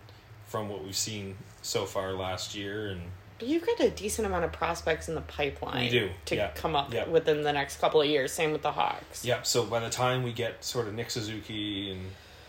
from 0.47 0.69
what 0.69 0.83
we've 0.83 0.95
seen 0.95 1.35
so 1.61 1.85
far 1.85 2.13
last 2.13 2.55
year, 2.55 2.87
and 2.87 3.01
But 3.37 3.47
you've 3.47 3.65
got 3.65 3.79
a 3.79 3.91
decent 3.91 4.25
amount 4.25 4.45
of 4.45 4.51
prospects 4.51 5.07
in 5.07 5.13
the 5.13 5.21
pipeline. 5.21 5.83
We 5.83 5.89
do, 5.89 6.09
to 6.25 6.35
yeah, 6.35 6.51
come 6.55 6.75
up 6.75 6.91
yeah. 6.91 7.07
within 7.07 7.43
the 7.43 7.53
next 7.53 7.79
couple 7.79 8.01
of 8.01 8.07
years. 8.07 8.31
Same 8.31 8.51
with 8.51 8.63
the 8.63 8.71
Hawks. 8.71 9.23
Yeah, 9.23 9.43
so 9.43 9.65
by 9.65 9.81
the 9.81 9.89
time 9.89 10.23
we 10.23 10.33
get 10.33 10.63
sort 10.63 10.87
of 10.87 10.95
Nick 10.95 11.11
Suzuki 11.11 11.91
and 11.91 12.01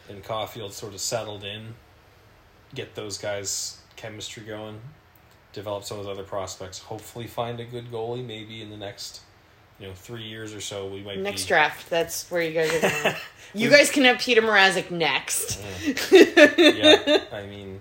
and 0.09 0.24
Caufield 0.24 0.72
sort 0.72 0.94
of 0.94 1.01
settled 1.01 1.44
in, 1.44 1.74
get 2.74 2.94
those 2.94 3.18
guys 3.18 3.78
chemistry 3.96 4.44
going, 4.44 4.81
develop 5.52 5.85
some 5.85 5.98
of 5.98 6.04
those 6.04 6.12
other 6.12 6.26
prospects, 6.26 6.78
hopefully 6.78 7.26
find 7.26 7.61
a 7.61 7.64
good 7.64 7.90
goalie 7.90 8.24
maybe 8.24 8.62
in 8.62 8.70
the 8.70 8.76
next 8.76 9.22
you 9.78 9.87
know, 9.87 9.94
three 9.94 10.24
years 10.24 10.54
or 10.54 10.61
so 10.61 10.88
we 10.88 11.02
might 11.02 11.18
Next 11.18 11.44
be 11.44 11.48
draft, 11.48 11.88
that's 11.88 12.28
where 12.31 12.42
you 12.42 12.52
guys 12.52 12.74
are 12.74 12.81
going. 12.81 13.16
you 13.54 13.70
guys 13.70 13.90
can 13.90 14.04
have 14.04 14.16
Petr 14.16 14.38
Mrazek 14.38 14.90
next. 14.90 15.61
yeah, 16.12 17.24
I 17.33 17.46
mean, 17.46 17.81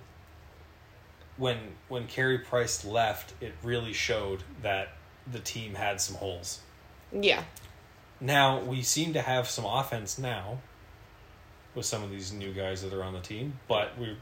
when 1.37 1.57
when 1.87 2.05
Carey 2.07 2.39
Price 2.39 2.85
left, 2.85 3.33
it 3.41 3.53
really 3.63 3.93
showed 3.93 4.43
that 4.61 4.89
the 5.31 5.39
team 5.39 5.73
had 5.73 5.99
some 5.99 6.15
holes. 6.17 6.59
Yeah. 7.11 7.43
Now 8.19 8.59
we 8.59 8.81
seem 8.81 9.13
to 9.13 9.21
have 9.21 9.47
some 9.47 9.65
offense 9.65 10.17
now 10.17 10.59
with 11.73 11.85
some 11.85 12.03
of 12.03 12.11
these 12.11 12.31
new 12.31 12.53
guys 12.53 12.81
that 12.83 12.93
are 12.93 13.03
on 13.03 13.13
the 13.13 13.21
team, 13.21 13.59
but 13.67 13.97
we're 13.97 14.17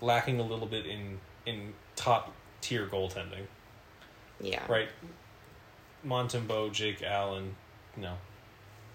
lacking 0.00 0.40
a 0.40 0.42
little 0.42 0.66
bit 0.66 0.86
in 0.86 1.18
in 1.46 1.72
top 1.96 2.32
tier 2.60 2.86
goaltending. 2.86 3.46
Yeah. 4.40 4.62
Right, 4.68 4.88
Montembeault, 6.06 6.72
Jake 6.72 7.02
Allen, 7.02 7.54
no, 7.96 8.14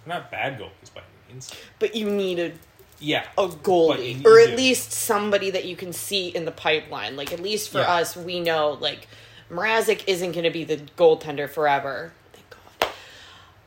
they're 0.05 0.15
not 0.19 0.31
bad 0.31 0.57
goalies 0.59 0.93
by 0.93 1.01
any 1.01 1.33
means. 1.33 1.53
But 1.79 1.95
you 1.95 2.09
need 2.09 2.39
a 2.39 2.51
Yeah, 2.99 3.25
a 3.37 3.47
goalie 3.47 4.21
you 4.21 4.29
or 4.31 4.37
do. 4.45 4.51
at 4.51 4.57
least 4.57 4.91
somebody 4.91 5.49
that 5.51 5.65
you 5.65 5.75
can 5.75 5.91
see 5.91 6.29
in 6.29 6.45
the 6.45 6.51
pipeline 6.51 7.15
like 7.17 7.33
at 7.33 7.39
least 7.41 7.69
for 7.69 7.79
Yeah. 7.79 7.93
us 7.95 8.15
we 8.15 8.39
know 8.39 8.77
like 8.79 9.07
Mrazek 9.51 10.03
isn't 10.07 10.31
going 10.31 10.45
to 10.45 10.49
be 10.51 10.63
the 10.63 10.77
goaltender 10.97 11.49
forever 11.49 12.13
thank 12.31 12.45
god 12.49 12.91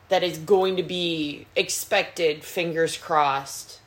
that 0.09 0.23
is 0.23 0.39
going 0.39 0.75
to 0.77 0.83
be 0.83 1.45
expected 1.55 2.43
fingers 2.43 2.97
crossed 2.97 3.79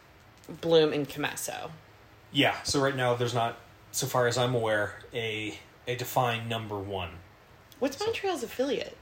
bloom 0.60 0.92
and 0.92 1.08
Commesso. 1.08 1.70
Yeah. 2.32 2.62
So 2.62 2.80
right 2.80 2.94
now, 2.96 3.14
there's 3.14 3.34
not, 3.34 3.56
so 3.92 4.06
far 4.06 4.26
as 4.26 4.36
I'm 4.38 4.54
aware, 4.54 4.94
a 5.14 5.58
a 5.88 5.96
defined 5.96 6.48
number 6.48 6.78
one. 6.78 7.10
what's 7.80 7.98
montreal's 7.98 8.42
affiliate 8.42 8.96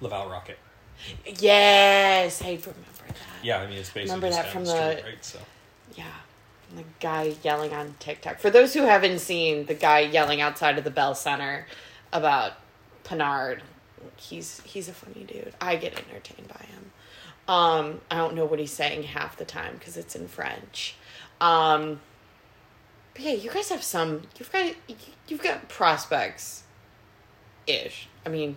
Laval 0.00 0.28
Rocket. 0.28 0.58
yes 1.24 2.42
i 2.42 2.46
remember 2.50 2.74
that 3.08 3.16
Yeah, 3.42 3.60
I 3.60 3.66
mean 3.66 3.78
it's 3.78 3.88
basically 3.90 4.14
Remember 4.16 4.30
that 4.36 4.50
from 4.52 4.64
the 4.64 4.72
the- 4.72 4.90
street, 4.98 5.04
right? 5.10 5.24
So 5.24 5.38
Yeah. 5.96 6.04
The 6.76 6.84
guy 7.00 7.34
yelling 7.42 7.72
on 7.72 7.96
TikTok. 7.98 8.38
For 8.38 8.48
those 8.48 8.74
who 8.74 8.82
haven't 8.82 9.18
seen 9.18 9.66
the 9.66 9.74
guy 9.74 10.00
yelling 10.00 10.40
outside 10.40 10.78
of 10.78 10.84
the 10.84 10.90
Bell 10.90 11.16
Center 11.16 11.66
about 12.12 12.52
Pinard, 13.02 13.60
he's 14.16 14.60
he's 14.64 14.88
a 14.88 14.92
funny 14.92 15.24
dude. 15.24 15.52
I 15.60 15.74
get 15.76 15.94
entertained 15.98 16.46
by 16.48 16.64
him. 16.66 16.92
Um, 17.48 18.00
I 18.08 18.16
don't 18.18 18.34
know 18.36 18.44
what 18.44 18.60
he's 18.60 18.70
saying 18.72 19.02
half 19.02 19.36
the 19.36 19.44
time 19.44 19.74
because 19.78 19.96
it's 19.96 20.14
in 20.14 20.28
French. 20.28 20.94
Um, 21.40 22.00
but 23.14 23.22
yeah, 23.22 23.32
you 23.32 23.50
guys 23.50 23.68
have 23.70 23.82
some. 23.82 24.22
You've 24.38 24.52
got 24.52 24.74
you've 25.28 25.42
got 25.42 25.68
prospects. 25.68 26.64
Ish. 27.66 28.08
I 28.24 28.28
mean, 28.28 28.56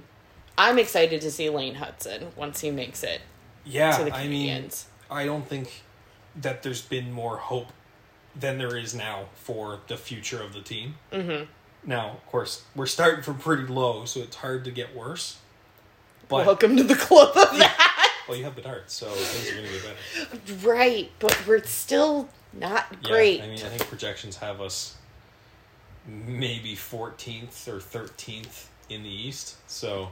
I'm 0.57 0.79
excited 0.79 1.21
to 1.21 1.31
see 1.31 1.49
Lane 1.49 1.75
Hutson 1.75 2.35
once 2.35 2.61
he 2.61 2.71
makes 2.71 3.03
it 3.03 3.21
yeah, 3.65 3.97
to 3.97 4.05
the 4.05 4.15
I 4.15 4.27
mean, 4.27 4.69
I 5.09 5.25
don't 5.25 5.47
think 5.47 5.83
that 6.35 6.63
there's 6.63 6.81
been 6.81 7.11
more 7.11 7.37
hope 7.37 7.67
than 8.35 8.57
there 8.57 8.75
is 8.75 8.95
now 8.95 9.25
for 9.35 9.79
the 9.87 9.97
future 9.97 10.41
of 10.41 10.53
the 10.53 10.61
team. 10.61 10.95
Mm-hmm. 11.11 11.45
Now, 11.85 12.11
of 12.11 12.25
course, 12.27 12.63
we're 12.75 12.85
starting 12.85 13.23
from 13.23 13.37
pretty 13.37 13.63
low, 13.63 14.05
so 14.05 14.21
it's 14.21 14.37
hard 14.37 14.63
to 14.65 14.71
get 14.71 14.95
worse. 14.95 15.37
But 16.27 16.45
Welcome 16.45 16.77
to 16.77 16.83
the 16.83 16.95
club 16.95 17.35
of 17.35 17.57
that. 17.57 18.11
well, 18.27 18.37
you 18.37 18.43
have 18.45 18.55
Bedard, 18.55 18.83
so 18.87 19.07
things 19.07 19.51
are 19.51 19.55
going 19.55 19.67
to 19.67 19.73
get 19.73 20.45
better. 20.53 20.67
Right, 20.67 21.11
but 21.19 21.37
we're 21.45 21.63
still 21.63 22.29
not 22.53 23.03
great. 23.03 23.39
Yeah. 23.39 23.45
I 23.45 23.47
mean, 23.47 23.59
I 23.65 23.69
think 23.69 23.87
projections 23.89 24.37
have 24.37 24.61
us 24.61 24.95
maybe 26.07 26.75
14th 26.75 27.67
or 27.67 27.77
13th 27.79 28.65
in 28.89 29.03
the 29.03 29.09
East, 29.09 29.55
so 29.67 30.09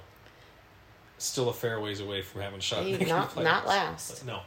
still 1.18 1.50
a 1.50 1.54
fair 1.54 1.80
ways 1.80 2.00
away 2.00 2.22
from 2.22 2.42
having 2.42 2.60
shot. 2.60 2.80
at 2.80 2.86
Hey, 2.86 2.92
making 2.94 3.08
the 3.10 3.14
not- 3.14 3.36
not 3.38 3.68
last. 3.68 4.20
But 4.26 4.26
no, 4.26 4.42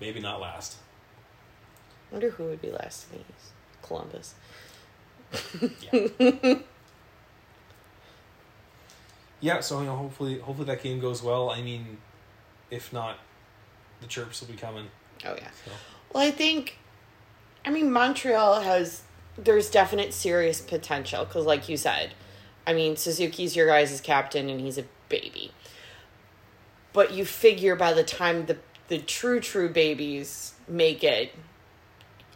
maybe 0.00 0.20
not 0.20 0.40
last. 0.40 0.76
wonder 2.10 2.30
who 2.30 2.44
would 2.44 2.60
be 2.60 2.70
last 2.70 3.06
in 3.12 3.18
the 3.18 3.24
East. 3.24 3.52
Columbus. 3.82 4.34
Yeah. 5.92 6.54
yeah, 9.40 9.60
so 9.60 9.80
you 9.80 9.86
know, 9.86 9.96
hopefully, 9.96 10.38
hopefully 10.38 10.66
that 10.66 10.82
game 10.82 11.00
goes 11.00 11.22
well. 11.22 11.50
I 11.50 11.62
mean, 11.62 11.98
if 12.70 12.92
not, 12.92 13.18
the 14.00 14.06
chirps 14.06 14.40
will 14.40 14.48
be 14.48 14.54
coming. 14.58 14.86
Oh 15.24 15.34
yeah. 15.36 15.48
So. 15.64 15.70
Well, 16.12 16.22
I 16.26 16.30
think, 16.30 16.76
I 17.68 17.70
mean, 17.70 17.92
Montreal 17.92 18.62
has 18.62 19.02
there's 19.36 19.70
definite 19.70 20.14
serious 20.14 20.58
potential 20.58 21.26
because, 21.26 21.44
like 21.44 21.68
you 21.68 21.76
said, 21.76 22.14
I 22.66 22.72
mean, 22.72 22.96
Suzuki's 22.96 23.54
your 23.54 23.66
guys' 23.66 24.00
captain 24.00 24.48
and 24.48 24.58
he's 24.58 24.78
a 24.78 24.84
baby. 25.10 25.52
But 26.94 27.12
you 27.12 27.26
figure 27.26 27.76
by 27.76 27.92
the 27.92 28.02
time 28.02 28.46
the 28.46 28.56
the 28.88 28.96
true 28.96 29.38
true 29.38 29.68
babies 29.68 30.54
make 30.66 31.04
it, 31.04 31.34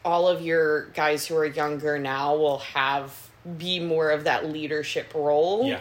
all 0.05 0.29
of 0.29 0.43
your 0.43 0.89
guys 0.89 1.27
who 1.27 1.37
are 1.39 1.47
younger 1.47 1.99
now 1.99 2.37
will 2.37 2.59
have 2.59 3.31
be 3.57 3.81
more 3.81 4.11
of 4.11 4.25
that 4.25 4.53
leadership 4.53 5.15
role. 5.15 5.67
Yeah, 5.67 5.81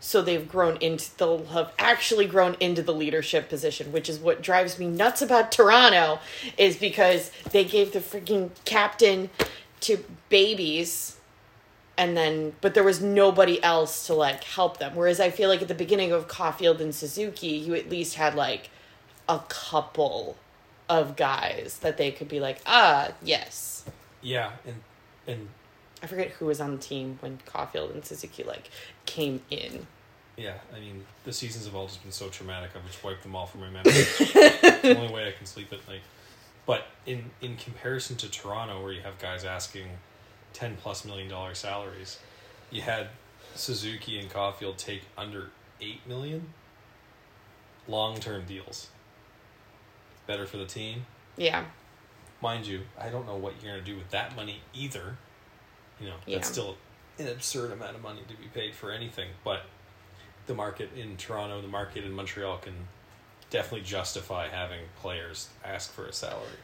so 0.00 0.22
they've 0.22 0.48
grown 0.48 0.76
into 0.76 1.16
they'll 1.18 1.44
have 1.46 1.72
actually 1.78 2.26
grown 2.26 2.56
into 2.60 2.82
the 2.82 2.94
leadership 2.94 3.48
position 3.48 3.92
which 3.92 4.08
is 4.08 4.18
what 4.18 4.42
drives 4.42 4.78
me 4.78 4.86
nuts 4.86 5.20
about 5.22 5.50
toronto 5.50 6.20
is 6.56 6.76
because 6.76 7.30
they 7.52 7.64
gave 7.64 7.92
the 7.92 7.98
freaking 8.00 8.50
captain 8.64 9.30
to 9.80 10.04
babies 10.28 11.16
and 11.98 12.16
then 12.16 12.54
but 12.60 12.74
there 12.74 12.84
was 12.84 13.02
nobody 13.02 13.62
else 13.62 14.06
to 14.06 14.14
like 14.14 14.44
help 14.44 14.78
them. 14.78 14.94
Whereas 14.94 15.20
i 15.20 15.30
feel 15.30 15.48
like 15.50 15.60
at 15.60 15.68
the 15.68 15.74
beginning 15.74 16.12
of 16.12 16.28
caufield 16.28 16.80
and 16.80 16.94
suzuki 16.94 17.48
you 17.48 17.74
at 17.74 17.90
least 17.90 18.14
had 18.14 18.34
like 18.34 18.70
a 19.28 19.40
couple 19.48 20.36
of 20.88 21.16
guys 21.16 21.78
that 21.82 21.98
they 21.98 22.10
could 22.10 22.28
be 22.28 22.40
like 22.40 22.60
ah 22.66 23.10
yes. 23.22 23.84
Yeah, 24.20 24.52
and 24.66 24.82
and 25.26 25.48
I 26.02 26.06
forget 26.06 26.30
who 26.30 26.46
was 26.46 26.60
on 26.60 26.72
the 26.72 26.78
team 26.78 27.18
when 27.20 27.38
Caufield 27.46 27.92
and 27.92 28.04
Suzuki 28.04 28.44
like 28.44 28.70
came 29.06 29.42
in. 29.50 29.86
Yeah, 30.36 30.54
I 30.74 30.78
mean 30.78 31.04
the 31.24 31.32
seasons 31.32 31.66
have 31.66 31.74
all 31.74 31.86
just 31.86 32.02
been 32.02 32.12
so 32.12 32.28
traumatic. 32.28 32.70
I've 32.76 32.86
just 32.86 33.02
wiped 33.02 33.22
them 33.22 33.34
all 33.34 33.46
from 33.46 33.62
my 33.62 33.70
memory. 33.70 33.92
it's 33.92 34.18
the 34.82 34.96
only 34.96 35.12
way 35.12 35.28
I 35.28 35.32
can 35.32 35.46
sleep 35.46 35.72
at 35.72 35.86
night. 35.88 36.02
But 36.66 36.86
in 37.06 37.30
in 37.40 37.56
comparison 37.56 38.16
to 38.16 38.30
Toronto, 38.30 38.82
where 38.82 38.92
you 38.92 39.00
have 39.02 39.18
guys 39.18 39.44
asking 39.44 39.88
ten 40.52 40.76
plus 40.76 41.04
million 41.04 41.28
dollar 41.28 41.54
salaries, 41.54 42.18
you 42.70 42.82
had 42.82 43.08
Suzuki 43.54 44.18
and 44.18 44.30
Caufield 44.30 44.76
take 44.76 45.02
under 45.16 45.50
eight 45.80 46.06
million 46.06 46.52
long 47.88 48.20
term 48.20 48.44
deals. 48.46 48.88
Better 50.26 50.46
for 50.46 50.58
the 50.58 50.66
team. 50.66 51.06
Yeah. 51.36 51.64
Mind 52.40 52.66
you, 52.66 52.82
I 53.00 53.08
don't 53.08 53.26
know 53.26 53.36
what 53.36 53.54
you're 53.60 53.72
gonna 53.72 53.84
do 53.84 53.96
with 53.96 54.10
that 54.10 54.36
money 54.36 54.60
either. 54.72 55.16
You 56.00 56.08
know, 56.08 56.16
Yeah. 56.26 56.36
that's 56.38 56.48
still 56.50 56.76
an 57.18 57.28
absurd 57.28 57.72
amount 57.72 57.96
of 57.96 58.02
money 58.02 58.22
to 58.28 58.34
be 58.34 58.46
paid 58.48 58.74
for 58.74 58.90
anything, 58.92 59.30
but 59.44 59.62
the 60.46 60.54
market 60.54 60.90
in 60.96 61.16
Toronto, 61.16 61.60
the 61.60 61.68
market 61.68 62.04
in 62.04 62.12
Montreal 62.12 62.58
can 62.58 62.88
definitely 63.50 63.82
justify 63.86 64.48
having 64.48 64.80
players 65.00 65.48
ask 65.64 65.92
for 65.92 66.06
a 66.06 66.12
salary. 66.12 66.58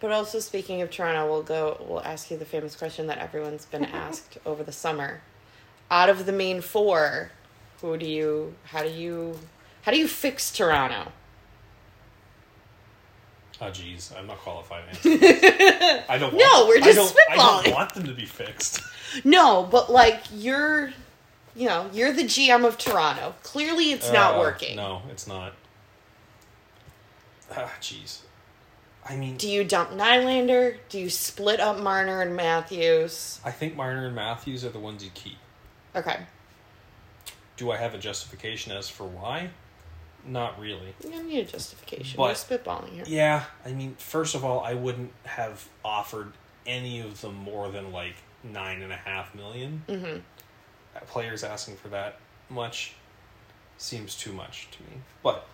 But 0.00 0.12
also 0.12 0.40
speaking 0.40 0.80
of 0.82 0.90
Toronto, 0.90 1.30
we'll 1.30 1.42
go 1.42 1.84
we'll 1.86 2.00
ask 2.02 2.30
you 2.30 2.36
the 2.38 2.44
famous 2.44 2.74
question 2.74 3.06
that 3.08 3.18
everyone's 3.18 3.66
been 3.66 3.84
asked 4.04 4.38
over 4.46 4.64
the 4.64 4.72
summer. 4.72 5.20
Out 5.90 6.08
of 6.08 6.26
the 6.26 6.32
main 6.32 6.60
four, 6.60 7.30
who 7.80 7.96
do 7.96 8.06
you 8.06 8.54
how 8.64 8.82
do 8.82 8.88
you 8.88 9.38
how 9.82 9.92
do 9.92 9.98
you 9.98 10.08
fix 10.08 10.50
Toronto? 10.50 11.12
Oh 13.62 13.66
jeez, 13.66 14.16
I'm 14.16 14.26
not 14.26 14.38
qualified 14.38 14.84
to 15.02 15.10
answer. 15.10 16.04
I 16.08 16.16
don't. 16.18 16.32
Want, 16.34 16.38
No, 16.38 16.66
we're 16.66 16.80
just 16.80 17.14
I 17.30 17.36
don't, 17.36 17.48
I 17.58 17.62
don't 17.64 17.74
want 17.74 17.94
them 17.94 18.04
to 18.06 18.14
be 18.14 18.24
fixed. 18.24 18.80
No, 19.24 19.64
but 19.70 19.90
like 19.90 20.22
you're 20.32 20.92
you 21.54 21.68
know, 21.68 21.90
you're 21.92 22.12
the 22.12 22.22
GM 22.24 22.64
of 22.66 22.78
Toronto. 22.78 23.34
Clearly 23.42 23.92
it's 23.92 24.10
not 24.12 24.36
Uh, 24.36 24.38
working. 24.38 24.76
No, 24.76 25.02
it's 25.10 25.26
not. 25.26 25.52
Ah, 27.54 27.72
jeez. 27.80 28.20
I 29.08 29.16
mean, 29.16 29.36
Do 29.36 29.48
you 29.48 29.64
dump 29.64 29.90
Nylander? 29.90 30.76
Do 30.88 30.98
you 30.98 31.10
split 31.10 31.58
up 31.58 31.78
Marner 31.80 32.20
and 32.22 32.36
Matthews? 32.36 33.40
I 33.44 33.50
think 33.50 33.74
Marner 33.74 34.06
and 34.06 34.14
Matthews 34.14 34.64
are 34.64 34.68
the 34.68 34.78
ones 34.78 35.02
you 35.02 35.10
keep. 35.14 35.38
Okay. 35.96 36.20
Do 37.56 37.70
I 37.72 37.76
have 37.76 37.94
a 37.94 37.98
justification 37.98 38.72
as 38.72 38.88
for 38.88 39.04
why? 39.06 39.50
Not 40.26 40.60
really. 40.60 40.94
You 41.02 41.10
don't 41.10 41.26
need 41.28 41.40
a 41.40 41.44
justification. 41.50 42.16
But- 42.16 42.22
We're 42.50 42.58
spitballing 42.58 42.90
here. 42.90 43.04
Yeah, 43.06 43.44
I 43.64 43.72
mean, 43.72 43.94
first 43.98 44.34
of 44.34 44.44
all, 44.44 44.60
I 44.60 44.74
wouldn't 44.74 45.12
have 45.24 45.68
offered 45.84 46.32
any 46.66 47.00
of 47.00 47.20
them 47.20 47.34
more 47.36 47.70
than 47.70 47.90
like 47.92 48.14
nine 48.44 48.82
and 48.82 48.92
a 48.92 48.96
half 48.96 49.34
million. 49.34 49.82
Mm-hmm. 49.88 50.18
Players 51.06 51.42
asking 51.44 51.76
for 51.76 51.88
that 51.88 52.18
much 52.48 52.94
seems 53.78 54.14
too 54.14 54.32
much 54.32 54.68
to 54.72 54.82
me. 54.82 55.00
But 55.22 55.46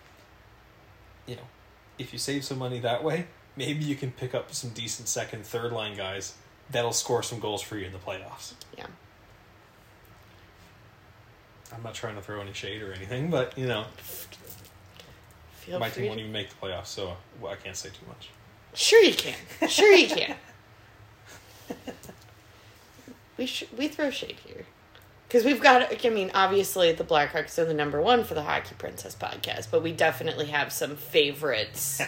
you 1.27 1.37
know, 1.37 1.43
if 1.99 2.13
you 2.13 2.19
save 2.19 2.45
some 2.45 2.59
money 2.59 2.81
that 2.81 3.05
way, 3.05 3.27
maybe 3.57 3.85
you 3.85 3.95
can 3.97 4.11
pick 4.11 4.35
up 4.35 4.53
some 4.53 4.71
decent 4.71 5.09
second, 5.09 5.45
third 5.47 5.73
line 5.73 5.97
guys 5.97 6.35
that'll 6.71 6.93
score 6.93 7.23
some 7.23 7.39
goals 7.39 7.63
for 7.63 7.77
you 7.77 7.87
in 7.87 7.93
the 7.93 7.99
playoffs. 7.99 8.55
Yeah. 8.77 8.87
I'm 11.75 11.83
not 11.83 11.95
trying 11.95 12.15
to 12.17 12.23
throw 12.23 12.41
any 12.41 12.53
shade 12.53 12.83
or 12.83 12.93
anything, 12.93 13.31
but 13.31 13.57
you 13.59 13.67
know, 13.67 13.85
Feel 15.67 15.81
my 15.81 15.91
free. 15.91 16.03
team 16.03 16.09
won't 16.11 16.21
even 16.21 16.33
make 16.33 16.49
the 16.49 16.55
playoffs, 16.55 16.87
so 16.87 17.17
well, 17.41 17.53
I 17.53 17.57
can't 17.57 17.77
say 17.77 17.89
too 17.89 18.07
much. 18.07 18.31
Sure 18.73 19.03
you 19.03 19.15
can. 19.15 19.35
Sure 19.69 19.93
you 19.93 20.07
can. 20.07 20.37
we 23.37 23.47
sh- 23.47 23.65
we 23.77 23.89
throw 23.89 24.11
shade 24.11 24.37
here. 24.47 24.65
Because 25.27 25.45
we've 25.45 25.61
got, 25.61 26.05
I 26.05 26.09
mean, 26.09 26.31
obviously 26.35 26.93
the 26.93 27.03
Blackhawks 27.03 27.59
are 27.59 27.65
the 27.65 27.75
number 27.75 28.01
one 28.01 28.23
for 28.23 28.35
the 28.35 28.45
Hockey 28.45 28.77
Princess 28.79 29.17
podcast, 29.17 29.73
but 29.73 29.83
we 29.83 29.91
definitely 29.91 30.47
have 30.47 30.73
some 30.73 30.95
favorites 30.97 32.01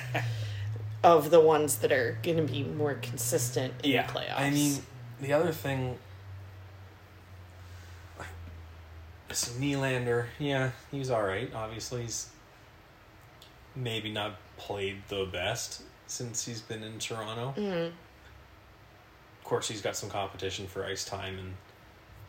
of 1.03 1.31
the 1.31 1.41
ones 1.41 1.79
that 1.79 1.91
are 1.91 2.17
going 2.23 2.37
to 2.37 2.45
be 2.45 2.63
more 2.63 2.95
consistent 2.95 3.75
in 3.83 3.91
the 3.91 3.99
playoffs. 4.05 4.39
I 4.39 4.51
mean, 4.51 4.79
the 5.21 5.33
other 5.33 5.51
thing. 5.51 5.99
So 9.33 9.51
Nylander, 9.61 10.27
yeah, 10.39 10.71
he's 10.91 11.11
all 11.11 11.23
right. 11.23 11.53
Obviously, 11.53 12.03
he's 12.03 12.31
maybe 13.79 14.11
not 14.11 14.37
played 14.57 15.03
the 15.09 15.25
best 15.25 15.83
since 16.07 16.45
he's 16.45 16.61
been 16.61 16.83
in 16.83 16.99
Toronto. 16.99 17.55
Mhm. 17.57 17.87
Of 17.89 19.45
course, 19.45 19.69
he's 19.69 19.81
got 19.81 19.97
some 19.97 20.11
competition 20.11 20.67
for 20.67 20.85
ice 20.85 21.05
time 21.05 21.39
and 21.39 21.57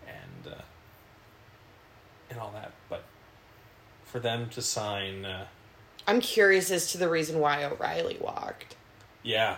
and 0.08 0.54
uh, 0.54 0.62
and 2.30 2.40
all 2.40 2.52
that. 2.52 2.72
But 2.90 3.04
for 4.06 4.20
them 4.20 4.50
to 4.52 4.62
sign, 4.62 5.26
uh, 5.26 5.48
I'm 6.08 6.22
curious 6.22 6.72
as 6.72 6.92
to 6.94 6.98
the 6.98 7.10
reason 7.10 7.40
why 7.40 7.64
O'Reilly 7.66 8.18
walked. 8.20 8.76
yeah, 9.22 9.58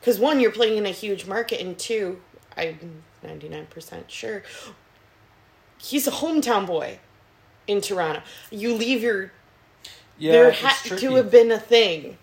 Because 0.00 0.18
one, 0.18 0.38
you're 0.40 0.52
playing 0.52 0.78
in 0.78 0.86
a 0.86 0.90
huge 0.90 1.26
market, 1.26 1.60
and 1.60 1.76
two, 1.78 2.20
I'm 2.56 3.02
99% 3.24 4.08
sure 4.08 4.42
he's 5.78 6.06
a 6.06 6.10
hometown 6.12 6.66
boy 6.66 6.98
in 7.66 7.80
Toronto. 7.80 8.22
You 8.50 8.74
leave 8.74 9.02
your 9.02 9.32
yeah, 10.18 10.32
there 10.32 10.50
had 10.52 10.98
to 10.98 11.14
have 11.16 11.30
been 11.30 11.50
a 11.50 11.58
thing. 11.58 12.18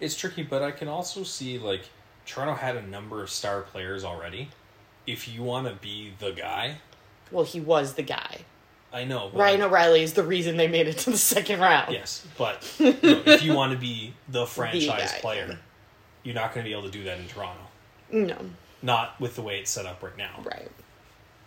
It's 0.00 0.16
tricky, 0.16 0.42
but 0.42 0.62
I 0.62 0.70
can 0.70 0.88
also 0.88 1.22
see 1.24 1.58
like 1.58 1.82
Toronto 2.26 2.54
had 2.54 2.76
a 2.76 2.86
number 2.86 3.22
of 3.22 3.30
star 3.30 3.62
players 3.62 4.04
already. 4.04 4.50
If 5.06 5.26
you 5.28 5.42
want 5.42 5.66
to 5.66 5.74
be 5.74 6.12
the 6.18 6.30
guy, 6.32 6.76
Well, 7.30 7.44
he 7.44 7.60
was 7.60 7.94
the 7.94 8.02
guy. 8.02 8.40
I 8.92 9.04
know. 9.04 9.28
but, 9.32 9.38
Ryan 9.38 9.62
O'Reilly 9.62 10.02
is 10.02 10.14
the 10.14 10.22
reason 10.22 10.56
they 10.56 10.68
made 10.68 10.86
it 10.88 10.98
to 10.98 11.10
the 11.10 11.18
second 11.18 11.60
round. 11.60 11.92
Yes, 11.92 12.26
but 12.38 12.62
you 12.78 12.92
know, 12.92 13.22
if 13.26 13.42
you 13.42 13.54
want 13.54 13.72
to 13.72 13.78
be 13.78 14.14
the 14.28 14.46
franchise 14.46 15.12
guy. 15.12 15.18
player, 15.20 15.58
you're 16.22 16.34
not 16.34 16.54
going 16.54 16.64
to 16.64 16.68
be 16.68 16.72
able 16.72 16.84
to 16.84 16.90
do 16.90 17.04
that 17.04 17.18
in 17.18 17.26
Toronto. 17.26 17.60
No, 18.10 18.36
Not 18.80 19.18
with 19.20 19.34
the 19.36 19.42
way 19.42 19.58
it's 19.58 19.70
set 19.70 19.84
up 19.84 20.02
right 20.02 20.16
now. 20.16 20.40
right. 20.44 20.70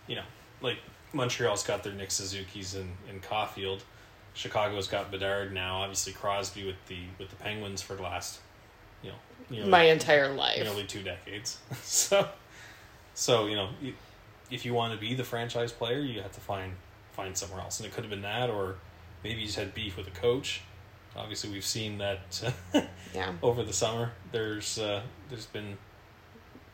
You 0.06 0.16
know, 0.16 0.22
like 0.60 0.78
Montreal's 1.12 1.62
got 1.64 1.82
their 1.82 1.92
Nick 1.92 2.10
Suzuki's 2.10 2.74
in 2.74 2.88
in 3.10 3.20
Caufield. 3.20 3.80
Chicago's 4.34 4.86
got 4.88 5.10
Bedard 5.10 5.52
now. 5.52 5.82
Obviously 5.82 6.12
Crosby 6.12 6.64
with 6.66 6.76
the 6.88 6.98
with 7.18 7.30
the 7.30 7.36
Penguins 7.36 7.82
for 7.82 7.94
the 7.94 8.02
last, 8.02 8.40
you 9.02 9.10
know, 9.10 9.16
nearly, 9.50 9.68
My 9.70 9.82
entire 9.84 10.32
life. 10.32 10.58
nearly 10.62 10.84
two 10.84 11.02
decades. 11.02 11.58
so, 11.82 12.28
so 13.14 13.46
you 13.46 13.56
know, 13.56 13.68
if 14.50 14.64
you 14.64 14.74
want 14.74 14.92
to 14.94 14.98
be 14.98 15.14
the 15.14 15.24
franchise 15.24 15.72
player, 15.72 16.00
you 16.00 16.20
have 16.22 16.32
to 16.32 16.40
find 16.40 16.72
find 17.12 17.36
somewhere 17.36 17.60
else, 17.60 17.78
and 17.80 17.86
it 17.86 17.92
could 17.94 18.04
have 18.04 18.10
been 18.10 18.22
that, 18.22 18.48
or 18.48 18.76
maybe 19.22 19.40
you 19.40 19.46
just 19.46 19.58
had 19.58 19.74
beef 19.74 19.96
with 19.96 20.06
a 20.06 20.12
coach. 20.12 20.62
Obviously, 21.14 21.50
we've 21.50 21.64
seen 21.64 21.98
that 21.98 22.20
Yeah, 23.14 23.32
over 23.42 23.62
the 23.62 23.72
summer. 23.74 24.12
There's 24.30 24.78
uh, 24.78 25.02
there's 25.28 25.44
been 25.46 25.76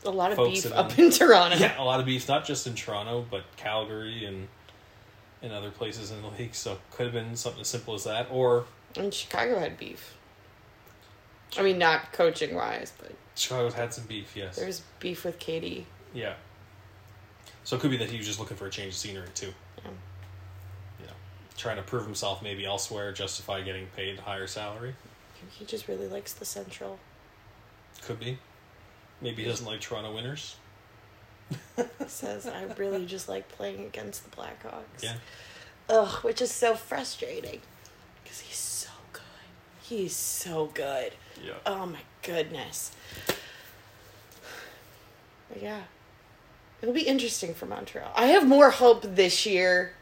a 0.05 0.11
lot 0.11 0.31
of 0.31 0.39
beef 0.39 0.71
up 0.73 0.97
in 0.97 1.11
Toronto. 1.11 1.57
yeah 1.57 1.75
a 1.77 1.83
lot 1.83 1.99
of 1.99 2.07
beef, 2.07 2.29
not 2.29 2.45
just 2.45 2.69
in 2.69 2.77
Toronto, 2.77 3.27
but 3.29 3.43
Calgary 3.57 4.25
and 4.25 4.47
and 5.43 5.53
other 5.53 5.71
places 5.71 6.11
in 6.11 6.21
the 6.23 6.29
league. 6.29 6.55
So 6.55 6.79
could 6.91 7.05
have 7.07 7.13
been 7.13 7.37
something 7.37 7.61
as 7.61 7.69
simple 7.69 7.95
as 7.95 8.05
that, 8.05 8.29
or 8.31 8.65
And 8.97 9.13
Chicago 9.13 9.59
had 9.59 9.77
beef. 9.79 10.15
I 11.57 11.63
mean, 11.63 11.79
not 11.79 12.13
coaching 12.13 12.55
wise, 12.55 12.93
but 12.99 13.13
Chicago's 13.35 13.75
had 13.75 13.95
some 13.95 14.05
beef. 14.05 14.37
Yes, 14.37 14.57
there's 14.57 14.83
beef 15.01 15.25
with 15.25 15.39
Katie. 15.39 15.87
yeah. 16.13 16.35
So 17.65 17.77
it 17.77 17.81
could 17.81 17.91
be 17.91 17.99
that 17.99 18.09
he 18.11 18.17
was 18.17 18.27
just 18.27 18.39
looking 18.39 18.57
for 18.57 18.67
a 18.67 18.71
change 18.71 18.95
of 18.95 18.99
scenery 18.99 19.29
too. 19.35 19.53
Yeah. 19.85 19.91
Know, 21.07 21.13
trying 21.57 21.77
to 21.77 21.83
prove 21.83 22.05
himself 22.05 22.43
maybe 22.43 22.65
elsewhere, 22.65 23.13
justify 23.13 23.61
getting 23.61 23.87
paid 23.95 24.19
higher 24.21 24.47
salary. 24.47 24.95
He 25.51 25.65
just 25.67 25.87
really 25.87 26.09
likes 26.09 26.33
the 26.33 26.45
Central. 26.47 26.99
Could 28.03 28.19
be. 28.21 28.39
Maybe 29.21 29.43
he 29.43 29.49
doesn't 29.49 29.67
like 29.67 29.81
Toronto 29.81 30.15
winners. 30.15 30.57
Says, 32.07 32.47
I 32.47 32.65
really 32.77 33.07
just 33.07 33.29
like 33.29 33.49
playing 33.49 33.85
against 33.85 34.25
the 34.29 34.37
Blackhawks. 34.37 35.03
Yeah. 35.03 35.15
Ugh, 35.89 36.25
which 36.25 36.43
is 36.43 36.51
so 36.53 36.75
frustrating. 36.75 37.61
Because 38.23 38.41
he's 38.41 38.57
so 38.57 38.91
good. 39.13 39.23
He's 39.83 40.15
so 40.15 40.71
good. 40.75 41.13
Yeah. 41.45 41.55
Oh 41.67 41.87
my 41.87 42.01
goodness. 42.23 42.93
But 45.49 45.63
yeah. 45.63 45.83
It'll 46.83 46.95
be 46.95 47.03
interesting 47.03 47.55
for 47.55 47.67
Montreal. 47.67 48.13
I 48.15 48.27
have 48.27 48.47
more 48.47 48.71
hope 48.71 49.03
this 49.03 49.47
year 49.47 49.93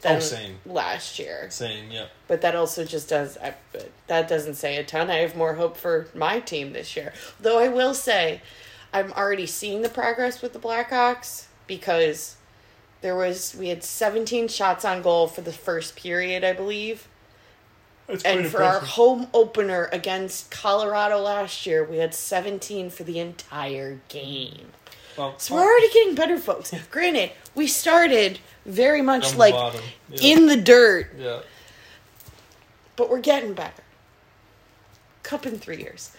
than 0.00 0.20
Oh, 0.22 0.48
last 0.66 1.18
year. 1.18 1.48
Same. 1.50 1.90
Yeah. 1.90 2.06
But 2.26 2.40
that 2.40 2.56
also 2.56 2.84
just 2.84 3.08
does 3.08 3.36
I, 3.38 3.54
but 3.72 3.90
that 4.08 4.28
doesn't 4.28 4.54
say 4.54 4.76
a 4.76 4.84
ton. 4.84 5.10
I 5.10 5.18
have 5.18 5.36
more 5.36 5.54
hope 5.54 5.76
for 5.76 6.08
my 6.14 6.40
team 6.40 6.72
this 6.72 6.96
year. 6.96 7.12
Though 7.40 7.58
I 7.58 7.68
will 7.68 7.94
say 7.94 8.40
I'm 8.92 9.12
already 9.12 9.46
seeing 9.46 9.82
the 9.82 9.88
progress 9.88 10.40
with 10.42 10.52
the 10.52 10.58
Blackhawks 10.58 11.46
because 11.66 12.36
there 13.00 13.14
was 13.14 13.54
we 13.58 13.68
had 13.68 13.84
17 13.84 14.48
shots 14.48 14.84
on 14.84 15.02
goal 15.02 15.26
for 15.28 15.40
the 15.40 15.52
first 15.52 15.96
period, 15.96 16.44
I 16.44 16.52
believe. 16.52 17.08
That's 18.06 18.24
And 18.24 18.46
for 18.46 18.62
our 18.62 18.80
home 18.80 19.28
opener 19.34 19.90
against 19.92 20.50
Colorado 20.50 21.18
last 21.18 21.66
year, 21.66 21.84
we 21.84 21.98
had 21.98 22.14
17 22.14 22.88
for 22.88 23.04
the 23.04 23.18
entire 23.18 24.00
game. 24.08 24.68
Well, 25.18 25.34
So 25.38 25.54
we're 25.54 25.62
already 25.62 25.92
getting 25.92 26.14
better, 26.14 26.38
folks. 26.38 26.72
Granted, 26.90 27.32
we 27.54 27.66
started 27.66 28.38
very 28.64 29.02
much 29.02 29.32
the 29.32 29.38
like. 29.38 29.54
Yeah. 30.10 30.20
in 30.22 30.46
the 30.46 30.56
dirt, 30.56 31.12
yeah. 31.18 31.40
but 32.96 33.10
we're 33.10 33.20
getting 33.20 33.52
better. 33.52 33.82
Cup 35.22 35.44
in 35.44 35.58
three 35.58 35.78
years. 35.78 36.12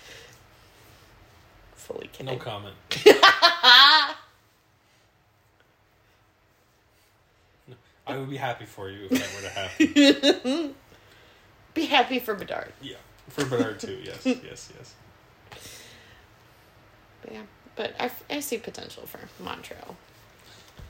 Fully 1.91 2.07
kidding. 2.13 2.27
No 2.27 2.37
comment. 2.37 2.75
I 8.05 8.17
would 8.17 8.29
be 8.29 8.37
happy 8.37 8.65
for 8.65 8.89
you 8.89 9.07
if 9.09 9.11
that 9.11 9.35
were 9.35 9.41
to 9.41 9.49
happen. 9.49 10.75
Be 11.75 11.85
happy 11.85 12.19
for 12.19 12.33
Bedard. 12.33 12.73
yeah. 12.81 12.95
For 13.29 13.45
Bernard 13.45 13.79
too. 13.79 13.99
Yes. 14.03 14.25
Yes. 14.25 14.71
Yes. 14.75 14.93
But 17.21 17.33
yeah, 17.33 17.41
but 17.75 17.93
I, 17.99 18.09
I 18.29 18.39
see 18.39 18.57
potential 18.57 19.05
for 19.05 19.19
Montreal. 19.43 19.95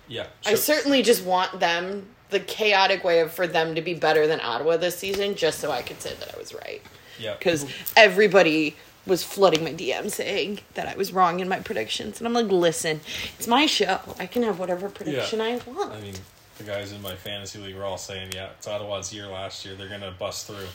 Yeah. 0.07 0.27
I 0.45 0.55
certainly 0.55 1.01
just 1.01 1.23
want 1.25 1.59
them 1.59 2.07
the 2.29 2.39
chaotic 2.39 3.03
way 3.03 3.19
of 3.19 3.33
for 3.33 3.45
them 3.47 3.75
to 3.75 3.81
be 3.81 3.93
better 3.93 4.25
than 4.25 4.39
Ottawa 4.41 4.77
this 4.77 4.97
season, 4.97 5.35
just 5.35 5.59
so 5.59 5.71
I 5.71 5.81
could 5.81 6.01
say 6.01 6.13
that 6.19 6.33
I 6.33 6.37
was 6.39 6.53
right. 6.53 6.81
Yeah. 7.19 7.35
Because 7.37 7.65
everybody 7.97 8.77
was 9.09 9.23
flooding 9.23 9.63
my 9.63 9.73
DM 9.73 10.09
saying 10.09 10.59
that 10.75 10.87
I 10.87 10.95
was 10.95 11.11
wrong 11.11 11.39
in 11.39 11.49
my 11.49 11.59
predictions, 11.59 12.19
and 12.19 12.27
I'm 12.27 12.33
like, 12.33 12.51
listen, 12.51 13.01
it's 13.37 13.47
my 13.47 13.65
show. 13.65 13.99
I 14.19 14.27
can 14.27 14.43
have 14.43 14.59
whatever 14.59 14.87
prediction 14.89 15.41
I 15.41 15.57
want. 15.65 15.91
I 15.91 15.99
mean, 15.99 16.13
the 16.57 16.63
guys 16.63 16.93
in 16.93 17.01
my 17.01 17.15
fantasy 17.15 17.59
league 17.59 17.75
were 17.75 17.83
all 17.83 17.97
saying, 17.97 18.31
"Yeah, 18.33 18.49
it's 18.57 18.67
Ottawa's 18.67 19.13
year 19.13 19.27
last 19.27 19.65
year. 19.65 19.75
They're 19.75 19.89
gonna 19.89 20.11
bust 20.17 20.47
through." 20.47 20.67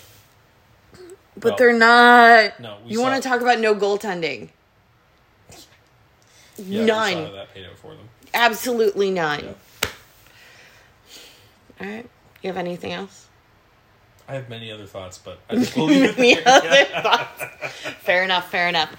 but 1.37 1.45
well, 1.45 1.57
they're 1.57 1.79
not. 1.79 2.61
No, 2.61 2.77
you 2.87 3.01
want 3.01 3.23
to 3.23 3.27
talk 3.29 3.41
about 3.41 3.61
no 3.61 3.75
goaltending? 3.75 4.51
Yeah, 6.57 6.85
none. 6.85 7.13
saw 7.13 7.33
that 7.33 7.53
paid 7.53 7.67
out 7.67 7.79
for 7.79 7.89
them. 7.89 8.09
Absolutely 8.33 9.11
none. 9.11 9.45
Yeah. 9.45 9.89
All 11.81 11.87
right. 11.87 12.07
You 12.43 12.49
have 12.49 12.57
anything 12.57 12.93
else? 12.93 13.27
I 14.29 14.35
have 14.35 14.49
many 14.49 14.71
other 14.71 14.87
thoughts, 14.87 15.19
but 15.19 15.39
I 15.51 15.57
think 15.63 15.77
we'll 15.77 15.87
leave 15.87 16.05
it 16.05 16.19
Any 16.19 16.35
there. 16.35 16.43
other 16.47 16.85
thoughts? 17.03 17.45
Fair 18.01 18.25
enough, 18.25 18.51
fair 18.51 18.69
enough. 18.69 18.95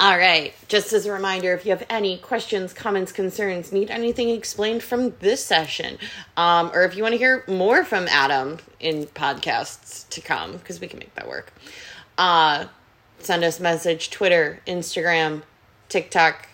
All 0.00 0.16
right. 0.16 0.54
Just 0.68 0.92
as 0.92 1.06
a 1.06 1.12
reminder, 1.12 1.54
if 1.54 1.64
you 1.66 1.70
have 1.72 1.84
any 1.90 2.18
questions, 2.18 2.72
comments, 2.72 3.10
concerns, 3.10 3.72
need 3.72 3.90
anything 3.90 4.28
explained 4.30 4.82
from 4.82 5.14
this 5.18 5.44
session, 5.44 5.98
um, 6.36 6.70
or 6.72 6.84
if 6.84 6.96
you 6.96 7.02
want 7.02 7.14
to 7.14 7.18
hear 7.18 7.44
more 7.48 7.84
from 7.84 8.06
Adam 8.08 8.58
in 8.78 9.06
podcasts 9.06 10.08
to 10.10 10.20
come, 10.20 10.52
because 10.58 10.80
we 10.80 10.86
can 10.86 11.00
make 11.00 11.12
that 11.16 11.26
work, 11.26 11.52
uh, 12.16 12.66
send 13.18 13.42
us 13.42 13.58
a 13.58 13.62
message 13.62 14.10
Twitter, 14.10 14.60
Instagram, 14.68 15.42
TikTok, 15.88 16.48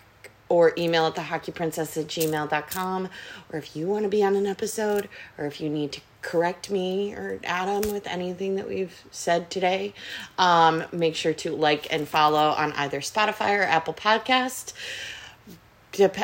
or 0.48 0.72
email 0.78 1.06
at 1.06 1.14
the 1.14 1.20
thehockeyprincess 1.22 1.98
at 2.00 2.06
gmail.com. 2.06 3.08
Or 3.52 3.58
if 3.58 3.76
you 3.76 3.86
want 3.86 4.04
to 4.04 4.08
be 4.08 4.22
on 4.22 4.36
an 4.36 4.46
episode, 4.46 5.08
or 5.36 5.44
if 5.44 5.60
you 5.60 5.68
need 5.68 5.92
to 5.92 6.00
correct 6.24 6.70
me 6.70 7.12
or 7.12 7.38
Adam 7.44 7.92
with 7.92 8.06
anything 8.06 8.56
that 8.56 8.66
we've 8.66 9.04
said 9.10 9.50
today, 9.50 9.92
um, 10.38 10.82
make 10.90 11.14
sure 11.14 11.34
to 11.34 11.54
like 11.54 11.92
and 11.92 12.08
follow 12.08 12.48
on 12.50 12.72
either 12.72 13.00
Spotify 13.00 13.58
or 13.58 13.62
Apple 13.62 13.94
Podcast. 13.94 14.72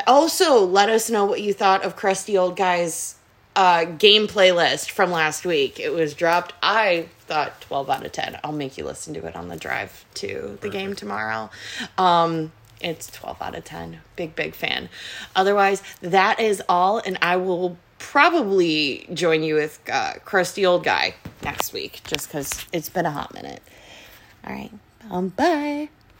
Also, 0.05 0.65
let 0.65 0.89
us 0.89 1.09
know 1.09 1.23
what 1.23 1.41
you 1.41 1.53
thought 1.53 1.83
of 1.83 1.95
Crusty 1.95 2.37
Old 2.37 2.57
Guy's 2.57 3.15
uh, 3.55 3.85
game 3.85 4.27
playlist 4.27 4.89
from 4.89 5.11
last 5.11 5.45
week. 5.45 5.79
It 5.79 5.93
was 5.93 6.13
dropped. 6.13 6.53
I 6.61 7.07
thought 7.19 7.61
12 7.61 7.89
out 7.89 8.05
of 8.05 8.11
10. 8.11 8.39
I'll 8.43 8.51
make 8.51 8.77
you 8.77 8.83
listen 8.83 9.13
to 9.13 9.25
it 9.27 9.35
on 9.35 9.47
the 9.47 9.55
drive 9.55 10.03
to 10.15 10.57
the 10.61 10.69
game 10.69 10.95
tomorrow. 10.95 11.49
Um, 11.97 12.51
it's 12.81 13.07
12 13.11 13.41
out 13.41 13.55
of 13.55 13.63
10. 13.63 14.01
Big, 14.15 14.35
big 14.35 14.55
fan. 14.55 14.89
Otherwise, 15.35 15.83
that 16.01 16.39
is 16.39 16.61
all, 16.67 16.97
and 16.97 17.17
I 17.21 17.37
will 17.37 17.77
probably 18.01 19.07
join 19.13 19.43
you 19.43 19.55
with 19.55 19.79
uh, 19.91 20.13
Crusty 20.25 20.65
Old 20.65 20.83
Guy 20.83 21.15
next 21.43 21.71
week 21.71 22.01
just 22.05 22.27
because 22.27 22.65
it's 22.73 22.89
been 22.89 23.05
a 23.05 23.11
hot 23.11 23.33
minute. 23.33 23.61
All 24.45 24.53
right. 24.53 24.71
Um, 25.09 25.29
bye. 25.29 25.89